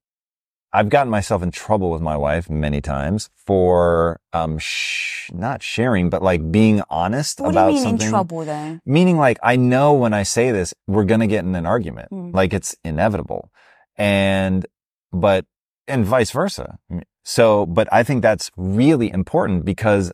I've 0.73 0.89
gotten 0.89 1.09
myself 1.09 1.41
in 1.41 1.53
trouble 1.53 1.91
with 1.93 2.03
my 2.03 2.17
wife 2.17 2.51
many 2.51 2.81
times 2.81 3.31
for 3.37 4.19
um, 4.33 4.59
sh- 4.59 5.31
not 5.33 5.63
sharing, 5.63 6.11
but 6.11 6.21
like 6.21 6.51
being 6.51 6.83
honest 6.91 7.39
What 7.39 7.53
do 7.53 7.59
about 7.59 7.69
you 7.69 7.75
mean 7.75 7.85
something. 7.85 8.07
in 8.07 8.11
trouble 8.11 8.45
though? 8.45 8.81
Meaning, 8.85 9.17
like 9.17 9.39
I 9.41 9.55
know 9.55 9.93
when 9.93 10.13
I 10.13 10.25
say 10.25 10.51
this, 10.51 10.75
we're 10.89 11.05
gonna 11.05 11.29
get 11.29 11.45
in 11.45 11.55
an 11.55 11.65
argument. 11.65 12.11
Mm. 12.11 12.35
Like 12.35 12.53
it's 12.53 12.75
inevitable, 12.85 13.53
and 13.97 14.67
but 15.13 15.47
and 15.87 16.05
vice 16.05 16.33
versa. 16.33 16.79
So, 17.23 17.67
but 17.67 17.87
I 17.93 18.03
think 18.03 18.23
that's 18.23 18.51
really 18.57 19.13
important 19.13 19.65
because, 19.65 20.11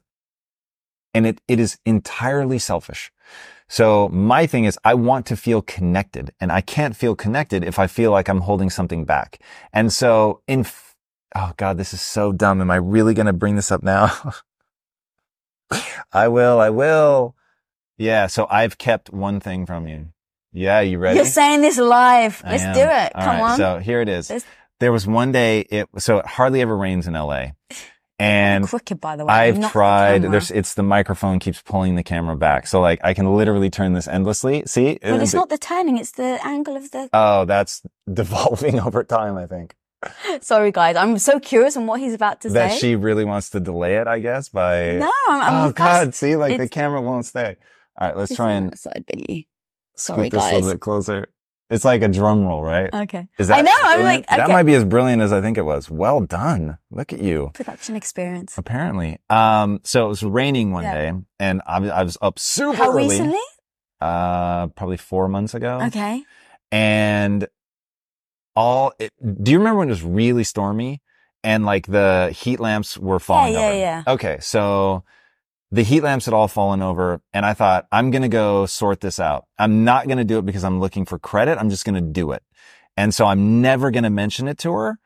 and 1.15 1.27
it 1.27 1.41
it 1.49 1.59
is 1.59 1.79
entirely 1.87 2.59
selfish. 2.59 3.11
So 3.73 4.09
my 4.09 4.47
thing 4.47 4.65
is 4.65 4.77
I 4.85 4.95
want 4.95 5.27
to 5.27 5.37
feel 5.37 5.63
connected 5.63 6.33
and 6.41 6.51
I 6.51 6.61
can't 6.61 6.97
feel 6.97 7.15
connected 7.15 7.63
if 7.65 7.79
I 7.79 7.87
feel 7.87 8.11
like 8.11 8.29
I'm 8.29 8.41
holding 8.41 8.69
something 8.69 9.05
back. 9.05 9.41
And 9.73 9.93
so 9.93 10.43
in, 10.49 10.61
f- 10.61 10.97
oh 11.37 11.53
God, 11.57 11.79
this 11.79 11.95
is 11.95 12.01
so 12.01 12.33
dumb. 12.33 12.61
Am 12.61 12.69
I 12.71 12.77
really 12.77 13.15
going 13.15 13.27
to 13.27 13.33
bring 13.33 13.55
this 13.55 13.71
up 13.71 13.85
now? 13.85 14.35
I 16.13 16.27
will. 16.27 16.59
I 16.61 16.71
will. 16.71 17.37
Yeah. 17.97 18.27
So 18.27 18.49
I've 18.51 18.77
kept 18.77 19.13
one 19.13 19.39
thing 19.39 19.67
from 19.67 19.87
you. 19.87 20.09
Yeah. 20.53 20.81
You 20.81 20.99
ready? 20.99 21.17
You're 21.19 21.25
saying 21.27 21.61
this 21.61 21.79
live. 21.79 22.43
I 22.45 22.51
Let's 22.51 22.63
am. 22.65 22.75
do 22.75 22.81
it. 22.81 23.13
All 23.15 23.23
Come 23.25 23.37
right, 23.41 23.51
on. 23.53 23.57
So 23.57 23.79
here 23.79 24.01
it 24.01 24.09
is. 24.09 24.31
Let's- 24.31 24.47
There 24.81 24.91
was 24.91 25.07
one 25.07 25.31
day 25.31 25.61
it, 25.61 25.89
so 25.99 26.19
it 26.19 26.27
hardly 26.27 26.61
ever 26.61 26.77
rains 26.77 27.07
in 27.07 27.13
LA. 27.15 27.53
And 28.21 28.67
Crooked, 28.67 29.01
by 29.01 29.17
the 29.17 29.25
way. 29.25 29.33
I've 29.33 29.59
not 29.59 29.69
the 29.69 29.73
tried. 29.73 30.13
camera. 30.23 30.31
There's, 30.31 30.51
it's 30.51 30.75
the 30.75 30.83
microphone 30.83 31.39
keeps 31.39 31.63
pulling 31.63 31.97
the 31.97 32.03
camera 32.03 32.37
back. 32.37 32.67
So 32.67 32.81
like 32.81 33.01
I 33.03 33.15
can 33.15 33.35
literally 33.35 33.71
turn 33.71 33.95
this 33.95 34.07
endlessly. 34.07 34.63
See? 34.67 34.99
But 35.01 35.13
uh, 35.13 35.17
it's 35.23 35.33
It- 35.33 35.37
not 35.39 35.49
the 35.49 35.59
turning, 35.59 35.97
it's 35.97 36.13
the 36.13 36.39
angle 36.45 36.77
of 36.77 36.91
the. 36.91 37.09
Oh, 37.13 37.47
that's 37.47 37.83
devolving 38.13 38.79
over 38.79 39.05
time, 39.05 39.37
I 39.37 39.47
think. 39.47 39.75
Sorry, 40.41 40.71
guys. 40.73 40.97
I'm 40.97 41.19
so 41.19 41.41
curious 41.41 41.77
on 41.77 41.87
what 41.87 42.01
he's 42.01 42.15
about 42.15 42.41
to 42.43 42.49
That 42.51 42.71
say. 42.71 42.75
That 42.75 42.81
she 42.81 42.97
really 42.97 43.25
wants 43.25 43.51
to 43.51 43.61
delay 43.61 43.97
it, 43.97 44.07
I 44.07 44.19
guess, 44.19 44.49
by. 44.49 44.97
No, 44.97 45.11
I'm. 45.29 45.43
I'm 45.43 45.69
oh, 45.69 45.73
God. 45.73 46.15
See, 46.15 46.37
like 46.37 46.59
the 46.59 46.69
camera 46.69 47.01
won't 47.01 47.27
stay. 47.27 47.57
All 47.99 48.09
right, 48.09 48.17
let's 48.17 48.31
It's 48.31 48.37
try 48.37 48.53
and 48.53 48.79
side. 48.79 49.05
Sorry, 49.97 50.29
this 50.31 50.43
a 50.43 50.55
little 50.55 50.73
bit 50.73 50.81
closer. 50.81 51.29
It's 51.71 51.85
like 51.85 52.03
a 52.03 52.09
drum 52.09 52.45
roll, 52.45 52.63
right? 52.63 52.93
Okay. 52.93 53.29
Is 53.39 53.49
that 53.49 53.59
I 53.59 53.63
know. 53.63 53.71
I'm 53.73 54.01
brilliant? 54.01 54.29
like, 54.29 54.39
that 54.39 54.49
might 54.49 54.65
be 54.65 54.75
as 54.75 54.85
brilliant 54.85 55.23
as 55.23 55.33
I 55.33 55.41
think 55.41 55.57
it 55.57 55.63
was. 55.63 55.89
Well 55.89 56.21
done. 56.21 56.79
Look 56.91 57.13
at 57.13 57.21
you. 57.21 57.51
production 57.55 57.95
experience. 57.97 58.59
Apparently. 58.59 59.19
Um, 59.31 59.81
so 59.85 60.05
it 60.05 60.09
was 60.09 60.23
raining 60.23 60.73
one 60.73 60.83
Yeah. 60.83 60.95
day 61.13 61.13
and 61.39 61.63
I, 61.67 61.79
was- 61.79 61.91
I 61.91 62.03
was 62.03 62.19
up 62.21 62.39
super 62.41 62.77
How 62.77 62.91
early. 62.91 63.05
recently? 63.09 63.39
Uh, 64.01 64.67
probably 64.69 64.97
four 64.97 65.29
months 65.29 65.55
ago. 65.55 65.79
Okay. 65.87 66.25
and 66.73 67.47
all 68.57 68.93
it, 68.99 69.13
do 69.43 69.53
you 69.53 69.59
remember 69.59 69.79
when 69.79 69.89
it 69.89 69.93
was 69.93 70.03
really 70.03 70.43
stormy 70.45 71.01
and 71.45 71.65
like 71.65 71.87
the 71.87 72.35
heat 72.37 72.59
lamps 72.61 72.99
were 72.99 73.21
falling 73.21 73.53
yeah, 73.53 73.61
over 73.61 73.77
yeah. 73.79 74.03
okay 74.09 74.39
so 74.41 75.05
the 75.71 75.83
heat 75.83 76.03
lamps 76.03 76.25
had 76.25 76.35
all 76.35 76.49
fallen 76.49 76.83
over 76.83 77.21
and 77.33 77.47
i 77.47 77.55
thought 77.55 77.87
i'm 77.93 78.11
going 78.11 78.23
to 78.23 78.29
go 78.29 78.67
sort 78.67 79.01
this 79.01 79.19
out 79.21 79.47
i'm 79.59 79.85
not 79.85 80.07
going 80.07 80.19
to 80.19 80.25
do 80.25 80.39
it 80.39 80.47
because 80.47 80.65
i'm 80.65 80.81
looking 80.81 81.05
for 81.05 81.19
credit 81.19 81.59
i'm 81.59 81.71
just 81.71 81.85
going 81.85 81.95
to 81.95 82.01
do 82.01 82.33
it 82.33 82.43
and 82.97 83.15
so 83.15 83.27
i'm 83.27 83.61
never 83.61 83.91
going 83.91 84.05
to 84.05 84.11
mention 84.11 84.49
it 84.49 84.59
to 84.59 84.73
her 84.73 84.99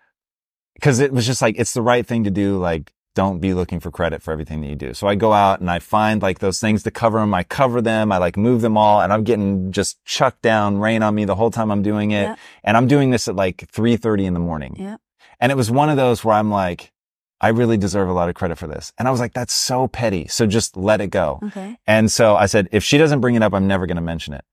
because 0.75 1.01
it 1.01 1.13
was 1.13 1.27
just 1.27 1.43
like 1.43 1.57
it's 1.59 1.75
the 1.75 1.83
right 1.83 2.07
thing 2.07 2.25
to 2.25 2.31
do 2.31 2.59
like 2.59 2.93
don't 3.15 3.39
be 3.39 3.55
looking 3.55 3.81
for 3.81 3.91
credit 3.91 4.23
for 4.23 4.33
everything 4.33 4.61
that 4.61 4.69
you 4.69 4.75
do. 4.75 4.93
So 4.93 5.07
I 5.07 5.15
go 5.15 5.33
out 5.33 5.61
and 5.61 5.71
I 5.71 5.79
find 5.79 6.21
like 6.21 6.41
those 6.41 6.61
things 6.61 6.83
to 6.83 6.91
cover 6.91 7.21
them. 7.21 7.33
I 7.33 7.45
cover 7.45 7.81
them. 7.81 8.11
I 8.11 8.19
like 8.19 8.37
move 8.37 8.61
them 8.61 8.77
all 8.77 9.01
and 9.01 9.13
I'm 9.13 9.23
getting 9.23 9.71
just 9.71 10.05
chucked 10.05 10.43
down, 10.43 10.79
rain 10.79 11.03
on 11.03 11.15
me 11.15 11.25
the 11.25 11.37
whole 11.37 11.51
time 11.51 11.71
I'm 11.71 11.83
doing 11.83 12.11
it. 12.11 12.23
Yeah. 12.23 12.37
And 12.65 12.77
I'm 12.77 12.89
doing 12.89 13.11
this 13.11 13.29
at 13.29 13.37
like 13.37 13.69
3.30 13.73 14.25
in 14.25 14.35
the 14.35 14.41
morning. 14.41 14.75
Yeah. 14.77 14.97
And 15.39 15.53
it 15.53 15.55
was 15.55 15.71
one 15.71 15.91
of 15.91 15.97
those 15.97 16.25
where 16.25 16.35
I'm 16.35 16.51
like, 16.51 16.93
I 17.41 17.49
really 17.49 17.77
deserve 17.77 18.09
a 18.09 18.13
lot 18.13 18.29
of 18.29 18.35
credit 18.35 18.57
for 18.59 18.67
this. 18.67 18.93
And 18.99 19.07
I 19.07 19.11
was 19.11 19.21
like, 19.21 19.35
that's 19.35 19.53
so 19.53 19.89
petty. 19.89 20.29
So 20.29 20.47
just 20.47 20.77
let 20.77 21.01
it 21.01 21.09
go. 21.09 21.41
Okay. 21.43 21.77
And 21.87 22.11
so 22.11 22.37
I 22.37 22.47
said, 22.47 22.69
if 22.73 22.85
she 22.85 22.97
doesn't 22.97 23.21
bring 23.21 23.35
it 23.35 23.43
up, 23.43 23.53
I'm 23.53 23.67
never 23.67 23.87
going 23.87 23.97
to 23.97 24.03
mention 24.03 24.35
it. 24.35 24.45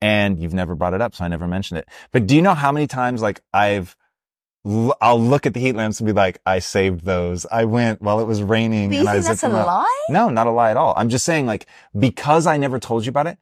And 0.00 0.40
you've 0.40 0.54
never 0.54 0.74
brought 0.74 0.94
it 0.94 1.00
up. 1.00 1.14
So 1.14 1.24
I 1.24 1.28
never 1.28 1.46
mentioned 1.48 1.78
it. 1.78 1.88
But 2.12 2.26
do 2.26 2.36
you 2.36 2.42
know 2.42 2.54
how 2.54 2.72
many 2.72 2.86
times 2.86 3.20
like 3.20 3.40
I've, 3.52 3.96
I'll 5.00 5.20
look 5.20 5.46
at 5.46 5.54
the 5.54 5.60
heat 5.60 5.74
lamps 5.74 6.00
and 6.00 6.06
be 6.06 6.12
like, 6.12 6.40
I 6.46 6.60
saved 6.60 7.04
those. 7.04 7.46
I 7.50 7.64
went 7.64 8.00
while 8.02 8.20
it 8.20 8.26
was 8.26 8.42
raining 8.42 8.90
But 8.90 8.94
you 8.94 9.00
and 9.00 9.08
I 9.08 9.12
think 9.14 9.26
that's 9.26 9.42
a 9.42 9.48
lie? 9.48 10.04
No, 10.08 10.28
not 10.28 10.46
a 10.46 10.50
lie 10.50 10.70
at 10.70 10.76
all. 10.76 10.94
I'm 10.96 11.08
just 11.08 11.24
saying 11.24 11.46
like, 11.46 11.66
because 11.98 12.46
I 12.46 12.56
never 12.56 12.78
told 12.78 13.04
you 13.04 13.10
about 13.10 13.26
it, 13.26 13.38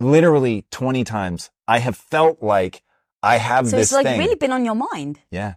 literally 0.00 0.64
20 0.70 1.04
times 1.04 1.50
I 1.66 1.78
have 1.78 1.96
felt 1.96 2.42
like 2.42 2.82
I 3.22 3.38
have 3.38 3.68
So 3.68 3.76
this 3.76 3.88
it's 3.88 3.92
like 3.92 4.06
thing. 4.06 4.18
really 4.18 4.34
been 4.36 4.52
on 4.52 4.64
your 4.64 4.74
mind. 4.74 5.18
Yeah. 5.30 5.54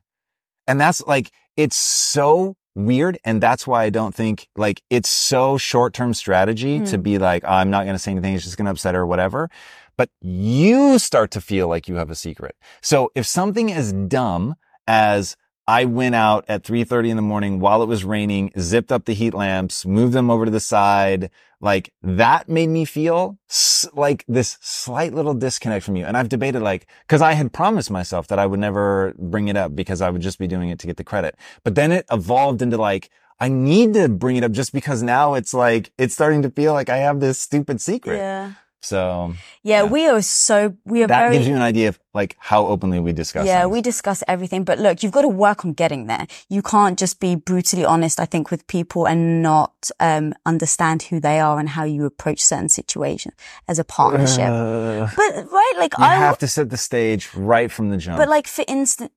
And 0.67 0.79
that's 0.81 1.05
like, 1.05 1.31
it's 1.57 1.75
so 1.75 2.55
weird. 2.75 3.17
And 3.25 3.41
that's 3.41 3.65
why 3.67 3.83
I 3.83 3.89
don't 3.89 4.13
think 4.15 4.47
like 4.55 4.81
it's 4.89 5.09
so 5.09 5.57
short 5.57 5.93
term 5.93 6.13
strategy 6.13 6.79
to 6.81 6.95
Hmm. 6.97 7.01
be 7.01 7.17
like, 7.17 7.43
"Oh, 7.45 7.53
I'm 7.53 7.69
not 7.69 7.83
going 7.83 7.95
to 7.95 7.99
say 7.99 8.11
anything. 8.11 8.35
It's 8.35 8.43
just 8.43 8.57
going 8.57 8.65
to 8.65 8.71
upset 8.71 8.95
her 8.95 9.01
or 9.01 9.07
whatever. 9.07 9.49
But 9.97 10.09
you 10.21 10.97
start 10.99 11.31
to 11.31 11.41
feel 11.41 11.67
like 11.67 11.89
you 11.89 11.95
have 11.95 12.09
a 12.09 12.15
secret. 12.15 12.55
So 12.81 13.11
if 13.15 13.25
something 13.25 13.71
as 13.71 13.91
dumb 13.91 14.55
as 14.87 15.35
I 15.67 15.85
went 15.85 16.15
out 16.15 16.45
at 16.47 16.63
3.30 16.63 17.09
in 17.09 17.15
the 17.15 17.21
morning 17.21 17.59
while 17.59 17.83
it 17.83 17.87
was 17.87 18.03
raining, 18.05 18.51
zipped 18.57 18.91
up 18.91 19.05
the 19.05 19.13
heat 19.13 19.33
lamps, 19.33 19.85
moved 19.85 20.13
them 20.13 20.31
over 20.31 20.45
to 20.45 20.51
the 20.51 20.59
side. 20.61 21.29
Like 21.61 21.93
that 22.01 22.47
made 22.47 22.69
me 22.69 22.85
feel 22.85 23.37
s- 23.49 23.87
like 23.93 24.23
this 24.27 24.57
slight 24.61 25.13
little 25.13 25.33
disconnect 25.33 25.85
from 25.85 25.95
you. 25.95 26.05
And 26.05 26.15
I've 26.15 26.29
debated 26.29 26.61
like, 26.61 26.87
cause 27.07 27.21
I 27.21 27.33
had 27.33 27.51
promised 27.51 27.91
myself 27.91 28.27
that 28.27 28.39
I 28.39 28.45
would 28.45 28.59
never 28.59 29.13
bring 29.17 29.47
it 29.49 29.57
up 29.57 29.75
because 29.75 30.01
I 30.01 30.09
would 30.09 30.21
just 30.21 30.39
be 30.39 30.47
doing 30.47 30.69
it 30.69 30.79
to 30.79 30.87
get 30.87 30.97
the 30.97 31.03
credit. 31.03 31.35
But 31.63 31.75
then 31.75 31.91
it 31.91 32.05
evolved 32.11 32.61
into 32.61 32.77
like, 32.77 33.09
I 33.41 33.47
need 33.49 33.93
to 33.93 34.09
bring 34.09 34.35
it 34.35 34.43
up 34.43 34.51
just 34.51 34.73
because 34.73 35.01
now 35.03 35.33
it's 35.33 35.53
like, 35.53 35.91
it's 35.97 36.13
starting 36.13 36.41
to 36.43 36.49
feel 36.49 36.73
like 36.73 36.89
I 36.89 36.97
have 36.97 37.19
this 37.19 37.39
stupid 37.39 37.79
secret. 37.81 38.17
Yeah. 38.17 38.53
So 38.81 39.35
Yeah, 39.63 39.83
we 39.83 40.07
are 40.07 40.21
so 40.21 40.75
we 40.85 41.03
are 41.03 41.07
that 41.07 41.19
very 41.19 41.33
gives 41.35 41.47
you 41.47 41.55
an 41.55 41.61
idea 41.61 41.89
of 41.89 41.99
like 42.13 42.37
how 42.39 42.65
openly 42.65 42.99
we 42.99 43.11
discuss. 43.11 43.45
Yeah, 43.45 43.63
things. 43.63 43.71
we 43.73 43.81
discuss 43.81 44.23
everything, 44.27 44.63
but 44.63 44.79
look, 44.79 45.03
you've 45.03 45.11
got 45.11 45.23
to 45.23 45.27
work 45.27 45.65
on 45.65 45.73
getting 45.73 46.07
there. 46.07 46.27
You 46.47 46.61
can't 46.61 46.97
just 46.97 47.19
be 47.19 47.35
brutally 47.35 47.83
honest, 47.83 48.19
I 48.19 48.25
think, 48.25 48.51
with 48.51 48.65
people 48.67 49.05
and 49.05 49.41
not 49.41 49.91
um, 49.99 50.33
understand 50.45 51.03
who 51.03 51.19
they 51.19 51.39
are 51.39 51.59
and 51.59 51.69
how 51.69 51.83
you 51.83 52.05
approach 52.05 52.41
certain 52.41 52.69
situations 52.69 53.35
as 53.67 53.79
a 53.79 53.83
partnership. 53.83 54.49
Uh, 54.49 55.07
but 55.15 55.51
right, 55.51 55.73
like 55.77 55.97
you 55.97 56.05
I 56.05 56.15
have 56.15 56.37
to 56.39 56.47
set 56.47 56.69
the 56.69 56.77
stage 56.77 57.33
right 57.35 57.69
from 57.71 57.89
the 57.89 57.97
jump. 57.97 58.17
But 58.17 58.29
like 58.29 58.47
for 58.47 58.63
instance, 58.67 59.11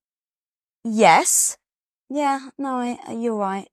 yes, 0.84 1.56
yeah, 2.10 2.50
no, 2.58 2.76
I, 2.76 3.12
you're 3.12 3.36
right. 3.36 3.68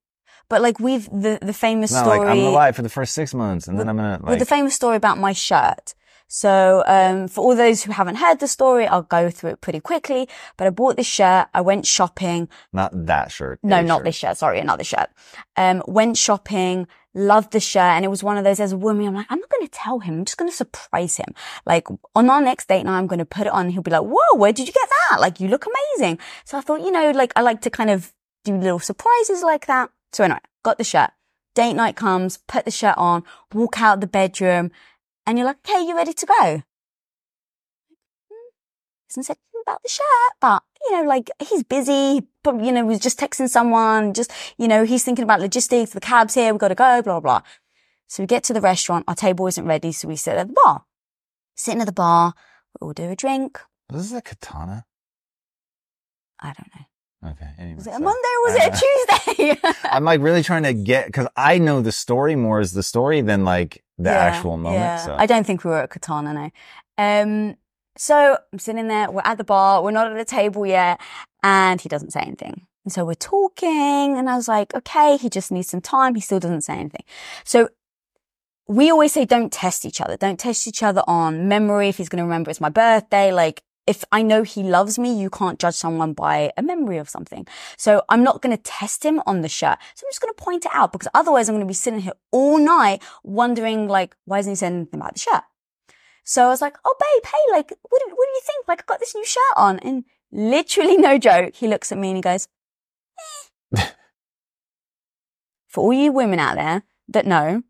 But 0.49 0.61
like 0.61 0.79
we've 0.79 1.05
the 1.09 1.39
the 1.41 1.53
famous 1.53 1.91
no, 1.91 2.01
story 2.01 2.19
like 2.19 2.27
I'm 2.29 2.37
gonna 2.37 2.49
lie 2.49 2.71
for 2.71 2.81
the 2.81 2.89
first 2.89 3.13
six 3.13 3.33
months, 3.33 3.67
and 3.67 3.79
then 3.79 3.87
I'm 3.87 3.95
gonna 3.95 4.19
like. 4.21 4.31
with 4.31 4.39
the 4.39 4.45
famous 4.45 4.75
story 4.75 4.97
about 4.97 5.17
my 5.17 5.33
shirt. 5.33 5.93
So 6.31 6.83
um, 6.85 7.27
for 7.27 7.41
all 7.41 7.55
those 7.55 7.83
who 7.83 7.91
haven't 7.91 8.15
heard 8.15 8.39
the 8.39 8.47
story, 8.47 8.85
I'll 8.85 9.01
go 9.01 9.31
through 9.31 9.49
it 9.51 9.61
pretty 9.61 9.79
quickly. 9.79 10.29
But 10.57 10.67
I 10.67 10.69
bought 10.69 10.95
this 10.95 11.07
shirt. 11.07 11.47
I 11.55 11.61
went 11.61 11.87
shopping. 11.87 12.47
not 12.71 12.91
that 13.07 13.31
shirt. 13.31 13.59
No, 13.63 13.81
not 13.81 13.97
shirt. 13.97 14.05
this 14.05 14.15
shirt. 14.15 14.37
Sorry, 14.37 14.59
another 14.59 14.83
shirt. 14.83 15.09
Um, 15.57 15.81
went 15.87 16.17
shopping, 16.17 16.87
loved 17.15 17.51
the 17.51 17.59
shirt. 17.59 17.81
And 17.81 18.05
it 18.05 18.09
was 18.09 18.23
one 18.23 18.37
of 18.37 18.43
those 18.43 18.59
as 18.59 18.71
a 18.71 18.77
woman, 18.77 19.07
I'm 19.07 19.15
like, 19.15 19.25
I'm 19.31 19.39
not 19.39 19.49
going 19.49 19.65
to 19.65 19.71
tell 19.71 19.99
him. 19.99 20.19
I'm 20.19 20.25
just 20.25 20.37
going 20.37 20.51
to 20.51 20.55
surprise 20.55 21.17
him. 21.17 21.33
Like 21.65 21.87
on 22.13 22.29
our 22.29 22.41
next 22.41 22.67
date 22.67 22.83
night, 22.83 22.99
I'm 22.99 23.07
going 23.07 23.19
to 23.19 23.25
put 23.25 23.47
it 23.47 23.53
on. 23.53 23.71
He'll 23.71 23.81
be 23.81 23.91
like, 23.91 24.03
whoa, 24.03 24.37
where 24.37 24.53
did 24.53 24.67
you 24.67 24.73
get 24.73 24.89
that? 25.09 25.19
Like 25.19 25.39
you 25.39 25.47
look 25.47 25.65
amazing. 25.65 26.19
So 26.45 26.59
I 26.59 26.61
thought, 26.61 26.81
you 26.81 26.91
know, 26.91 27.09
like 27.09 27.33
I 27.35 27.41
like 27.41 27.61
to 27.61 27.71
kind 27.71 27.89
of 27.89 28.13
do 28.45 28.55
little 28.55 28.79
surprises 28.79 29.41
like 29.41 29.65
that. 29.65 29.89
So 30.11 30.23
anyway, 30.23 30.39
got 30.63 30.77
the 30.77 30.83
shirt. 30.83 31.11
Date 31.55 31.73
night 31.73 31.95
comes, 31.95 32.37
put 32.47 32.65
the 32.65 32.71
shirt 32.71 32.95
on, 32.97 33.23
walk 33.53 33.81
out 33.81 34.01
the 34.01 34.07
bedroom 34.07 34.71
and 35.25 35.37
you're 35.37 35.45
like, 35.45 35.57
okay, 35.67 35.83
you 35.85 35.95
ready 35.95 36.13
to 36.13 36.25
go? 36.25 36.63
Hmm, 38.29 38.49
and 39.15 39.25
said 39.25 39.37
about 39.63 39.83
the 39.83 39.89
shirt, 39.89 40.33
but 40.39 40.63
you 40.81 40.95
know, 40.95 41.07
like 41.07 41.29
he's 41.47 41.63
busy, 41.63 42.27
but 42.43 42.63
you 42.63 42.71
know, 42.71 42.85
was 42.85 42.99
just 42.99 43.19
texting 43.19 43.49
someone, 43.49 44.13
just, 44.13 44.31
you 44.57 44.67
know, 44.67 44.85
he's 44.85 45.03
thinking 45.03 45.23
about 45.23 45.41
logistics, 45.41 45.91
the 45.91 45.99
cab's 45.99 46.33
here, 46.33 46.51
we've 46.51 46.59
got 46.59 46.69
to 46.69 46.75
go, 46.75 47.01
blah, 47.01 47.19
blah. 47.19 47.41
So 48.07 48.23
we 48.23 48.27
get 48.27 48.43
to 48.45 48.53
the 48.53 48.61
restaurant, 48.61 49.05
our 49.07 49.15
table 49.15 49.45
isn't 49.47 49.65
ready, 49.65 49.91
so 49.91 50.07
we 50.07 50.15
sit 50.15 50.37
at 50.37 50.47
the 50.47 50.55
bar. 50.63 50.85
Sitting 51.55 51.81
at 51.81 51.85
the 51.85 51.91
bar, 51.91 52.33
we 52.79 52.85
order 52.87 53.11
a 53.11 53.15
drink. 53.15 53.59
Was 53.91 54.09
this 54.09 54.17
a 54.17 54.21
Katana? 54.21 54.85
I 56.39 56.47
don't 56.47 56.69
know. 56.75 56.85
Okay. 57.25 57.49
Anyway, 57.57 57.75
Was 57.75 57.87
it 57.87 57.93
a. 57.95 57.99
Monday 57.99 58.29
or 58.37 58.43
was 58.43 58.55
Uh, 58.55 58.59
it 58.61 58.73
a 58.73 59.35
Tuesday? 59.57 59.69
I'm 59.91 60.05
like 60.05 60.21
really 60.21 60.41
trying 60.43 60.63
to 60.63 60.73
get 60.73 61.07
because 61.07 61.27
I 61.35 61.57
know 61.57 61.81
the 61.81 61.91
story 61.91 62.35
more 62.35 62.59
as 62.59 62.71
the 62.73 62.83
story 62.83 63.21
than 63.21 63.43
like 63.43 63.83
the 63.97 64.09
Yeah, 64.09 64.17
actual 64.17 64.57
moment. 64.57 64.79
yeah. 64.79 64.95
So 64.97 65.15
I 65.17 65.25
don't 65.25 65.45
think 65.45 65.63
we 65.63 65.71
were 65.71 65.81
at 65.81 65.89
Katana, 65.89 66.33
no. 66.33 66.49
Um, 66.97 67.57
so 67.97 68.37
I'm 68.53 68.59
sitting 68.59 68.87
there, 68.87 69.11
we're 69.11 69.21
at 69.25 69.37
the 69.37 69.43
bar, 69.43 69.83
we're 69.83 69.91
not 69.91 70.09
at 70.09 70.17
the 70.17 70.23
table 70.23 70.65
yet, 70.65 71.01
and 71.43 71.81
he 71.81 71.89
doesn't 71.89 72.11
say 72.13 72.21
anything. 72.21 72.65
And 72.85 72.93
so 72.93 73.03
we're 73.03 73.15
talking, 73.15 74.17
and 74.17 74.29
I 74.29 74.37
was 74.37 74.47
like, 74.47 74.73
okay, 74.73 75.17
he 75.17 75.29
just 75.29 75.51
needs 75.51 75.67
some 75.69 75.81
time. 75.81 76.15
He 76.15 76.21
still 76.21 76.39
doesn't 76.39 76.61
say 76.61 76.75
anything. 76.75 77.03
So 77.43 77.67
we 78.67 78.89
always 78.89 79.11
say 79.11 79.25
don't 79.25 79.51
test 79.51 79.83
each 79.85 79.99
other. 79.99 80.15
Don't 80.15 80.39
test 80.39 80.65
each 80.67 80.81
other 80.83 81.03
on 81.07 81.49
memory. 81.49 81.89
If 81.89 81.97
he's 81.97 82.07
going 82.07 82.19
to 82.19 82.23
remember 82.23 82.49
it's 82.51 82.61
my 82.61 82.69
birthday, 82.69 83.33
like 83.33 83.61
if 83.89 84.03
I 84.11 84.21
know 84.21 84.43
he 84.43 84.61
loves 84.61 84.99
me, 84.99 85.19
you 85.19 85.31
can't 85.31 85.57
judge 85.57 85.73
someone 85.73 86.13
by 86.13 86.51
a 86.55 86.61
memory 86.61 86.99
of 86.99 87.09
something. 87.09 87.47
So 87.75 88.03
I'm 88.07 88.23
not 88.23 88.39
going 88.39 88.55
to 88.55 88.61
test 88.61 89.03
him 89.03 89.19
on 89.25 89.41
the 89.41 89.49
shirt. 89.49 89.79
So 89.95 90.05
I'm 90.05 90.11
just 90.11 90.21
going 90.21 90.31
to 90.31 90.43
point 90.43 90.67
it 90.67 90.71
out 90.75 90.91
because 90.91 91.07
otherwise 91.15 91.49
I'm 91.49 91.55
going 91.55 91.65
to 91.65 91.67
be 91.67 91.73
sitting 91.73 92.01
here 92.01 92.13
all 92.29 92.59
night 92.59 93.01
wondering 93.23 93.87
like, 93.87 94.15
why 94.25 94.37
isn't 94.37 94.51
he 94.51 94.55
saying 94.55 94.75
anything 94.75 94.99
about 94.99 95.15
the 95.15 95.19
shirt? 95.19 95.41
So 96.23 96.45
I 96.45 96.49
was 96.49 96.61
like, 96.61 96.77
oh 96.85 96.95
babe, 96.99 97.25
hey, 97.25 97.51
like, 97.51 97.71
what 97.89 97.99
do, 98.05 98.11
what 98.15 98.27
do 98.27 98.31
you 98.31 98.41
think? 98.45 98.67
Like, 98.67 98.81
I 98.81 98.85
got 98.85 98.99
this 98.99 99.15
new 99.15 99.25
shirt 99.25 99.55
on 99.55 99.79
and 99.79 100.03
literally 100.31 100.95
no 100.95 101.17
joke. 101.17 101.55
He 101.55 101.67
looks 101.67 101.91
at 101.91 101.97
me 101.97 102.09
and 102.09 102.17
he 102.17 102.21
goes, 102.21 102.47
eh. 103.75 103.87
for 105.67 105.85
all 105.85 105.93
you 105.93 106.11
women 106.11 106.37
out 106.37 106.57
there 106.57 106.83
that 107.07 107.25
know, 107.25 107.63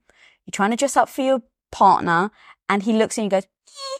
you're 0.45 0.51
trying 0.51 0.71
to 0.71 0.75
dress 0.75 0.97
up 0.97 1.07
for 1.07 1.21
your 1.21 1.43
partner 1.71 2.29
and 2.67 2.83
he 2.83 2.91
looks 2.91 3.17
and 3.17 3.31
goes, 3.31 3.45
eh, 3.45 3.99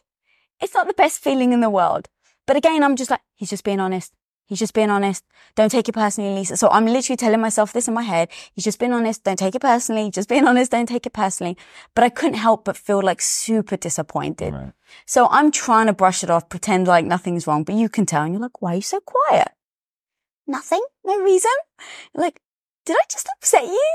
it's 0.62 0.74
not 0.74 0.88
the 0.88 0.94
best 0.94 1.22
feeling 1.22 1.54
in 1.54 1.62
the 1.62 1.70
world. 1.70 2.08
But 2.46 2.58
again, 2.58 2.84
I'm 2.84 2.96
just 2.96 3.12
like, 3.12 3.22
he's 3.36 3.50
just 3.50 3.64
being 3.64 3.80
honest. 3.80 4.14
He's 4.50 4.58
just 4.58 4.74
being 4.74 4.90
honest. 4.90 5.24
Don't 5.56 5.70
take 5.70 5.88
it 5.88 5.92
personally, 5.92 6.34
Lisa. 6.34 6.58
So 6.58 6.70
I'm 6.72 6.88
literally 6.88 7.18
telling 7.18 7.40
myself 7.40 7.72
this 7.72 7.88
in 7.88 7.94
my 7.94 8.02
head. 8.02 8.30
He's 8.56 8.64
just 8.64 8.80
being 8.80 8.94
honest. 8.94 9.24
Don't 9.24 9.38
take 9.38 9.54
it 9.54 9.62
personally. 9.62 10.10
Just 10.10 10.28
being 10.28 10.48
honest. 10.52 10.72
Don't 10.72 10.88
take 10.88 11.06
it 11.06 11.14
personally. 11.14 11.56
But 11.94 12.04
I 12.04 12.10
couldn't 12.10 12.40
help 12.40 12.66
but 12.66 12.76
feel 12.76 13.00
like 13.00 13.22
super 13.22 13.78
disappointed. 13.78 14.54
Right. 14.56 14.74
So 15.06 15.28
I'm 15.30 15.52
trying 15.52 15.86
to 15.86 15.94
brush 15.94 16.24
it 16.24 16.32
off, 16.32 16.50
pretend 16.50 16.88
like 16.88 17.06
nothing's 17.06 17.46
wrong, 17.46 17.64
but 17.64 17.76
you 17.76 17.90
can 17.90 18.08
tell 18.08 18.24
and 18.24 18.34
you're 18.34 18.42
like, 18.42 18.60
why 18.60 18.74
are 18.74 18.78
you 18.78 18.82
so 18.82 19.00
quiet? 19.02 19.50
Nothing? 20.48 20.84
No 21.06 21.20
reason? 21.22 21.52
You're 22.16 22.24
like, 22.24 22.42
did 22.88 22.96
I 22.96 23.04
just 23.08 23.30
upset 23.38 23.66
you? 23.66 23.88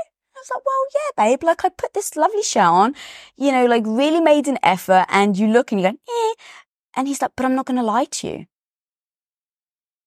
Was 0.45 0.55
like, 0.55 0.65
well, 0.65 0.85
yeah, 0.93 1.31
babe. 1.31 1.43
Like 1.43 1.65
I 1.65 1.69
put 1.69 1.93
this 1.93 2.15
lovely 2.15 2.43
shirt 2.43 2.63
on, 2.63 2.95
you 3.35 3.51
know, 3.51 3.65
like 3.65 3.83
really 3.85 4.21
made 4.21 4.47
an 4.47 4.59
effort 4.61 5.05
and 5.09 5.37
you 5.37 5.47
look 5.47 5.71
and 5.71 5.81
you 5.81 5.89
go, 5.89 5.97
eh. 5.97 6.33
And 6.95 7.07
he's 7.07 7.21
like, 7.21 7.31
but 7.35 7.45
I'm 7.45 7.55
not 7.55 7.65
going 7.65 7.79
to 7.79 7.83
lie 7.83 8.05
to 8.05 8.27
you. 8.27 8.45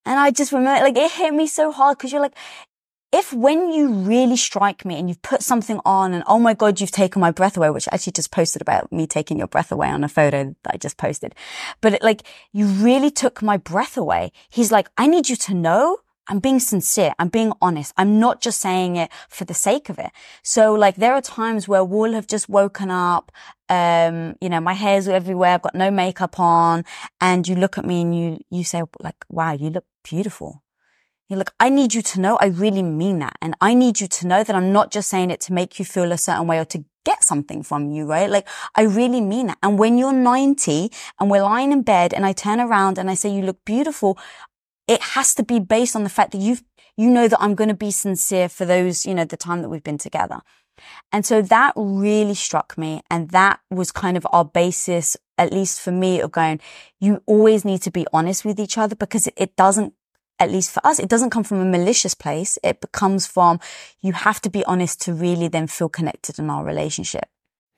And 0.06 0.18
I 0.18 0.30
just 0.30 0.52
remember, 0.52 0.82
like, 0.82 0.96
it 0.96 1.12
hit 1.12 1.34
me 1.34 1.46
so 1.46 1.70
hard 1.70 1.98
because 1.98 2.12
you're 2.12 2.22
like, 2.22 2.36
if 3.12 3.32
when 3.32 3.72
you 3.72 3.88
really 3.92 4.36
strike 4.36 4.84
me 4.84 4.98
and 4.98 5.08
you've 5.08 5.22
put 5.22 5.42
something 5.42 5.80
on 5.84 6.12
and 6.12 6.22
oh 6.26 6.38
my 6.38 6.54
God, 6.54 6.80
you've 6.80 6.90
taken 6.90 7.20
my 7.20 7.30
breath 7.30 7.56
away, 7.56 7.70
which 7.70 7.88
I 7.88 7.94
actually 7.94 8.12
just 8.12 8.30
posted 8.30 8.62
about 8.62 8.92
me 8.92 9.06
taking 9.06 9.38
your 9.38 9.48
breath 9.48 9.72
away 9.72 9.88
on 9.88 10.04
a 10.04 10.08
photo 10.08 10.54
that 10.62 10.74
I 10.74 10.76
just 10.76 10.98
posted. 10.98 11.34
But 11.80 11.94
it, 11.94 12.02
like, 12.02 12.22
you 12.52 12.66
really 12.66 13.10
took 13.10 13.42
my 13.42 13.56
breath 13.56 13.96
away. 13.96 14.32
He's 14.48 14.70
like, 14.70 14.88
I 14.96 15.06
need 15.06 15.28
you 15.28 15.36
to 15.36 15.54
know 15.54 15.98
I'm 16.28 16.40
being 16.40 16.60
sincere. 16.60 17.14
I'm 17.18 17.28
being 17.28 17.52
honest. 17.62 17.94
I'm 17.96 18.20
not 18.20 18.40
just 18.40 18.60
saying 18.60 18.96
it 18.96 19.10
for 19.28 19.44
the 19.44 19.54
sake 19.54 19.88
of 19.88 19.98
it. 19.98 20.10
So 20.42 20.74
like 20.74 20.96
there 20.96 21.14
are 21.14 21.22
times 21.22 21.66
where 21.66 21.82
we'll 21.82 22.12
have 22.12 22.26
just 22.26 22.48
woken 22.48 22.90
up, 22.90 23.32
um, 23.68 24.36
you 24.40 24.48
know, 24.48 24.60
my 24.60 24.74
hair's 24.74 25.08
everywhere. 25.08 25.54
I've 25.54 25.62
got 25.62 25.74
no 25.74 25.90
makeup 25.90 26.38
on 26.38 26.84
and 27.20 27.48
you 27.48 27.54
look 27.54 27.78
at 27.78 27.86
me 27.86 28.02
and 28.02 28.16
you, 28.16 28.38
you 28.50 28.64
say 28.64 28.82
like, 29.00 29.24
wow, 29.28 29.52
you 29.52 29.70
look 29.70 29.86
beautiful. 30.04 30.62
You're 31.28 31.38
like, 31.38 31.52
I 31.60 31.68
need 31.68 31.92
you 31.92 32.00
to 32.00 32.20
know 32.20 32.38
I 32.40 32.46
really 32.46 32.82
mean 32.82 33.18
that. 33.18 33.36
And 33.42 33.54
I 33.60 33.74
need 33.74 34.00
you 34.00 34.08
to 34.08 34.26
know 34.26 34.42
that 34.42 34.56
I'm 34.56 34.72
not 34.72 34.90
just 34.90 35.10
saying 35.10 35.30
it 35.30 35.40
to 35.42 35.52
make 35.52 35.78
you 35.78 35.84
feel 35.84 36.10
a 36.12 36.18
certain 36.18 36.46
way 36.46 36.58
or 36.58 36.64
to 36.66 36.84
get 37.04 37.24
something 37.24 37.62
from 37.62 37.90
you, 37.90 38.06
right? 38.06 38.28
Like, 38.28 38.46
I 38.74 38.82
really 38.82 39.20
mean 39.20 39.46
that. 39.46 39.58
And 39.62 39.78
when 39.78 39.98
you're 39.98 40.12
90 40.12 40.90
and 41.18 41.30
we're 41.30 41.42
lying 41.42 41.72
in 41.72 41.82
bed 41.82 42.12
and 42.12 42.24
I 42.26 42.32
turn 42.32 42.60
around 42.60 42.98
and 42.98 43.10
I 43.10 43.14
say, 43.14 43.30
you 43.30 43.42
look 43.42 43.64
beautiful, 43.64 44.18
it 44.88 45.02
has 45.02 45.34
to 45.34 45.44
be 45.44 45.60
based 45.60 45.94
on 45.94 46.02
the 46.02 46.10
fact 46.10 46.32
that 46.32 46.38
you've, 46.38 46.64
you 46.96 47.10
know 47.10 47.28
that 47.28 47.40
I'm 47.40 47.54
going 47.54 47.68
to 47.68 47.74
be 47.74 47.90
sincere 47.90 48.48
for 48.48 48.64
those, 48.64 49.06
you 49.06 49.14
know, 49.14 49.24
the 49.24 49.36
time 49.36 49.62
that 49.62 49.68
we've 49.68 49.84
been 49.84 49.98
together. 49.98 50.40
And 51.12 51.26
so 51.26 51.42
that 51.42 51.74
really 51.76 52.34
struck 52.34 52.78
me. 52.78 53.02
And 53.10 53.30
that 53.30 53.60
was 53.70 53.92
kind 53.92 54.16
of 54.16 54.26
our 54.32 54.44
basis, 54.44 55.16
at 55.36 55.52
least 55.52 55.80
for 55.80 55.92
me, 55.92 56.20
of 56.20 56.32
going, 56.32 56.60
you 56.98 57.22
always 57.26 57.64
need 57.64 57.82
to 57.82 57.90
be 57.90 58.06
honest 58.12 58.44
with 58.44 58.58
each 58.58 58.78
other 58.78 58.96
because 58.96 59.28
it 59.36 59.54
doesn't, 59.56 59.92
at 60.40 60.50
least 60.50 60.70
for 60.70 60.84
us, 60.86 60.98
it 60.98 61.08
doesn't 61.08 61.30
come 61.30 61.44
from 61.44 61.60
a 61.60 61.64
malicious 61.64 62.14
place. 62.14 62.58
It 62.62 62.84
comes 62.92 63.26
from 63.26 63.60
you 64.00 64.12
have 64.12 64.40
to 64.42 64.50
be 64.50 64.64
honest 64.64 65.00
to 65.02 65.12
really 65.12 65.48
then 65.48 65.66
feel 65.66 65.88
connected 65.88 66.38
in 66.38 66.48
our 66.48 66.64
relationship. 66.64 67.28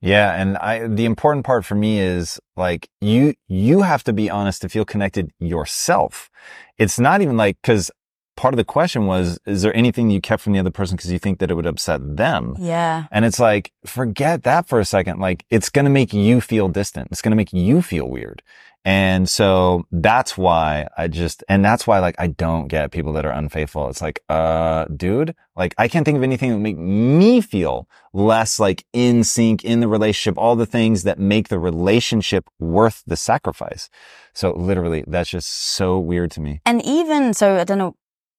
Yeah. 0.00 0.40
And 0.40 0.56
I, 0.58 0.86
the 0.86 1.04
important 1.04 1.44
part 1.44 1.64
for 1.64 1.74
me 1.74 1.98
is 2.00 2.38
like 2.56 2.88
you, 3.00 3.34
you 3.48 3.82
have 3.82 4.04
to 4.04 4.12
be 4.12 4.30
honest 4.30 4.62
to 4.62 4.68
feel 4.68 4.84
connected 4.84 5.30
yourself. 5.40 6.30
It's 6.78 7.00
not 7.00 7.20
even 7.20 7.36
like, 7.36 7.58
cause 7.62 7.90
part 8.38 8.54
of 8.54 8.56
the 8.56 8.64
question 8.64 9.06
was, 9.06 9.36
is 9.46 9.62
there 9.62 9.76
anything 9.76 10.10
you 10.10 10.20
kept 10.20 10.42
from 10.42 10.52
the 10.52 10.60
other 10.60 10.70
person 10.70 10.96
because 10.96 11.10
you 11.10 11.18
think 11.18 11.40
that 11.40 11.50
it 11.50 11.54
would 11.54 11.66
upset 11.66 12.16
them? 12.16 12.54
Yeah. 12.56 13.06
And 13.10 13.24
it's 13.24 13.40
like, 13.40 13.72
forget 13.84 14.44
that 14.44 14.68
for 14.68 14.78
a 14.78 14.84
second. 14.84 15.18
Like 15.18 15.44
it's 15.50 15.68
going 15.68 15.86
to 15.86 15.90
make 15.90 16.12
you 16.12 16.40
feel 16.40 16.68
distant. 16.68 17.08
It's 17.10 17.20
going 17.20 17.32
to 17.32 17.36
make 17.36 17.52
you 17.52 17.82
feel 17.82 18.08
weird. 18.08 18.44
And 18.84 19.28
so 19.28 19.86
that's 19.90 20.38
why 20.38 20.86
I 20.96 21.08
just, 21.08 21.42
and 21.48 21.64
that's 21.64 21.84
why 21.84 21.98
like 21.98 22.14
I 22.16 22.28
don't 22.28 22.68
get 22.68 22.92
people 22.92 23.12
that 23.14 23.26
are 23.26 23.32
unfaithful. 23.32 23.88
It's 23.88 24.00
like, 24.00 24.22
uh, 24.28 24.84
dude, 24.84 25.34
like 25.56 25.74
I 25.76 25.88
can't 25.88 26.04
think 26.04 26.16
of 26.16 26.22
anything 26.22 26.50
that 26.50 26.56
would 26.56 26.62
make 26.62 26.78
me 26.78 27.40
feel 27.40 27.88
less 28.12 28.60
like 28.60 28.86
in 28.92 29.24
sync 29.24 29.64
in 29.64 29.80
the 29.80 29.88
relationship, 29.88 30.38
all 30.38 30.54
the 30.54 30.64
things 30.64 31.02
that 31.02 31.18
make 31.18 31.48
the 31.48 31.58
relationship 31.58 32.48
worth 32.60 33.02
the 33.04 33.16
sacrifice. 33.16 33.90
So 34.32 34.52
literally 34.52 35.02
that's 35.08 35.28
just 35.28 35.50
so 35.50 35.98
weird 35.98 36.30
to 36.30 36.40
me. 36.40 36.60
And 36.64 36.80
even 36.86 37.34
so, 37.34 37.58
I 37.58 37.64
don't 37.64 37.78
know, 37.78 37.96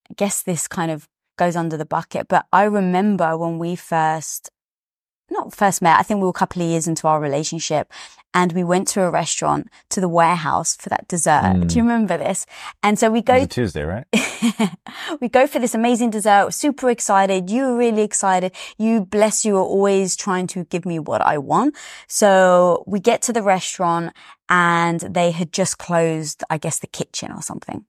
I 0.10 0.14
guess 0.16 0.42
this 0.42 0.68
kind 0.68 0.92
of 0.92 1.08
goes 1.38 1.56
under 1.56 1.78
the 1.78 1.86
bucket, 1.86 2.28
but 2.28 2.46
I 2.52 2.64
remember 2.64 3.38
when 3.38 3.60
we 3.60 3.76
first, 3.76 4.50
not 5.30 5.54
first 5.54 5.82
met, 5.82 6.00
I 6.00 6.04
think 6.04 6.20
we 6.20 6.24
were 6.24 6.30
a 6.30 6.34
couple 6.34 6.62
of 6.62 6.68
years 6.68 6.88
into 6.88 7.08
our 7.08 7.20
relationship 7.20 7.92
and 8.34 8.54
we 8.54 8.64
went 8.64 8.88
to 8.90 9.02
a 9.02 9.10
restaurant 9.10 9.70
to 9.90 10.02
the 10.02 10.08
warehouse 10.08 10.76
for 10.76 10.90
that 10.90 11.08
dessert. 11.08 11.42
Mm. 11.42 11.68
Do 11.68 11.76
you 11.78 11.82
remember 11.82 12.18
this? 12.18 12.46
And 12.84 13.00
so 13.00 13.10
we 13.10 13.22
go, 13.22 13.46
Tuesday, 13.46 13.84
right? 13.84 14.06
we 15.22 15.30
go 15.30 15.48
for 15.48 15.60
this 15.60 15.74
amazing 15.74 16.12
dessert. 16.12 16.46
We're 16.46 16.52
super 16.52 16.90
excited. 16.90 17.50
You 17.50 17.64
were 17.64 17.78
really 17.78 18.04
excited. 18.04 18.54
You, 18.78 19.06
bless 19.06 19.46
you, 19.46 19.58
are 19.58 19.64
always 19.64 20.16
trying 20.16 20.48
to 20.48 20.66
give 20.66 20.86
me 20.86 21.00
what 21.00 21.22
I 21.22 21.38
want. 21.38 21.76
So 22.08 22.84
we 22.86 23.00
get 23.00 23.22
to 23.24 23.34
the 23.34 23.42
restaurant 23.42 24.14
and 24.48 25.00
they 25.00 25.32
had 25.32 25.52
just 25.52 25.78
closed, 25.78 26.44
I 26.50 26.58
guess, 26.58 26.80
the 26.80 26.88
kitchen 26.88 27.32
or 27.32 27.42
something. 27.42 27.86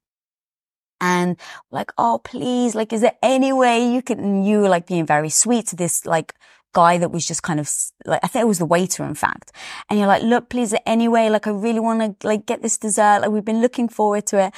And 1.01 1.37
like, 1.71 1.93
oh, 1.97 2.21
please, 2.23 2.75
like, 2.75 2.93
is 2.93 3.01
there 3.01 3.17
any 3.23 3.53
way 3.53 3.93
you 3.93 4.03
can, 4.03 4.19
and 4.21 4.47
you 4.47 4.61
were 4.61 4.69
like 4.69 4.87
being 4.87 5.07
very 5.07 5.31
sweet 5.31 5.67
to 5.69 5.77
this, 5.77 6.05
like, 6.05 6.35
guy 6.73 6.99
that 6.99 7.11
was 7.11 7.27
just 7.27 7.43
kind 7.43 7.59
of 7.59 7.69
like, 8.05 8.21
I 8.23 8.29
think 8.29 8.43
it 8.43 8.47
was 8.47 8.59
the 8.59 8.67
waiter, 8.67 9.05
in 9.05 9.15
fact. 9.15 9.51
And 9.89 9.99
you're 9.99 10.07
like, 10.07 10.23
look, 10.23 10.49
please, 10.51 10.67
is 10.69 10.71
there 10.73 10.81
any 10.87 11.09
way, 11.09 11.29
like, 11.31 11.47
I 11.47 11.51
really 11.51 11.81
want 11.81 12.21
to, 12.21 12.27
like, 12.27 12.47
get 12.47 12.63
this 12.63 12.79
dessert. 12.79 13.21
Like, 13.23 13.31
we've 13.31 13.45
been 13.45 13.61
looking 13.61 13.89
forward 13.89 14.27
to 14.27 14.39
it. 14.47 14.55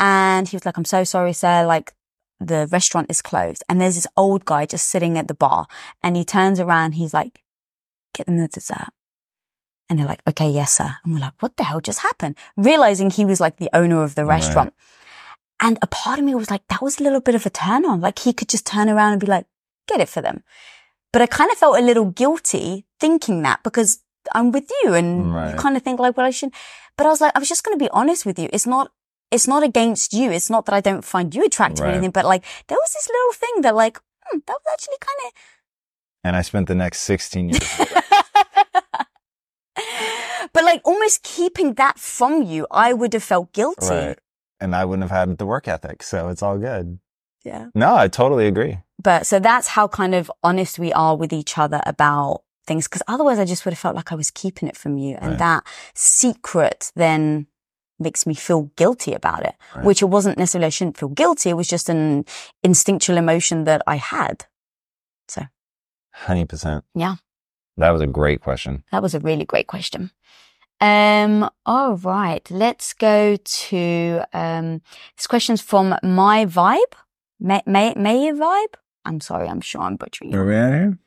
And 0.00 0.48
he 0.48 0.56
was 0.56 0.66
like, 0.66 0.76
I'm 0.76 0.84
so 0.84 1.04
sorry, 1.04 1.32
sir. 1.32 1.64
Like, 1.64 1.92
the 2.40 2.66
restaurant 2.72 3.08
is 3.10 3.22
closed. 3.22 3.62
And 3.68 3.80
there's 3.80 3.94
this 3.94 4.08
old 4.16 4.44
guy 4.44 4.66
just 4.66 4.88
sitting 4.88 5.16
at 5.16 5.28
the 5.28 5.34
bar. 5.34 5.66
And 6.02 6.16
he 6.16 6.24
turns 6.24 6.58
around, 6.58 6.92
he's 6.92 7.14
like, 7.14 7.42
get 8.12 8.26
them 8.26 8.38
the 8.38 8.48
dessert. 8.48 8.88
And 9.88 9.98
they're 9.98 10.06
like, 10.06 10.22
okay, 10.26 10.50
yes, 10.50 10.72
sir. 10.72 10.96
And 11.04 11.14
we're 11.14 11.20
like, 11.20 11.34
what 11.40 11.56
the 11.56 11.64
hell 11.64 11.80
just 11.80 12.00
happened? 12.00 12.36
Realizing 12.56 13.10
he 13.10 13.24
was 13.24 13.40
like 13.40 13.58
the 13.58 13.70
owner 13.72 14.02
of 14.02 14.16
the 14.16 14.24
Right. 14.24 14.40
restaurant. 14.40 14.74
And 15.62 15.78
a 15.80 15.86
part 15.86 16.18
of 16.18 16.24
me 16.24 16.34
was 16.34 16.50
like, 16.50 16.66
that 16.68 16.82
was 16.82 16.98
a 16.98 17.04
little 17.04 17.20
bit 17.20 17.34
of 17.36 17.46
a 17.46 17.50
turn 17.50 17.84
on. 17.86 18.00
Like 18.00 18.18
he 18.18 18.32
could 18.32 18.48
just 18.48 18.66
turn 18.66 18.88
around 18.90 19.12
and 19.12 19.20
be 19.20 19.28
like, 19.28 19.46
get 19.86 20.00
it 20.00 20.08
for 20.08 20.20
them. 20.20 20.42
But 21.12 21.22
I 21.22 21.26
kind 21.26 21.50
of 21.52 21.56
felt 21.58 21.78
a 21.78 21.82
little 21.82 22.06
guilty 22.06 22.84
thinking 22.98 23.42
that 23.42 23.62
because 23.62 24.00
I'm 24.34 24.50
with 24.50 24.68
you 24.82 24.94
and 24.94 25.32
Right. 25.32 25.52
you 25.52 25.56
kind 25.56 25.76
of 25.76 25.82
think 25.82 26.00
like, 26.00 26.16
well, 26.16 26.26
I 26.26 26.30
should, 26.30 26.52
but 26.96 27.06
I 27.06 27.10
was 27.10 27.20
like, 27.20 27.32
I 27.36 27.38
was 27.38 27.48
just 27.48 27.62
going 27.64 27.78
to 27.78 27.82
be 27.84 27.90
honest 27.90 28.26
with 28.26 28.38
you. 28.38 28.48
It's 28.52 28.66
not, 28.66 28.90
it's 29.30 29.46
not 29.46 29.62
against 29.62 30.12
you. 30.12 30.30
It's 30.32 30.50
not 30.50 30.66
that 30.66 30.74
I 30.74 30.80
don't 30.80 31.04
find 31.04 31.32
you 31.34 31.44
attractive 31.44 31.84
or 31.84 31.88
anything, 31.88 32.10
but 32.10 32.24
like 32.24 32.44
there 32.66 32.78
was 32.80 32.92
this 32.92 33.08
little 33.08 33.32
thing 33.34 33.62
that 33.62 33.74
like, 33.76 33.98
hmm, 34.26 34.38
that 34.46 34.52
was 34.52 34.72
actually 34.72 34.98
kind 35.00 35.18
of. 35.26 35.32
And 36.24 36.36
I 36.36 36.42
spent 36.42 36.66
the 36.68 36.74
next 36.74 37.00
16 37.00 37.48
years. 37.50 37.68
but 40.52 40.64
like 40.64 40.80
almost 40.84 41.22
keeping 41.22 41.74
that 41.74 41.98
from 41.98 42.42
you, 42.42 42.66
I 42.70 42.92
would 42.92 43.12
have 43.12 43.22
felt 43.22 43.52
guilty. 43.52 43.86
right. 43.88 44.18
And 44.62 44.74
I 44.76 44.84
wouldn't 44.84 45.08
have 45.08 45.16
had 45.18 45.38
the 45.38 45.46
work 45.46 45.66
ethic. 45.68 46.02
So 46.02 46.28
it's 46.28 46.42
all 46.42 46.58
good. 46.58 46.98
Yeah. 47.44 47.66
No, 47.74 47.94
I 47.96 48.06
totally 48.08 48.46
agree. 48.46 48.78
But 49.02 49.26
so 49.26 49.40
that's 49.40 49.68
how 49.76 49.88
kind 49.88 50.14
of 50.14 50.30
honest 50.42 50.78
we 50.78 50.92
are 50.92 51.16
with 51.16 51.32
each 51.32 51.58
other 51.58 51.80
about 51.84 52.42
things. 52.68 52.86
Cause 52.86 53.02
otherwise 53.08 53.38
I 53.40 53.44
just 53.44 53.64
would 53.64 53.72
have 53.74 53.78
felt 53.86 53.96
like 53.96 54.12
I 54.12 54.14
was 54.14 54.30
keeping 54.30 54.68
it 54.68 54.76
from 54.76 54.96
you. 54.98 55.16
And 55.20 55.30
Right. 55.32 55.38
that 55.46 55.62
secret 55.94 56.92
then 56.94 57.48
makes 57.98 58.26
me 58.26 58.34
feel 58.34 58.62
guilty 58.76 59.12
about 59.14 59.42
it, 59.44 59.54
Right. 59.74 59.84
which 59.84 60.02
it 60.02 60.10
wasn't 60.16 60.38
necessarily, 60.38 60.66
I 60.66 60.70
shouldn't 60.70 60.98
feel 60.98 61.08
guilty. 61.08 61.50
It 61.50 61.56
was 61.56 61.68
just 61.68 61.88
an 61.88 62.24
instinctual 62.62 63.16
emotion 63.16 63.64
that 63.64 63.82
I 63.86 63.96
had. 63.96 64.46
So 65.28 65.42
100%. 66.26 66.84
Yeah. 66.94 67.16
That 67.76 67.90
was 67.90 68.02
a 68.02 68.06
great 68.06 68.40
question. 68.40 68.84
that 68.92 69.02
was 69.02 69.14
a 69.14 69.20
really 69.20 69.44
great 69.44 69.66
question. 69.66 70.10
Um, 70.82 71.48
all 71.64 71.94
right. 71.94 72.44
Let's 72.50 72.92
go 72.92 73.36
to, 73.36 74.22
um, 74.32 74.82
this 75.16 75.28
question's 75.28 75.60
from 75.60 75.94
my 76.02 76.44
vibe. 76.44 76.94
May, 77.38 77.62
May, 77.66 77.94
May 77.94 78.32
vibe? 78.32 78.74
I'm 79.04 79.20
sorry. 79.20 79.46
I'm 79.46 79.60
sure 79.60 79.80
I'm 79.80 79.94
butchering 79.94 80.32
it. 80.32 80.44
we 80.44 80.56
at 80.56 80.72
here? 80.72 80.98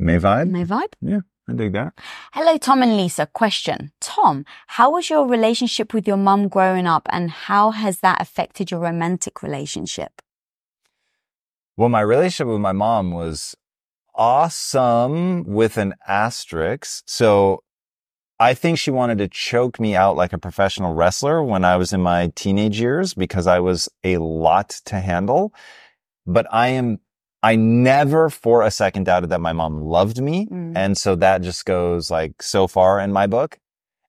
May 0.00 0.16
vibe? 0.18 0.50
My 0.50 0.64
vibe? 0.64 0.94
Yeah. 1.00 1.20
I 1.48 1.52
dig 1.52 1.72
that. 1.74 1.92
Hello, 2.32 2.56
Tom 2.56 2.82
and 2.82 2.96
Lisa. 2.96 3.26
Question. 3.26 3.92
Tom, 4.00 4.44
how 4.66 4.90
was 4.90 5.08
your 5.08 5.28
relationship 5.28 5.94
with 5.94 6.08
your 6.08 6.16
mum 6.16 6.48
growing 6.48 6.88
up 6.88 7.06
and 7.10 7.30
how 7.30 7.70
has 7.70 8.00
that 8.00 8.20
affected 8.20 8.72
your 8.72 8.80
romantic 8.80 9.40
relationship? 9.44 10.20
Well, 11.76 11.88
my 11.88 12.00
relationship 12.00 12.48
with 12.48 12.60
my 12.60 12.72
mom 12.72 13.12
was 13.12 13.54
awesome 14.16 15.44
with 15.44 15.76
an 15.76 15.94
asterisk. 16.08 17.04
So 17.06 17.62
I 18.42 18.54
think 18.54 18.76
she 18.76 18.90
wanted 18.90 19.18
to 19.18 19.28
choke 19.28 19.78
me 19.78 19.94
out 19.94 20.16
like 20.16 20.32
a 20.32 20.38
professional 20.38 20.94
wrestler 20.94 21.44
when 21.44 21.64
I 21.64 21.76
was 21.76 21.92
in 21.92 22.00
my 22.00 22.32
teenage 22.34 22.80
years 22.80 23.14
because 23.14 23.46
I 23.46 23.60
was 23.60 23.88
a 24.02 24.16
lot 24.16 24.70
to 24.86 24.98
handle. 24.98 25.54
But 26.26 26.48
I 26.50 26.68
am, 26.68 26.98
I 27.44 27.54
never 27.54 28.30
for 28.30 28.62
a 28.62 28.70
second 28.72 29.04
doubted 29.04 29.30
that 29.30 29.40
my 29.40 29.52
mom 29.52 29.80
loved 29.80 30.20
me. 30.20 30.46
Mm. 30.46 30.72
And 30.74 30.98
so 30.98 31.14
that 31.14 31.42
just 31.42 31.64
goes 31.66 32.10
like 32.10 32.42
so 32.42 32.66
far 32.66 32.98
in 32.98 33.12
my 33.12 33.28
book. 33.28 33.60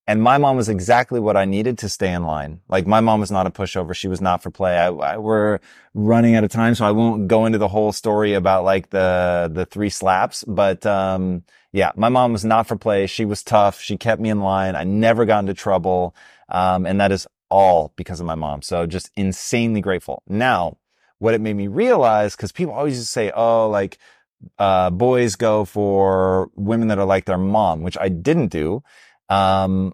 And 0.06 0.22
my 0.22 0.38
mom 0.38 0.58
was 0.58 0.68
exactly 0.68 1.20
what 1.22 1.38
I 1.38 1.46
needed 1.46 1.78
to 1.78 1.88
stay 1.88 2.12
in 2.12 2.26
line. 2.26 2.60
Like 2.68 2.86
my 2.86 3.00
mom 3.00 3.22
was 3.22 3.32
not 3.32 3.48
a 3.48 3.50
pushover. 3.52 3.96
She 3.96 4.10
was 4.10 4.20
not 4.20 4.44
for 4.44 4.52
play. 4.52 4.78
I, 4.78 4.88
I 4.88 5.18
we're 5.18 5.60
running 5.94 6.36
out 6.36 6.44
of 6.44 6.52
time, 6.52 6.76
so 6.76 6.86
I 6.86 6.92
won't 6.92 7.30
go 7.30 7.46
into 7.46 7.58
the 7.58 7.70
whole 7.70 7.94
story 7.94 8.34
about 8.34 8.66
like 8.66 8.90
the 8.90 9.50
the 9.54 9.66
three 9.66 9.90
slaps. 9.90 10.44
But 10.46 10.86
um, 10.86 11.44
yeah, 11.72 11.92
my 11.96 12.10
mom 12.10 12.34
was 12.34 12.44
not 12.44 12.68
for 12.68 12.76
play. 12.76 13.08
She 13.08 13.24
was 13.24 13.44
tough. 13.44 13.80
She 13.80 13.96
kept 13.96 14.22
me 14.22 14.30
in 14.30 14.42
line. 14.42 14.76
I 14.76 14.84
never 14.84 15.24
got 15.24 15.40
into 15.40 15.54
trouble, 15.54 16.16
um, 16.50 16.86
and 16.86 17.00
that 17.00 17.14
is 17.14 17.26
all 17.50 17.94
because 17.96 18.20
of 18.20 18.26
my 18.26 18.36
mom. 18.36 18.62
So 18.62 18.86
just 18.86 19.10
insanely 19.16 19.80
grateful. 19.80 20.22
Now, 20.28 20.78
what 21.20 21.34
it 21.34 21.40
made 21.40 21.56
me 21.56 21.68
realize, 21.68 22.36
because 22.36 22.52
people 22.52 22.74
always 22.74 23.00
just 23.00 23.12
say, 23.12 23.32
"Oh, 23.32 23.70
like." 23.70 23.98
Uh, 24.60 24.90
boys 24.90 25.38
go 25.38 25.64
for 25.64 26.50
women 26.56 26.90
that 26.90 27.00
are 27.00 27.06
like 27.06 27.24
their 27.24 27.38
mom, 27.38 27.82
which 27.82 27.98
I 27.98 28.10
didn't 28.10 28.50
do. 28.50 28.84
Um, 29.30 29.94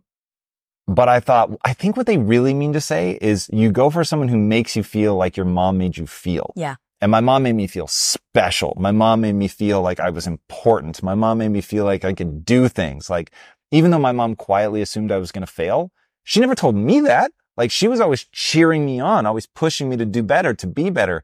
but 0.88 1.08
I 1.08 1.20
thought, 1.20 1.52
I 1.64 1.74
think 1.74 1.98
what 1.98 2.08
they 2.08 2.18
really 2.18 2.54
mean 2.54 2.74
to 2.74 2.82
say 2.82 3.18
is 3.22 3.48
you 3.54 3.72
go 3.72 3.90
for 3.90 4.04
someone 4.04 4.28
who 4.28 4.38
makes 4.38 4.76
you 4.76 4.84
feel 4.84 5.16
like 5.16 5.38
your 5.38 5.46
mom 5.46 5.78
made 5.78 5.98
you 5.98 6.08
feel. 6.08 6.52
Yeah. 6.56 6.76
And 7.02 7.12
my 7.12 7.22
mom 7.22 7.44
made 7.44 7.54
me 7.54 7.68
feel 7.68 7.88
special. 7.88 8.76
My 8.78 8.92
mom 8.92 9.22
made 9.22 9.36
me 9.36 9.48
feel 9.48 9.82
like 9.82 10.00
I 10.00 10.10
was 10.10 10.28
important. 10.28 11.02
My 11.04 11.16
mom 11.16 11.38
made 11.38 11.50
me 11.50 11.62
feel 11.62 11.86
like 11.86 12.04
I 12.04 12.14
could 12.14 12.44
do 12.44 12.68
things. 12.68 13.10
Like, 13.10 13.32
even 13.72 13.92
though 13.92 14.00
my 14.00 14.12
mom 14.12 14.36
quietly 14.36 14.82
assumed 14.82 15.12
I 15.12 15.18
was 15.18 15.32
going 15.32 15.46
to 15.46 15.52
fail, 15.52 15.92
she 16.24 16.40
never 16.40 16.56
told 16.56 16.76
me 16.76 17.00
that. 17.02 17.32
Like, 17.56 17.72
she 17.72 17.88
was 17.88 18.02
always 18.02 18.26
cheering 18.32 18.86
me 18.86 19.00
on, 19.00 19.26
always 19.26 19.46
pushing 19.46 19.90
me 19.90 19.98
to 19.98 20.06
do 20.06 20.24
better, 20.24 20.54
to 20.56 20.68
be 20.68 20.90
better. 20.90 21.24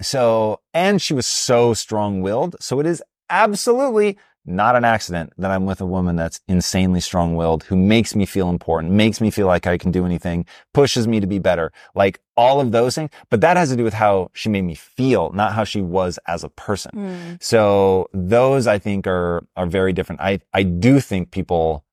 So, 0.00 0.60
and 0.72 1.02
she 1.02 1.14
was 1.14 1.26
so 1.26 1.74
strong 1.74 2.22
willed. 2.22 2.56
So 2.60 2.80
it 2.80 2.86
is 2.86 3.02
absolutely 3.28 4.18
not 4.44 4.74
an 4.74 4.84
accident 4.84 5.32
that 5.38 5.50
I'm 5.50 5.66
with 5.66 5.80
a 5.80 5.86
woman 5.86 6.16
that's 6.16 6.40
insanely 6.48 7.00
strong 7.00 7.36
willed, 7.36 7.62
who 7.64 7.76
makes 7.76 8.16
me 8.16 8.26
feel 8.26 8.48
important, 8.48 8.92
makes 8.92 9.20
me 9.20 9.30
feel 9.30 9.46
like 9.46 9.66
I 9.66 9.78
can 9.78 9.92
do 9.92 10.04
anything, 10.04 10.46
pushes 10.74 11.06
me 11.06 11.20
to 11.20 11.26
be 11.26 11.38
better, 11.38 11.72
like 11.94 12.20
all 12.36 12.60
of 12.60 12.72
those 12.72 12.94
things. 12.96 13.10
But 13.30 13.40
that 13.42 13.56
has 13.56 13.70
to 13.70 13.76
do 13.76 13.84
with 13.84 13.94
how 13.94 14.30
she 14.32 14.48
made 14.48 14.62
me 14.62 14.74
feel, 14.74 15.30
not 15.32 15.52
how 15.52 15.64
she 15.64 15.80
was 15.80 16.18
as 16.26 16.42
a 16.42 16.48
person. 16.48 16.90
Mm. 16.94 17.42
So 17.42 18.08
those 18.12 18.66
I 18.66 18.78
think 18.78 19.06
are, 19.06 19.46
are 19.56 19.66
very 19.66 19.92
different. 19.92 20.20
I, 20.20 20.40
I 20.52 20.64
do 20.64 20.98
think 20.98 21.30
people, 21.30 21.84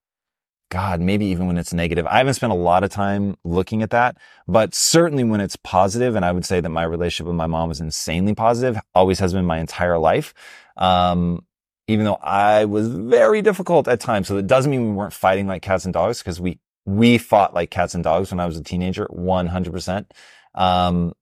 God, 0.71 1.01
maybe 1.01 1.25
even 1.27 1.45
when 1.45 1.57
it's 1.57 1.73
negative, 1.73 2.07
I 2.07 2.17
haven't 2.17 2.33
spent 2.33 2.51
a 2.51 2.55
lot 2.55 2.83
of 2.83 2.89
time 2.89 3.37
looking 3.43 3.83
at 3.83 3.91
that, 3.91 4.17
but 4.47 4.73
certainly 4.73 5.23
when 5.23 5.39
it's 5.39 5.55
positive, 5.55 6.15
and 6.15 6.25
I 6.25 6.31
would 6.31 6.45
say 6.45 6.61
that 6.61 6.69
my 6.69 6.83
relationship 6.83 7.27
with 7.27 7.35
my 7.35 7.47
mom 7.47 7.69
was 7.69 7.79
insanely 7.79 8.33
positive, 8.33 8.79
always 8.95 9.19
has 9.19 9.33
been 9.33 9.45
my 9.45 9.59
entire 9.59 9.99
life. 9.99 10.33
Um, 10.77 11.43
even 11.89 12.05
though 12.05 12.19
I 12.21 12.65
was 12.65 12.87
very 12.87 13.41
difficult 13.41 13.87
at 13.87 13.99
times. 13.99 14.27
So 14.27 14.37
it 14.37 14.45
doesn't 14.45 14.69
mean 14.69 14.89
we 14.89 14.93
weren't 14.93 15.11
fighting 15.11 15.47
like 15.47 15.63
cats 15.63 15.85
and 15.85 15.93
dogs 15.93 16.19
because 16.19 16.39
we, 16.39 16.59
we 16.85 17.17
fought 17.17 17.55
like 17.55 17.71
cats 17.71 17.95
and 17.95 18.03
dogs 18.03 18.29
when 18.29 18.39
I 18.39 18.45
was 18.45 18.57
a 18.57 18.63
teenager, 18.63 19.07
100%. 19.07 20.05
Um, 20.53 21.13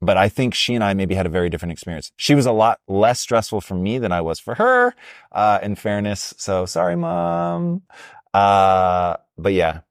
but 0.00 0.16
I 0.16 0.28
think 0.28 0.54
she 0.54 0.74
and 0.74 0.82
I 0.82 0.94
maybe 0.94 1.14
had 1.14 1.26
a 1.26 1.28
very 1.28 1.48
different 1.50 1.70
experience. 1.70 2.10
She 2.16 2.34
was 2.34 2.46
a 2.46 2.50
lot 2.50 2.80
less 2.88 3.20
stressful 3.20 3.60
for 3.60 3.76
me 3.76 3.98
than 3.98 4.10
I 4.10 4.22
was 4.22 4.40
for 4.40 4.56
her, 4.56 4.92
uh, 5.30 5.60
in 5.62 5.76
fairness. 5.76 6.34
So 6.36 6.66
sorry, 6.66 6.96
mom. 6.96 7.82
Uh, 8.34 9.18
but 9.38 9.52
yeah. 9.52 9.82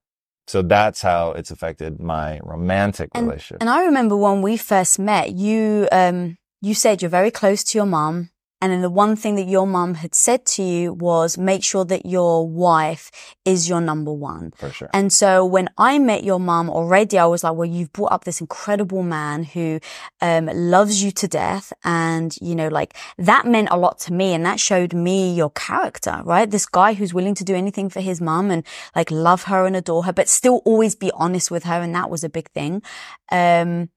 So 0.48 0.62
that's 0.62 1.02
how 1.02 1.32
it's 1.32 1.52
affected 1.52 2.02
my 2.02 2.42
romantic 2.44 3.12
And, 3.16 3.28
relationship. 3.28 3.62
and 3.62 3.70
I 3.70 3.86
remember 3.86 4.18
when 4.18 4.42
we 4.42 4.58
first 4.58 5.00
met, 5.00 5.32
you, 5.32 5.88
um, 5.94 6.38
you 6.62 6.74
said 6.74 7.02
you're 7.02 7.08
very 7.08 7.32
close 7.32 7.64
to 7.64 7.78
your 7.78 7.86
mum. 7.86 8.31
And 8.62 8.72
then 8.72 8.82
the 8.82 8.90
one 8.90 9.16
thing 9.16 9.36
that 9.36 9.48
your 9.48 9.66
mum 9.66 9.96
had 9.96 10.14
said 10.14 10.46
to 10.46 10.64
you 10.64 10.94
was 10.94 11.38
make 11.38 11.64
sure 11.64 11.84
that 11.86 12.06
your 12.06 12.48
wife 12.48 13.10
is 13.44 13.68
your 13.68 13.82
number 13.82 14.14
one. 14.14 14.52
for 14.56 14.70
sure. 14.70 14.90
And 14.94 15.12
so 15.12 15.44
when 15.44 15.70
I 15.78 15.98
met 15.98 16.24
your 16.24 16.40
mum 16.40 16.70
already, 16.70 17.18
I 17.18 17.26
was 17.26 17.44
like, 17.44 17.56
well, 17.56 17.68
you've 17.68 17.92
brought 17.92 18.12
up 18.12 18.24
this 18.24 18.40
incredible 18.40 19.02
man 19.02 19.44
who, 19.44 19.80
um, 20.22 20.46
loves 20.54 21.04
you 21.04 21.12
to 21.12 21.28
death. 21.28 21.74
And, 21.84 22.36
you 22.40 22.56
know, 22.56 22.68
like 22.68 22.96
that 23.18 23.48
meant 23.48 23.70
a 23.72 23.78
lot 23.78 24.00
to 24.02 24.14
me 24.14 24.34
and 24.34 24.46
that 24.46 24.60
showed 24.60 24.94
me 24.94 25.34
your 25.34 25.50
character, 25.50 26.22
right? 26.24 26.50
This 26.50 26.68
guy 26.68 26.94
who's 26.94 27.14
willing 27.14 27.36
to 27.36 27.44
do 27.44 27.56
anything 27.56 27.90
for 27.90 28.02
his 28.02 28.22
mum 28.22 28.52
and 28.52 28.64
like 28.96 29.10
love 29.10 29.44
her 29.44 29.66
and 29.66 29.76
adore 29.76 30.04
her, 30.04 30.14
but 30.14 30.30
still 30.30 30.62
always 30.66 30.96
be 30.96 31.12
honest 31.16 31.50
with 31.50 31.64
her. 31.64 31.82
And 31.82 31.96
that 31.96 32.10
was 32.10 32.24
a 32.24 32.30
big 32.30 32.50
thing. 32.52 32.84
Um, 33.32 33.90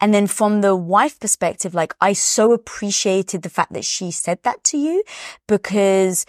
and 0.00 0.12
then 0.12 0.26
from 0.26 0.60
the 0.60 0.76
wife 0.76 1.18
perspective, 1.18 1.74
like 1.74 1.94
I 2.00 2.12
so 2.12 2.52
appreciated 2.52 3.42
the 3.42 3.50
fact 3.50 3.72
that 3.72 3.84
she 3.84 4.10
said 4.10 4.40
that 4.42 4.62
to 4.64 4.78
you 4.78 5.02
because 5.48 6.26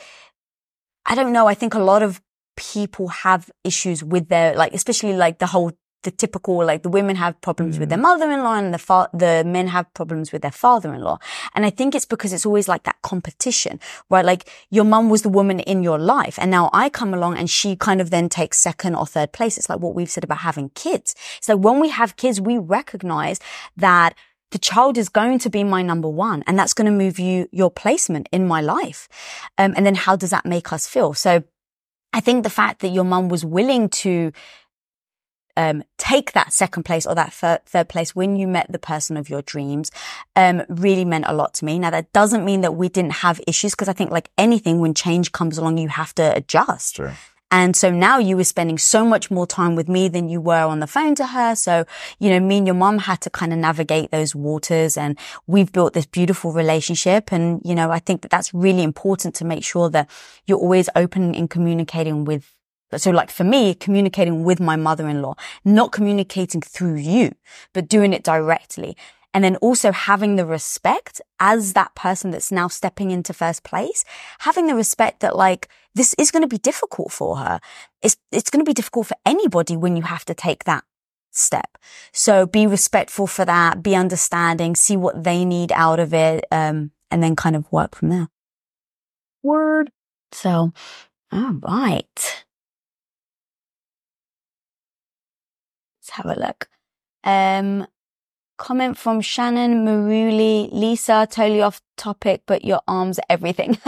I 1.06 1.16
don't 1.16 1.34
know. 1.34 1.48
I 1.48 1.54
think 1.54 1.74
a 1.74 1.80
lot 1.80 2.04
of 2.04 2.22
people 2.58 3.08
have 3.08 3.50
issues 3.64 4.04
with 4.04 4.28
their, 4.28 4.56
like, 4.56 4.74
especially 4.74 5.14
like 5.14 5.40
the 5.40 5.48
whole, 5.48 5.72
the 6.04 6.12
typical, 6.12 6.64
like 6.64 6.84
the 6.84 6.90
women 6.90 7.16
have 7.16 7.40
problems 7.42 7.80
with 7.80 7.90
their 7.90 7.98
mother-in-law 7.98 8.56
and 8.56 8.74
the 8.74 8.78
fa- 8.78 9.10
the 9.14 9.44
men 9.46 9.68
have 9.68 9.92
problems 9.94 10.32
with 10.32 10.42
their 10.42 10.52
father-in-law. 10.52 11.18
And 11.56 11.66
I 11.66 11.70
think 11.70 11.96
it's 11.96 12.06
because 12.06 12.34
it's 12.34 12.46
always 12.46 12.68
like 12.68 12.84
that 12.84 13.02
competition, 13.02 13.80
right? 14.10 14.24
Like 14.24 14.50
your 14.70 14.84
mum 14.84 15.10
was 15.10 15.24
the 15.24 15.30
woman 15.30 15.60
in 15.60 15.84
your 15.84 15.98
life 15.98 16.38
and 16.40 16.52
now 16.52 16.70
I 16.74 16.90
come 16.90 17.14
along 17.14 17.38
and 17.38 17.50
she 17.50 17.76
kind 17.76 18.00
of 18.00 18.10
then 18.10 18.30
takes 18.30 18.58
second 18.58 18.96
or 18.96 19.06
third 19.06 19.32
place. 19.32 19.58
It's 19.58 19.70
like 19.70 19.80
what 19.80 19.96
we've 19.96 20.10
said 20.10 20.24
about 20.24 20.40
having 20.40 20.70
kids. 20.70 21.16
So 21.42 21.56
when 21.56 21.80
we 21.80 21.90
have 21.90 22.16
kids, 22.16 22.40
we 22.40 22.58
recognize 22.58 23.40
that 23.76 24.16
the 24.52 24.58
child 24.58 24.98
is 24.98 25.10
going 25.10 25.40
to 25.40 25.50
be 25.50 25.64
my 25.64 25.82
number 25.82 26.08
one 26.08 26.44
and 26.48 26.58
that's 26.58 26.74
going 26.74 26.86
to 26.86 26.92
move 26.92 27.20
you 27.20 27.50
your 27.52 27.70
placement 27.70 28.30
in 28.32 28.48
my 28.48 28.62
life. 28.62 29.10
Um, 29.58 29.74
and 29.76 29.86
then 29.86 29.96
how 29.96 30.16
does 30.16 30.30
that 30.30 30.46
make 30.46 30.72
us 30.72 30.88
feel? 30.88 31.14
So 31.14 31.44
I 32.14 32.20
think 32.20 32.44
the 32.44 32.50
fact 32.50 32.80
that 32.82 32.90
your 32.90 33.04
mum 33.04 33.30
was 33.30 33.44
willing 33.44 33.90
to 33.90 34.32
um, 35.58 35.84
take 35.98 36.32
that 36.32 36.54
second 36.54 36.84
place 36.84 37.06
or 37.06 37.16
that 37.16 37.34
third, 37.34 37.66
third 37.66 37.90
place 37.90 38.16
when 38.16 38.38
you 38.38 38.48
met 38.48 38.72
the 38.72 38.80
person 38.80 39.18
of 39.18 39.30
your 39.30 39.42
dreams 39.42 39.92
um, 40.36 40.64
really 40.70 41.04
meant 41.04 41.26
a 41.28 41.34
lot 41.34 41.54
to 41.56 41.66
me. 41.66 41.80
Now 41.80 41.90
that 41.90 42.14
doesn't 42.14 42.46
mean 42.46 42.62
that 42.62 42.76
we 42.76 42.88
didn't 42.88 43.14
have 43.14 43.42
issues 43.48 43.72
because 43.72 43.90
I 43.90 43.94
think 43.94 44.12
like 44.12 44.30
anything, 44.38 44.80
when 44.80 44.94
change 44.94 45.32
comes 45.32 45.58
along, 45.58 45.80
you 45.80 45.90
have 45.90 46.16
to 46.16 46.36
adjust. 46.36 46.96
Sure. 46.96 47.14
And 47.50 47.78
so 47.78 47.90
now 47.90 48.20
you 48.20 48.36
were 48.36 48.44
spending 48.44 48.78
so 48.78 49.06
much 49.06 49.32
more 49.32 49.48
time 49.48 49.76
with 49.76 49.88
me 49.88 50.10
than 50.10 50.28
you 50.28 50.42
were 50.42 50.66
on 50.66 50.82
the 50.82 50.88
phone 50.88 51.16
to 51.16 51.28
her. 51.28 51.56
So, 51.56 51.86
you 52.20 52.30
know, 52.30 52.42
me 52.42 52.58
and 52.58 52.68
your 52.68 52.76
mom 52.76 52.98
had 53.00 53.22
to 53.22 53.30
kind 53.30 53.54
of 53.54 53.60
navigate 53.60 54.12
those 54.12 54.36
waters 54.36 54.98
and 54.98 55.18
we've 55.48 55.72
built 55.72 55.94
this 55.94 56.06
beautiful 56.06 56.52
relationship. 56.52 57.32
And, 57.32 57.62
you 57.64 57.74
know, 57.74 57.90
I 57.90 58.00
think 58.00 58.22
that 58.22 58.32
that's 58.32 58.54
really 58.54 58.84
important 58.84 59.34
to 59.36 59.46
make 59.46 59.64
sure 59.64 59.90
that 59.92 60.10
you're 60.46 60.60
always 60.60 60.90
open 60.96 61.34
in 61.34 61.48
communicating 61.48 62.26
with 62.26 62.54
so 62.96 63.12
like 63.12 63.30
for 63.30 63.44
me, 63.44 63.76
communicating 63.76 64.44
with 64.44 64.60
my 64.60 64.76
mother-in-law, 64.76 65.36
not 65.66 65.92
communicating 65.92 66.62
through 66.62 66.96
you, 66.96 67.34
but 67.74 67.90
doing 67.90 68.14
it 68.14 68.24
directly. 68.24 68.96
And 69.34 69.44
then 69.44 69.58
also 69.58 69.92
having 69.92 70.36
the 70.36 70.46
respect 70.46 71.22
as 71.40 71.74
that 71.74 71.94
person 71.96 72.32
that's 72.32 72.52
now 72.52 72.68
stepping 72.70 73.12
into 73.12 73.34
first 73.34 73.64
place, 73.64 74.04
having 74.40 74.68
the 74.68 74.74
respect 74.74 75.20
that 75.20 75.36
like, 75.36 75.68
this 75.94 76.16
is 76.18 76.32
going 76.32 76.42
to 76.42 76.48
be 76.48 76.58
difficult 76.58 77.12
for 77.12 77.38
her. 77.38 77.60
It's, 78.02 78.18
it's 78.32 78.50
going 78.50 78.64
to 78.64 78.70
be 78.70 78.74
difficult 78.74 79.08
for 79.08 79.18
anybody 79.26 79.76
when 79.76 79.96
you 79.98 80.04
have 80.04 80.26
to 80.26 80.34
take 80.34 80.64
that 80.64 80.86
step. 81.32 81.78
So 82.14 82.48
be 82.48 82.66
respectful 82.66 83.28
for 83.28 83.46
that, 83.46 83.84
be 83.84 83.96
understanding, 83.96 84.76
see 84.76 84.98
what 84.98 85.24
they 85.24 85.46
need 85.46 85.72
out 85.72 86.00
of 86.00 86.14
it, 86.14 86.46
um, 86.52 86.92
and 87.12 87.22
then 87.22 87.36
kind 87.36 87.56
of 87.56 87.72
work 87.72 87.96
from 87.96 88.10
there. 88.10 88.30
Word. 89.44 89.92
So, 90.32 90.72
all 91.32 91.54
right. 91.62 92.46
Let's 96.08 96.18
have 96.18 96.38
a 96.38 96.40
look. 96.40 96.70
Um, 97.24 97.88
comment 98.58 98.98
from 98.98 99.20
Shannon 99.22 99.86
Maruli. 99.86 100.70
Lisa, 100.72 101.28
totally 101.30 101.62
off 101.62 101.82
topic, 101.98 102.44
but 102.46 102.64
your 102.64 102.82
arms 102.88 103.20
are 103.20 103.26
everything. 103.30 103.78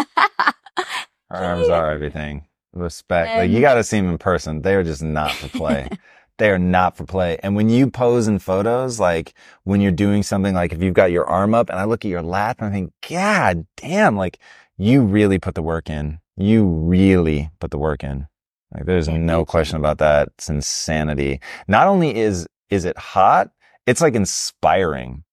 Our 1.30 1.44
arms 1.44 1.70
are 1.70 1.92
everything. 1.92 2.46
Respect. 2.74 3.38
like 3.38 3.50
you 3.52 3.58
Um, 3.58 3.62
got 3.62 3.74
to 3.76 3.84
see 3.84 3.98
them 4.02 4.10
in 4.10 4.18
person. 4.18 4.62
They 4.64 4.76
are 4.76 4.84
just 4.84 5.02
not 5.04 5.32
for 5.32 5.48
play. 5.50 5.88
they 6.40 6.50
are 6.50 6.60
not 6.60 6.98
for 6.98 7.06
play. 7.06 7.38
And 7.42 7.56
when 7.56 7.70
you 7.70 7.90
pose 7.90 8.28
in 8.28 8.40
photos, 8.40 9.00
like 9.00 9.34
when 9.64 9.80
you're 9.80 9.92
doing 9.92 10.24
something, 10.24 10.54
like 10.54 10.74
if 10.74 10.82
you've 10.82 10.94
got 10.94 11.12
your 11.12 11.26
arm 11.26 11.54
up 11.54 11.70
and 11.70 11.80
I 11.80 11.86
look 11.86 12.04
at 12.04 12.10
your 12.10 12.22
lap 12.24 12.58
and 12.60 12.70
I 12.70 12.72
think, 12.72 12.94
God 13.08 13.66
damn, 13.78 14.16
like 14.18 14.40
you 14.78 15.04
really 15.04 15.40
put 15.40 15.56
the 15.56 15.62
work 15.62 15.90
in. 15.90 16.20
You 16.36 16.66
really 16.68 17.50
put 17.60 17.72
the 17.72 17.78
work 17.78 18.04
in. 18.04 18.28
Like 18.74 18.86
there's 18.86 19.08
no 19.08 19.46
question 19.46 19.78
about 19.78 19.98
that. 19.98 20.30
It's 20.38 20.50
insanity. 20.50 21.42
Not 21.68 21.88
only 21.88 22.16
is, 22.16 22.48
is 22.70 22.86
it 22.86 22.98
hot, 22.98 23.50
it's 23.86 24.02
like 24.02 24.16
inspiring. 24.16 25.24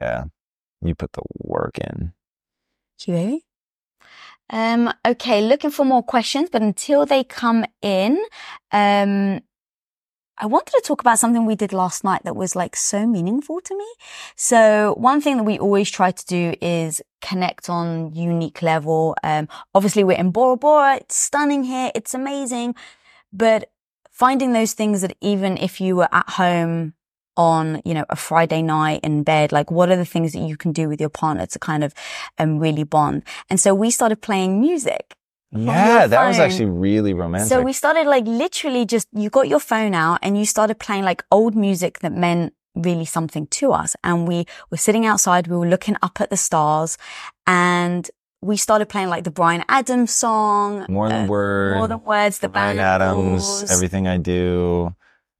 Yeah. 0.00 0.24
You 0.82 0.94
put 0.94 1.12
the 1.12 1.22
work 1.38 1.78
in. 1.78 2.12
Thank 2.98 3.08
you, 3.08 3.14
baby. 3.14 3.44
Um, 4.50 4.92
okay, 5.06 5.42
looking 5.42 5.70
for 5.70 5.84
more 5.84 6.02
questions, 6.02 6.48
but 6.50 6.62
until 6.62 7.04
they 7.04 7.22
come 7.22 7.66
in, 7.82 8.18
um, 8.72 9.40
I 10.40 10.46
wanted 10.46 10.70
to 10.70 10.82
talk 10.84 11.00
about 11.00 11.18
something 11.18 11.46
we 11.46 11.56
did 11.56 11.72
last 11.72 12.04
night 12.04 12.22
that 12.22 12.36
was 12.36 12.54
like 12.54 12.76
so 12.76 13.06
meaningful 13.06 13.60
to 13.60 13.76
me. 13.76 13.86
So 14.36 14.94
one 14.96 15.20
thing 15.20 15.36
that 15.36 15.42
we 15.42 15.58
always 15.58 15.90
try 15.90 16.12
to 16.12 16.26
do 16.26 16.54
is 16.62 17.02
connect 17.20 17.68
on 17.68 18.14
unique 18.14 18.62
level. 18.62 19.16
Um, 19.24 19.48
obviously 19.74 20.04
we're 20.04 20.18
in 20.18 20.30
Bora 20.30 20.56
Bora. 20.56 20.96
It's 20.96 21.16
stunning 21.16 21.64
here. 21.64 21.90
It's 21.94 22.14
amazing. 22.14 22.76
But 23.32 23.70
finding 24.12 24.52
those 24.52 24.74
things 24.74 25.00
that 25.00 25.16
even 25.20 25.56
if 25.58 25.80
you 25.80 25.96
were 25.96 26.08
at 26.12 26.30
home 26.30 26.94
on, 27.36 27.82
you 27.84 27.94
know, 27.94 28.04
a 28.08 28.16
Friday 28.16 28.62
night 28.62 29.00
in 29.02 29.24
bed, 29.24 29.50
like 29.50 29.72
what 29.72 29.90
are 29.90 29.96
the 29.96 30.04
things 30.04 30.32
that 30.32 30.40
you 30.40 30.56
can 30.56 30.70
do 30.70 30.88
with 30.88 31.00
your 31.00 31.10
partner 31.10 31.46
to 31.46 31.58
kind 31.58 31.82
of 31.82 31.92
um, 32.38 32.60
really 32.60 32.84
bond? 32.84 33.24
And 33.50 33.58
so 33.58 33.74
we 33.74 33.90
started 33.90 34.22
playing 34.22 34.60
music. 34.60 35.17
Yeah, 35.50 36.06
that 36.06 36.28
was 36.28 36.38
actually 36.38 36.66
really 36.66 37.14
romantic. 37.14 37.48
So 37.48 37.62
we 37.62 37.72
started 37.72 38.06
like 38.06 38.26
literally 38.26 38.84
just, 38.84 39.08
you 39.12 39.30
got 39.30 39.48
your 39.48 39.60
phone 39.60 39.94
out 39.94 40.18
and 40.22 40.36
you 40.38 40.44
started 40.44 40.78
playing 40.78 41.04
like 41.04 41.24
old 41.30 41.56
music 41.56 42.00
that 42.00 42.12
meant 42.12 42.52
really 42.74 43.06
something 43.06 43.46
to 43.48 43.72
us. 43.72 43.96
And 44.04 44.28
we 44.28 44.46
were 44.70 44.76
sitting 44.76 45.06
outside, 45.06 45.46
we 45.46 45.56
were 45.56 45.66
looking 45.66 45.96
up 46.02 46.20
at 46.20 46.30
the 46.30 46.36
stars 46.36 46.98
and 47.46 48.08
we 48.40 48.56
started 48.56 48.88
playing 48.88 49.08
like 49.08 49.24
the 49.24 49.30
Bryan 49.30 49.64
Adams 49.68 50.12
song. 50.12 50.86
More 50.88 51.08
than 51.08 51.24
uh, 51.24 51.28
words. 51.28 51.76
More 51.76 51.88
than 51.88 52.04
words, 52.04 52.38
the 52.38 52.48
Bryan 52.48 52.76
Bangles, 52.76 53.62
Adams, 53.62 53.72
everything 53.72 54.06
I 54.06 54.18
do, 54.18 54.94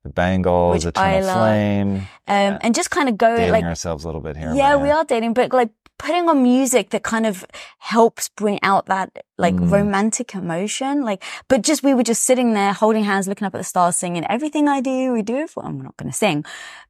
the 0.04 0.10
Bangles, 0.10 0.84
Eternal. 0.84 1.34
Flame. 1.34 1.96
Um, 2.26 2.58
and 2.62 2.74
just 2.74 2.90
kind 2.90 3.08
of 3.08 3.16
go 3.18 3.36
Dating 3.36 3.52
like, 3.52 3.64
ourselves 3.64 4.04
a 4.04 4.08
little 4.08 4.20
bit 4.20 4.36
here. 4.36 4.52
yeah, 4.54 4.76
we 4.76 4.90
are 4.90 5.04
dating, 5.04 5.34
but 5.34 5.52
like 5.52 5.70
putting 5.98 6.28
on 6.28 6.42
music 6.42 6.90
that 6.90 7.02
kind 7.02 7.26
of 7.26 7.44
helps 7.78 8.28
bring 8.28 8.58
out 8.62 8.86
that 8.86 9.24
like 9.36 9.56
Mm. 9.56 9.70
romantic 9.70 10.34
emotion. 10.34 11.02
Like, 11.02 11.22
but 11.48 11.62
just, 11.62 11.82
we 11.82 11.94
were 11.94 12.02
just 12.02 12.22
sitting 12.22 12.54
there 12.54 12.72
holding 12.72 13.04
hands, 13.04 13.28
looking 13.28 13.46
up 13.46 13.54
at 13.54 13.58
the 13.58 13.64
stars, 13.64 13.96
singing 13.96 14.24
everything 14.26 14.68
I 14.68 14.80
do, 14.80 15.12
we 15.12 15.22
do 15.22 15.36
it 15.36 15.50
for, 15.50 15.64
I'm 15.64 15.80
not 15.80 15.96
going 15.96 16.10
to 16.10 16.16
sing, 16.16 16.44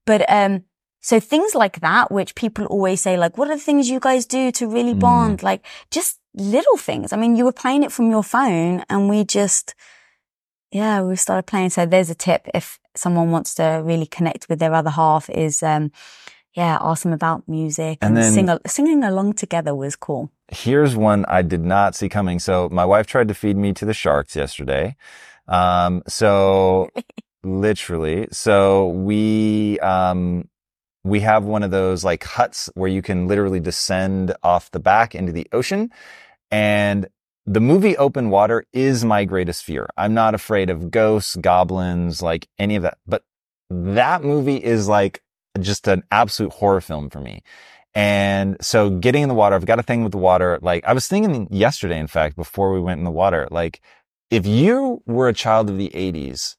but, 0.06 0.24
um, 0.30 0.64
so 1.00 1.20
things 1.20 1.54
like 1.54 1.80
that, 1.80 2.10
which 2.10 2.34
people 2.34 2.66
always 2.66 3.00
say, 3.00 3.16
like, 3.16 3.38
what 3.38 3.48
are 3.48 3.56
the 3.56 3.62
things 3.62 3.88
you 3.88 4.00
guys 4.00 4.26
do 4.26 4.50
to 4.52 4.66
really 4.66 4.94
Mm. 4.94 5.00
bond? 5.00 5.42
Like, 5.42 5.64
just 5.90 6.18
little 6.34 6.76
things. 6.76 7.12
I 7.12 7.16
mean, 7.16 7.36
you 7.36 7.44
were 7.44 7.52
playing 7.52 7.84
it 7.84 7.92
from 7.92 8.10
your 8.10 8.24
phone 8.24 8.84
and 8.90 9.08
we 9.08 9.24
just, 9.24 9.74
yeah, 10.72 11.00
we 11.00 11.14
started 11.16 11.46
playing. 11.46 11.70
So 11.70 11.86
there's 11.86 12.10
a 12.10 12.14
tip 12.14 12.48
if 12.52 12.80
someone 12.96 13.30
wants 13.30 13.54
to 13.54 13.80
really 13.84 14.06
connect 14.06 14.48
with 14.48 14.58
their 14.58 14.74
other 14.74 14.90
half 14.90 15.30
is, 15.30 15.62
um, 15.62 15.92
yeah, 16.54 16.78
ask 16.80 17.02
them 17.04 17.12
about 17.12 17.48
music 17.48 17.98
And 18.00 18.16
and, 18.16 18.24
then- 18.24 18.32
sing, 18.32 18.58
singing 18.66 19.04
along 19.04 19.34
together 19.34 19.74
was 19.74 19.96
cool. 19.96 20.30
Here's 20.50 20.96
one 20.96 21.24
I 21.28 21.42
did 21.42 21.62
not 21.64 21.94
see 21.94 22.08
coming. 22.08 22.38
So 22.38 22.68
my 22.70 22.84
wife 22.84 23.06
tried 23.06 23.28
to 23.28 23.34
feed 23.34 23.56
me 23.56 23.72
to 23.74 23.84
the 23.84 23.92
sharks 23.94 24.34
yesterday. 24.34 24.96
Um, 25.46 26.02
so 26.08 26.88
literally, 27.44 28.28
so 28.32 28.88
we, 28.88 29.78
um, 29.80 30.48
we 31.04 31.20
have 31.20 31.44
one 31.44 31.62
of 31.62 31.70
those 31.70 32.04
like 32.04 32.24
huts 32.24 32.70
where 32.74 32.88
you 32.88 33.02
can 33.02 33.28
literally 33.28 33.60
descend 33.60 34.34
off 34.42 34.70
the 34.70 34.80
back 34.80 35.14
into 35.14 35.32
the 35.32 35.46
ocean. 35.52 35.90
And 36.50 37.08
the 37.46 37.60
movie 37.60 37.96
Open 37.96 38.30
Water 38.30 38.64
is 38.72 39.04
my 39.04 39.24
greatest 39.24 39.64
fear. 39.64 39.88
I'm 39.96 40.12
not 40.14 40.34
afraid 40.34 40.70
of 40.70 40.90
ghosts, 40.90 41.36
goblins, 41.36 42.20
like 42.22 42.46
any 42.58 42.76
of 42.76 42.82
that. 42.82 42.98
But 43.06 43.22
that 43.70 44.22
movie 44.22 44.62
is 44.62 44.88
like 44.88 45.22
just 45.60 45.88
an 45.88 46.02
absolute 46.10 46.52
horror 46.52 46.80
film 46.80 47.10
for 47.10 47.20
me. 47.20 47.42
And 47.94 48.56
so 48.60 48.90
getting 48.90 49.22
in 49.22 49.28
the 49.28 49.34
water, 49.34 49.56
I've 49.56 49.66
got 49.66 49.78
a 49.78 49.82
thing 49.82 50.02
with 50.02 50.12
the 50.12 50.18
water. 50.18 50.58
Like 50.62 50.84
I 50.84 50.92
was 50.92 51.08
thinking 51.08 51.48
yesterday, 51.50 51.98
in 51.98 52.06
fact, 52.06 52.36
before 52.36 52.72
we 52.72 52.80
went 52.80 52.98
in 52.98 53.04
the 53.04 53.10
water, 53.10 53.48
like 53.50 53.80
if 54.30 54.46
you 54.46 55.02
were 55.06 55.28
a 55.28 55.34
child 55.34 55.70
of 55.70 55.78
the 55.78 55.90
80s 55.90 56.56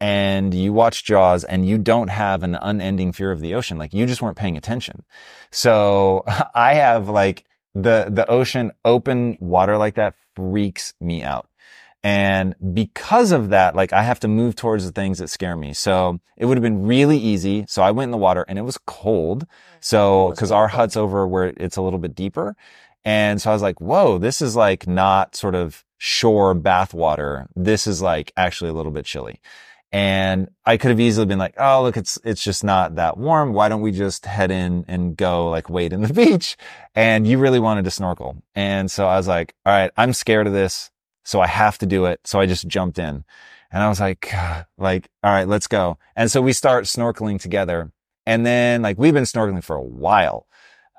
and 0.00 0.52
you 0.52 0.72
watch 0.72 1.04
Jaws 1.04 1.44
and 1.44 1.66
you 1.66 1.78
don't 1.78 2.08
have 2.08 2.42
an 2.42 2.54
unending 2.56 3.12
fear 3.12 3.32
of 3.32 3.40
the 3.40 3.54
ocean, 3.54 3.78
like 3.78 3.94
you 3.94 4.06
just 4.06 4.20
weren't 4.20 4.36
paying 4.36 4.56
attention. 4.56 5.04
So 5.50 6.24
I 6.54 6.74
have 6.74 7.08
like 7.08 7.44
the, 7.74 8.06
the 8.08 8.28
ocean 8.30 8.72
open 8.84 9.38
water 9.40 9.78
like 9.78 9.94
that 9.94 10.14
freaks 10.34 10.94
me 11.00 11.22
out. 11.22 11.48
And 12.06 12.54
because 12.72 13.32
of 13.32 13.48
that, 13.48 13.74
like 13.74 13.92
I 13.92 14.04
have 14.04 14.20
to 14.20 14.28
move 14.28 14.54
towards 14.54 14.84
the 14.84 14.92
things 14.92 15.18
that 15.18 15.26
scare 15.26 15.56
me. 15.56 15.72
So 15.72 16.20
it 16.36 16.46
would 16.46 16.56
have 16.56 16.62
been 16.62 16.86
really 16.86 17.18
easy. 17.18 17.64
So 17.66 17.82
I 17.82 17.90
went 17.90 18.06
in 18.06 18.12
the 18.12 18.16
water 18.16 18.44
and 18.46 18.60
it 18.60 18.62
was 18.62 18.78
cold. 18.86 19.44
So, 19.80 20.32
cause 20.38 20.52
our 20.52 20.68
hut's 20.68 20.96
over 20.96 21.26
where 21.26 21.52
it's 21.56 21.76
a 21.76 21.82
little 21.82 21.98
bit 21.98 22.14
deeper. 22.14 22.54
And 23.04 23.42
so 23.42 23.50
I 23.50 23.54
was 23.54 23.62
like, 23.62 23.80
whoa, 23.80 24.18
this 24.18 24.40
is 24.40 24.54
like 24.54 24.86
not 24.86 25.34
sort 25.34 25.56
of 25.56 25.84
shore 25.98 26.54
bath 26.54 26.94
water. 26.94 27.48
This 27.56 27.88
is 27.88 28.00
like 28.00 28.32
actually 28.36 28.70
a 28.70 28.74
little 28.74 28.92
bit 28.92 29.04
chilly. 29.04 29.40
And 29.90 30.48
I 30.64 30.76
could 30.76 30.90
have 30.90 31.00
easily 31.00 31.26
been 31.26 31.40
like, 31.40 31.54
oh, 31.58 31.82
look, 31.82 31.96
it's, 31.96 32.20
it's 32.22 32.44
just 32.44 32.62
not 32.62 32.94
that 32.94 33.18
warm. 33.18 33.52
Why 33.52 33.68
don't 33.68 33.80
we 33.80 33.90
just 33.90 34.26
head 34.26 34.52
in 34.52 34.84
and 34.86 35.16
go 35.16 35.50
like 35.50 35.68
wade 35.68 35.92
in 35.92 36.02
the 36.02 36.14
beach? 36.24 36.56
And 36.94 37.26
you 37.26 37.38
really 37.38 37.58
wanted 37.58 37.84
to 37.86 37.90
snorkel. 37.90 38.44
And 38.54 38.88
so 38.92 39.08
I 39.08 39.16
was 39.16 39.26
like, 39.26 39.56
all 39.66 39.72
right, 39.72 39.90
I'm 39.96 40.12
scared 40.12 40.46
of 40.46 40.52
this. 40.52 40.92
So 41.26 41.40
I 41.40 41.48
have 41.48 41.76
to 41.78 41.86
do 41.86 42.04
it. 42.04 42.20
So 42.24 42.38
I 42.38 42.46
just 42.46 42.68
jumped 42.68 43.00
in 43.00 43.24
and 43.72 43.82
I 43.82 43.88
was 43.88 43.98
like, 43.98 44.32
like, 44.78 45.10
all 45.24 45.32
right, 45.32 45.48
let's 45.48 45.66
go. 45.66 45.98
And 46.14 46.30
so 46.30 46.40
we 46.40 46.52
start 46.52 46.84
snorkeling 46.84 47.40
together. 47.40 47.90
And 48.26 48.46
then 48.46 48.82
like 48.82 48.96
we've 48.96 49.12
been 49.12 49.24
snorkeling 49.24 49.64
for 49.64 49.74
a 49.74 49.82
while, 49.82 50.46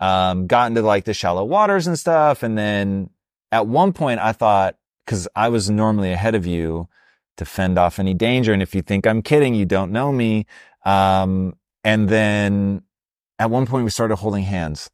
um, 0.01 0.45
got 0.45 0.67
into 0.67 0.82
like 0.82 1.05
the 1.05 1.13
shallow 1.13 1.45
waters 1.45 1.88
and 1.88 1.97
stuff. 1.97 2.43
And 2.43 2.57
then 2.57 3.09
at 3.53 3.67
one 3.67 3.93
point 3.93 4.19
I 4.19 4.34
thought, 4.34 4.75
cause 5.05 5.30
I 5.34 5.47
was 5.47 5.69
normally 5.69 6.11
ahead 6.11 6.36
of 6.36 6.45
you 6.45 6.89
to 7.38 7.45
fend 7.45 7.80
off 7.80 7.97
any 7.97 8.13
danger. 8.13 8.51
And 8.51 8.61
if 8.61 8.75
you 8.75 8.82
think 8.82 9.07
I'm 9.07 9.21
kidding, 9.21 9.55
you 9.55 9.65
don't 9.65 9.93
know 9.93 10.11
me. 10.11 10.45
Um, 10.84 11.55
and 11.86 12.09
then 12.09 12.82
at 13.39 13.49
one 13.49 13.65
point 13.65 13.86
we 13.86 13.91
started 13.91 14.17
holding 14.17 14.43
hands 14.43 14.89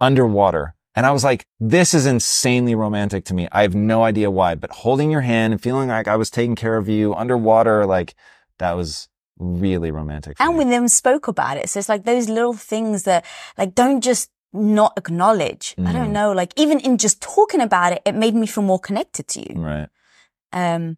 underwater. 0.00 0.76
And 0.96 1.04
I 1.04 1.10
was 1.12 1.22
like, 1.22 1.44
this 1.60 1.92
is 1.92 2.06
insanely 2.06 2.74
romantic 2.74 3.24
to 3.26 3.34
me. 3.34 3.46
I 3.52 3.62
have 3.62 3.74
no 3.74 4.02
idea 4.02 4.30
why, 4.30 4.54
but 4.54 4.70
holding 4.70 5.10
your 5.10 5.20
hand 5.20 5.52
and 5.52 5.62
feeling 5.62 5.88
like 5.90 6.08
I 6.08 6.16
was 6.16 6.30
taking 6.30 6.56
care 6.56 6.76
of 6.78 6.88
you 6.88 7.14
underwater, 7.14 7.84
like 7.84 8.14
that 8.58 8.72
was 8.72 9.08
really 9.38 9.90
romantic. 9.90 10.38
And 10.40 10.56
me. 10.56 10.64
we 10.64 10.70
then 10.70 10.88
spoke 10.88 11.28
about 11.28 11.58
it. 11.58 11.68
So 11.68 11.78
it's 11.78 11.90
like 11.90 12.04
those 12.04 12.30
little 12.30 12.54
things 12.54 13.02
that 13.02 13.26
like 13.58 13.74
don't 13.74 14.00
just 14.00 14.30
not 14.54 14.94
acknowledge. 14.96 15.74
I 15.78 15.92
don't 15.92 16.08
Mhm. 16.08 16.12
know. 16.12 16.32
Like 16.32 16.54
even 16.56 16.80
in 16.80 16.96
just 16.96 17.20
talking 17.20 17.60
about 17.60 17.92
it, 17.92 18.00
it 18.06 18.14
made 18.14 18.34
me 18.34 18.46
feel 18.46 18.64
more 18.64 18.78
connected 18.80 19.28
to 19.28 19.40
you. 19.40 19.60
right. 19.60 19.88
Um, 20.52 20.96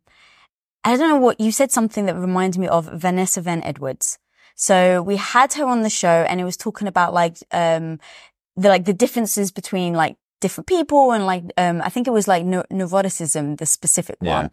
I 0.85 0.97
don't 0.97 1.09
know 1.09 1.17
what 1.19 1.41
you 1.41 1.51
said 1.51 1.73
something 1.73 2.07
that 2.07 2.15
reminds 2.15 2.57
me 2.57 2.69
of 2.69 2.85
Vanessa 2.95 3.41
Van 3.41 3.63
Edwards. 3.65 4.19
So 4.55 5.03
we 5.03 5.17
had 5.17 5.53
her 5.55 5.65
on 5.67 5.83
the 5.83 5.91
show 5.91 6.25
and 6.29 6.41
it 6.41 6.45
was 6.45 6.57
talking 6.57 6.87
about 6.87 7.13
like, 7.13 7.37
um, 7.51 7.99
the, 8.63 8.69
like 8.69 8.85
the 8.85 8.93
differences 9.05 9.51
between 9.53 9.95
like 9.95 10.17
different 10.41 10.67
people 10.69 11.11
and 11.13 11.27
like, 11.27 11.43
um, 11.57 11.83
I 11.83 11.89
think 11.89 12.07
it 12.07 12.13
was 12.13 12.29
like 12.29 12.45
neu- 12.45 12.69
neuroticism, 12.71 13.59
the 13.59 13.67
specific 13.67 14.17
Yeah. 14.21 14.35
one. 14.39 14.51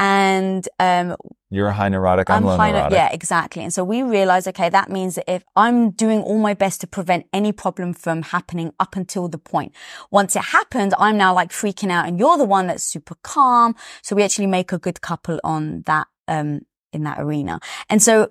And, 0.00 0.66
um, 0.78 1.16
You're 1.50 1.68
a 1.68 1.72
high 1.74 1.88
neurotic. 1.90 2.30
I'm, 2.30 2.36
I'm 2.38 2.44
low 2.44 2.56
high, 2.56 2.70
neurotic. 2.72 2.92
yeah, 2.96 3.10
exactly. 3.12 3.62
And 3.62 3.72
so 3.72 3.84
we 3.84 4.02
realized, 4.02 4.48
okay, 4.48 4.68
that 4.70 4.88
means 4.90 5.14
that 5.16 5.30
if 5.30 5.42
I'm 5.54 5.90
doing 5.90 6.20
all 6.22 6.38
my 6.38 6.54
best 6.54 6.80
to 6.82 6.86
prevent 6.86 7.26
any 7.32 7.52
problem 7.52 7.92
from 7.92 8.22
happening 8.22 8.72
up 8.80 8.96
until 8.96 9.28
the 9.28 9.38
point, 9.38 9.72
once 10.10 10.36
it 10.36 10.42
happened, 10.58 10.94
I'm 10.98 11.16
now 11.18 11.34
like 11.34 11.50
freaking 11.50 11.90
out 11.90 12.06
and 12.06 12.18
you're 12.18 12.38
the 12.38 12.44
one 12.44 12.66
that's 12.68 12.84
super 12.84 13.16
calm. 13.22 13.74
So 14.02 14.16
we 14.16 14.22
actually 14.22 14.48
make 14.48 14.72
a 14.72 14.78
good 14.78 15.00
couple 15.00 15.38
on 15.44 15.82
that, 15.86 16.06
um, 16.28 16.60
in 16.94 17.04
that 17.04 17.20
arena. 17.20 17.60
And 17.90 18.02
so 18.02 18.30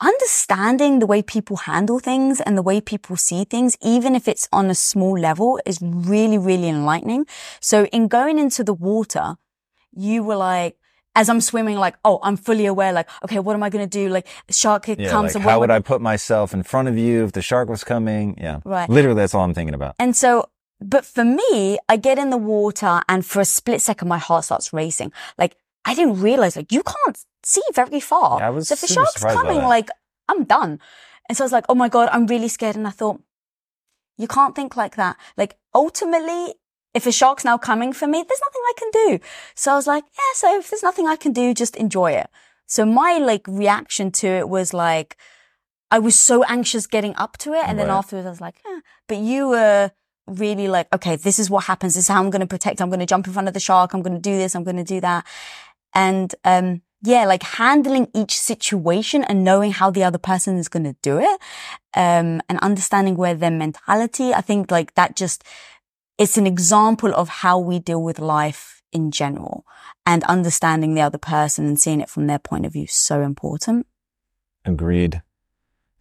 understanding 0.00 0.98
the 0.98 1.06
way 1.06 1.22
people 1.22 1.56
handle 1.56 1.98
things 1.98 2.40
and 2.40 2.56
the 2.56 2.62
way 2.62 2.80
people 2.80 3.16
see 3.16 3.44
things, 3.44 3.76
even 3.82 4.14
if 4.14 4.26
it's 4.26 4.48
on 4.52 4.70
a 4.70 4.74
small 4.74 5.18
level 5.18 5.60
is 5.66 5.78
really, 5.82 6.38
really 6.38 6.68
enlightening. 6.68 7.26
So 7.60 7.86
in 7.86 8.08
going 8.08 8.38
into 8.38 8.64
the 8.64 8.74
water, 8.74 9.36
you 9.92 10.22
were 10.22 10.36
like, 10.36 10.76
as 11.16 11.28
I'm 11.28 11.40
swimming, 11.40 11.76
like, 11.76 11.96
oh, 12.04 12.20
I'm 12.22 12.36
fully 12.36 12.66
aware, 12.66 12.92
like, 12.92 13.08
okay, 13.24 13.40
what 13.40 13.54
am 13.54 13.62
I 13.62 13.68
going 13.68 13.86
to 13.86 13.98
do? 13.98 14.08
Like, 14.08 14.28
shark 14.48 14.86
Yeah, 14.86 14.94
comes 15.10 15.30
like, 15.30 15.34
and 15.34 15.44
what 15.44 15.50
how 15.50 15.60
would 15.60 15.70
I 15.70 15.80
put 15.80 16.00
myself 16.00 16.54
in 16.54 16.62
front 16.62 16.88
of 16.88 16.96
you 16.96 17.24
if 17.24 17.32
the 17.32 17.42
shark 17.42 17.68
was 17.68 17.82
coming? 17.82 18.36
Yeah. 18.38 18.60
Right. 18.64 18.88
Literally, 18.88 19.16
that's 19.16 19.34
all 19.34 19.42
I'm 19.42 19.54
thinking 19.54 19.74
about. 19.74 19.96
And 19.98 20.16
so, 20.16 20.48
but 20.80 21.04
for 21.04 21.24
me, 21.24 21.78
I 21.88 21.96
get 21.96 22.16
in 22.16 22.30
the 22.30 22.38
water 22.38 23.02
and 23.08 23.26
for 23.26 23.40
a 23.40 23.44
split 23.44 23.80
second, 23.82 24.08
my 24.08 24.18
heart 24.18 24.44
starts 24.44 24.72
racing. 24.72 25.12
Like, 25.36 25.56
I 25.84 25.94
didn't 25.94 26.20
realize, 26.20 26.56
like, 26.56 26.72
you 26.72 26.82
can't 26.82 27.18
see 27.42 27.62
very 27.74 28.00
far. 28.00 28.38
Yeah, 28.38 28.48
I 28.48 28.50
was 28.50 28.68
so 28.68 28.74
if 28.74 28.80
the 28.82 28.86
shark's 28.86 29.22
coming, 29.22 29.62
like, 29.62 29.88
I'm 30.28 30.44
done. 30.44 30.78
And 31.28 31.36
so 31.36 31.44
I 31.44 31.46
was 31.46 31.52
like, 31.52 31.66
oh 31.68 31.74
my 31.74 31.88
God, 31.88 32.08
I'm 32.12 32.26
really 32.26 32.48
scared. 32.48 32.76
And 32.76 32.86
I 32.86 32.90
thought, 32.90 33.20
you 34.18 34.28
can't 34.28 34.54
think 34.54 34.76
like 34.76 34.96
that. 34.96 35.16
Like, 35.36 35.56
ultimately, 35.74 36.54
if 36.92 37.06
a 37.06 37.12
shark's 37.12 37.44
now 37.44 37.56
coming 37.56 37.92
for 37.92 38.06
me, 38.06 38.24
there's 38.26 38.40
nothing 38.44 38.62
I 38.64 38.72
can 38.76 38.90
do. 38.90 39.24
So 39.54 39.72
I 39.72 39.76
was 39.76 39.86
like, 39.86 40.04
yeah, 40.12 40.34
so 40.34 40.58
if 40.58 40.70
there's 40.70 40.82
nothing 40.82 41.06
I 41.06 41.16
can 41.16 41.32
do, 41.32 41.54
just 41.54 41.76
enjoy 41.76 42.12
it. 42.12 42.28
So 42.66 42.84
my 42.84 43.18
like 43.18 43.46
reaction 43.48 44.10
to 44.12 44.26
it 44.26 44.48
was 44.48 44.72
like, 44.74 45.16
I 45.90 45.98
was 45.98 46.18
so 46.18 46.44
anxious 46.44 46.86
getting 46.86 47.16
up 47.16 47.36
to 47.38 47.52
it. 47.52 47.64
And 47.66 47.78
then 47.78 47.90
afterwards 47.90 48.26
I 48.26 48.30
was 48.30 48.40
like, 48.40 48.56
eh. 48.66 48.80
but 49.08 49.18
you 49.18 49.48
were 49.48 49.90
really 50.26 50.68
like, 50.68 50.92
okay, 50.92 51.16
this 51.16 51.38
is 51.38 51.50
what 51.50 51.64
happens. 51.64 51.94
This 51.94 52.04
is 52.04 52.08
how 52.08 52.22
I'm 52.22 52.30
going 52.30 52.40
to 52.40 52.46
protect. 52.46 52.80
I'm 52.80 52.88
going 52.88 53.00
to 53.00 53.06
jump 53.06 53.26
in 53.26 53.32
front 53.32 53.48
of 53.48 53.54
the 53.54 53.60
shark. 53.60 53.92
I'm 53.92 54.02
going 54.02 54.14
to 54.14 54.20
do 54.20 54.36
this. 54.36 54.54
I'm 54.54 54.62
going 54.62 54.76
to 54.76 54.84
do 54.84 55.00
that. 55.00 55.26
And, 55.94 56.34
um, 56.44 56.82
yeah, 57.02 57.24
like 57.24 57.42
handling 57.42 58.08
each 58.14 58.38
situation 58.38 59.24
and 59.24 59.42
knowing 59.42 59.72
how 59.72 59.90
the 59.90 60.04
other 60.04 60.18
person 60.18 60.58
is 60.58 60.68
going 60.68 60.84
to 60.84 60.96
do 61.02 61.18
it, 61.18 61.40
um, 61.94 62.40
and 62.48 62.58
understanding 62.60 63.16
where 63.16 63.34
their 63.34 63.50
mentality, 63.50 64.34
I 64.34 64.42
think 64.42 64.70
like 64.70 64.94
that 64.94 65.16
just, 65.16 65.42
it's 66.18 66.36
an 66.36 66.46
example 66.46 67.14
of 67.14 67.28
how 67.28 67.58
we 67.58 67.78
deal 67.78 68.02
with 68.02 68.18
life 68.18 68.82
in 68.92 69.10
general 69.10 69.64
and 70.04 70.22
understanding 70.24 70.94
the 70.94 71.00
other 71.00 71.16
person 71.18 71.66
and 71.66 71.80
seeing 71.80 72.00
it 72.00 72.10
from 72.10 72.26
their 72.26 72.38
point 72.38 72.66
of 72.66 72.72
view 72.74 72.84
is 72.84 72.92
so 72.92 73.22
important. 73.22 73.86
Agreed. 74.66 75.22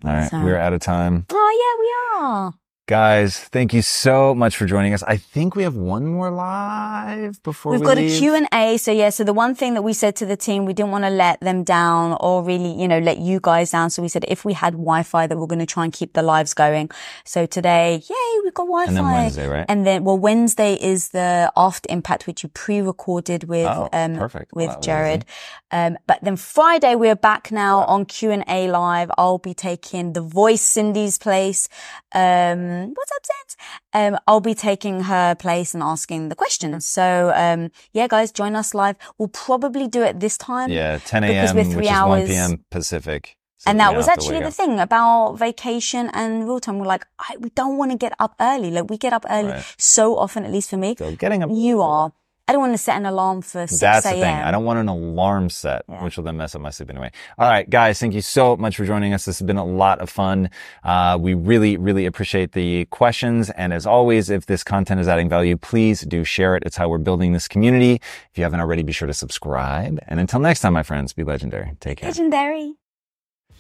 All 0.04 0.12
right. 0.12 0.30
So- 0.30 0.42
We're 0.44 0.58
out 0.58 0.74
of 0.74 0.82
time. 0.82 1.26
Oh 1.32 1.52
yeah, 1.64 1.80
we 1.80 2.26
are. 2.28 2.54
Guys, 2.90 3.38
thank 3.38 3.72
you 3.72 3.84
so 3.84 4.34
much 4.34 4.58
for 4.58 4.66
joining 4.66 4.96
us. 4.96 5.04
I 5.04 5.16
think 5.18 5.56
we 5.56 5.62
have 5.62 5.76
one 5.76 6.08
more 6.08 6.32
live 6.32 7.40
before 7.44 7.74
We've 7.74 7.82
we 7.82 7.86
got 7.86 7.98
leave. 7.98 8.16
a 8.16 8.20
Q&A. 8.20 8.78
So 8.78 8.92
yeah, 8.92 9.12
so 9.12 9.24
the 9.24 9.32
one 9.32 9.54
thing 9.54 9.76
that 9.76 9.84
we 9.84 9.94
said 9.94 10.16
to 10.16 10.26
the 10.26 10.36
team, 10.36 10.66
we 10.66 10.74
didn't 10.74 10.90
want 10.90 11.04
to 11.04 11.12
let 11.12 11.40
them 11.40 11.64
down 11.64 12.18
or 12.20 12.44
really, 12.44 12.72
you 12.82 12.88
know, 12.88 12.98
let 12.98 13.20
you 13.20 13.40
guys 13.44 13.70
down. 13.70 13.92
So 13.92 14.02
we 14.02 14.08
said 14.08 14.26
if 14.28 14.44
we 14.44 14.54
had 14.54 14.74
Wi-Fi 14.74 15.28
that 15.28 15.38
we're 15.38 15.46
going 15.46 15.60
to 15.60 15.68
try 15.68 15.84
and 15.84 15.94
keep 15.94 16.14
the 16.14 16.24
lives 16.24 16.56
going. 16.56 16.90
So 17.26 17.46
today, 17.46 18.02
yay, 18.10 18.42
we've 18.44 18.56
got 18.56 18.64
Wi-Fi. 18.64 18.88
And 18.90 18.98
then 18.98 19.04
Wednesday, 19.06 19.48
right? 19.48 19.66
And 19.70 19.86
then, 19.86 20.04
well, 20.04 20.18
Wednesday 20.18 20.74
is 20.74 21.10
the 21.10 21.54
After 21.56 21.86
Impact, 21.92 22.26
which 22.26 22.42
you 22.42 22.50
pre-recorded 22.50 23.44
with, 23.44 23.68
Oh, 23.68 23.90
um, 23.94 24.16
perfect. 24.16 24.52
with 24.56 24.70
Well, 24.70 24.80
Jared. 24.82 25.26
Um, 25.70 26.00
but 26.08 26.18
then 26.24 26.38
Friday, 26.38 26.96
we're 26.96 27.16
back 27.16 27.52
now 27.52 27.82
on 27.82 28.06
Q&A 28.06 28.72
live. 28.72 29.12
I'll 29.16 29.38
be 29.38 29.54
taking 29.54 30.14
the 30.14 30.22
voice 30.22 30.64
Cindy's 30.64 31.20
place. 31.20 31.70
Um, 32.14 32.79
what's 32.96 33.12
up, 33.12 33.26
Zen? 33.26 34.14
Um, 34.14 34.20
I'll 34.28 34.40
be 34.42 34.54
taking 34.54 35.04
her 35.04 35.36
place 35.36 35.74
and 35.74 35.84
asking 35.84 36.30
the 36.30 36.36
questions. 36.36 36.86
So, 36.86 37.32
um, 37.36 37.72
yeah, 37.94 38.08
guys, 38.08 38.32
join 38.32 38.56
us 38.56 38.74
live. 38.74 38.96
We'll 39.18 39.30
probably 39.30 39.88
do 39.88 40.04
it 40.04 40.20
this 40.20 40.38
time. 40.38 40.70
Yeah, 40.70 41.00
10 41.00 41.22
Because 41.24 41.52
a.m., 41.52 41.56
which 41.58 41.74
three 41.76 41.88
is 41.88 42.02
1 42.02 42.28
p.m. 42.28 42.66
Pacific. 42.70 43.36
So 43.58 43.70
And 43.72 43.80
that 43.82 43.94
was 43.94 44.08
actually 44.08 44.40
the 44.40 44.52
thing 44.52 44.80
about 44.80 45.34
vacation 45.34 46.10
and 46.14 46.46
real 46.48 46.62
time. 46.62 46.80
We're 46.80 46.86
like, 46.86 47.06
I, 47.20 47.36
we 47.40 47.50
don't 47.50 47.78
want 47.78 47.92
to 47.92 47.98
get 47.98 48.14
up 48.18 48.34
early. 48.40 48.72
Like 48.72 48.90
we 48.90 48.98
get 48.98 49.12
up 49.12 49.26
early 49.30 49.50
Right. 49.50 49.76
so 49.78 50.18
often, 50.18 50.46
at 50.46 50.52
least 50.52 50.70
for 50.70 50.78
me. 50.78 50.96
So 50.98 51.14
getting 51.18 51.44
up. 51.44 51.50
You 51.54 51.82
are. 51.82 52.14
I 52.50 52.52
don't 52.52 52.62
want 52.62 52.74
to 52.74 52.80
set 52.80 52.98
an 52.98 53.06
alarm 53.06 53.44
for 53.44 53.68
6 53.68 53.80
That's 53.80 54.06
the 54.06 54.14
thing. 54.14 54.24
I 54.24 54.50
don't 54.50 54.66
want 54.66 54.80
an 54.80 54.88
alarm 54.88 55.52
set, 55.52 55.84
Yeah. 55.88 56.04
which 56.04 56.18
will 56.18 56.24
then 56.24 56.36
mess 56.38 56.56
up 56.56 56.62
my 56.62 56.72
sleep 56.72 56.90
anyway. 56.90 57.12
All 57.38 57.48
right, 57.48 57.70
guys, 57.70 58.00
thank 58.00 58.16
you 58.16 58.22
so 58.22 58.58
much 58.58 58.76
for 58.76 58.86
joining 58.86 59.14
us. 59.14 59.26
This 59.26 59.38
has 59.38 59.46
been 59.46 59.58
a 59.58 59.64
lot 59.64 60.00
of 60.00 60.10
fun. 60.10 60.50
Uh, 60.84 61.16
we 61.22 61.36
really, 61.36 61.78
really 61.78 62.08
appreciate 62.08 62.54
the 62.54 62.86
questions. 62.86 63.52
And 63.52 63.72
as 63.72 63.86
always, 63.86 64.32
if 64.32 64.48
this 64.48 64.64
content 64.64 65.00
is 65.00 65.08
adding 65.08 65.30
value, 65.30 65.58
please 65.58 66.02
do 66.02 66.24
share 66.24 66.56
it. 66.56 66.64
It's 66.66 66.78
how 66.78 66.90
we're 66.90 66.98
building 66.98 67.34
this 67.34 67.48
community. 67.48 68.02
If 68.32 68.38
you 68.38 68.44
haven't 68.44 68.62
already, 68.62 68.82
be 68.82 68.94
sure 68.94 69.08
to 69.08 69.14
subscribe. 69.14 70.00
And 70.08 70.20
until 70.20 70.40
next 70.40 70.62
time, 70.62 70.74
my 70.74 70.82
friends, 70.82 71.14
be 71.14 71.24
legendary. 71.24 71.74
Take 71.80 72.00
care. 72.00 72.10
Legendary. 72.10 72.74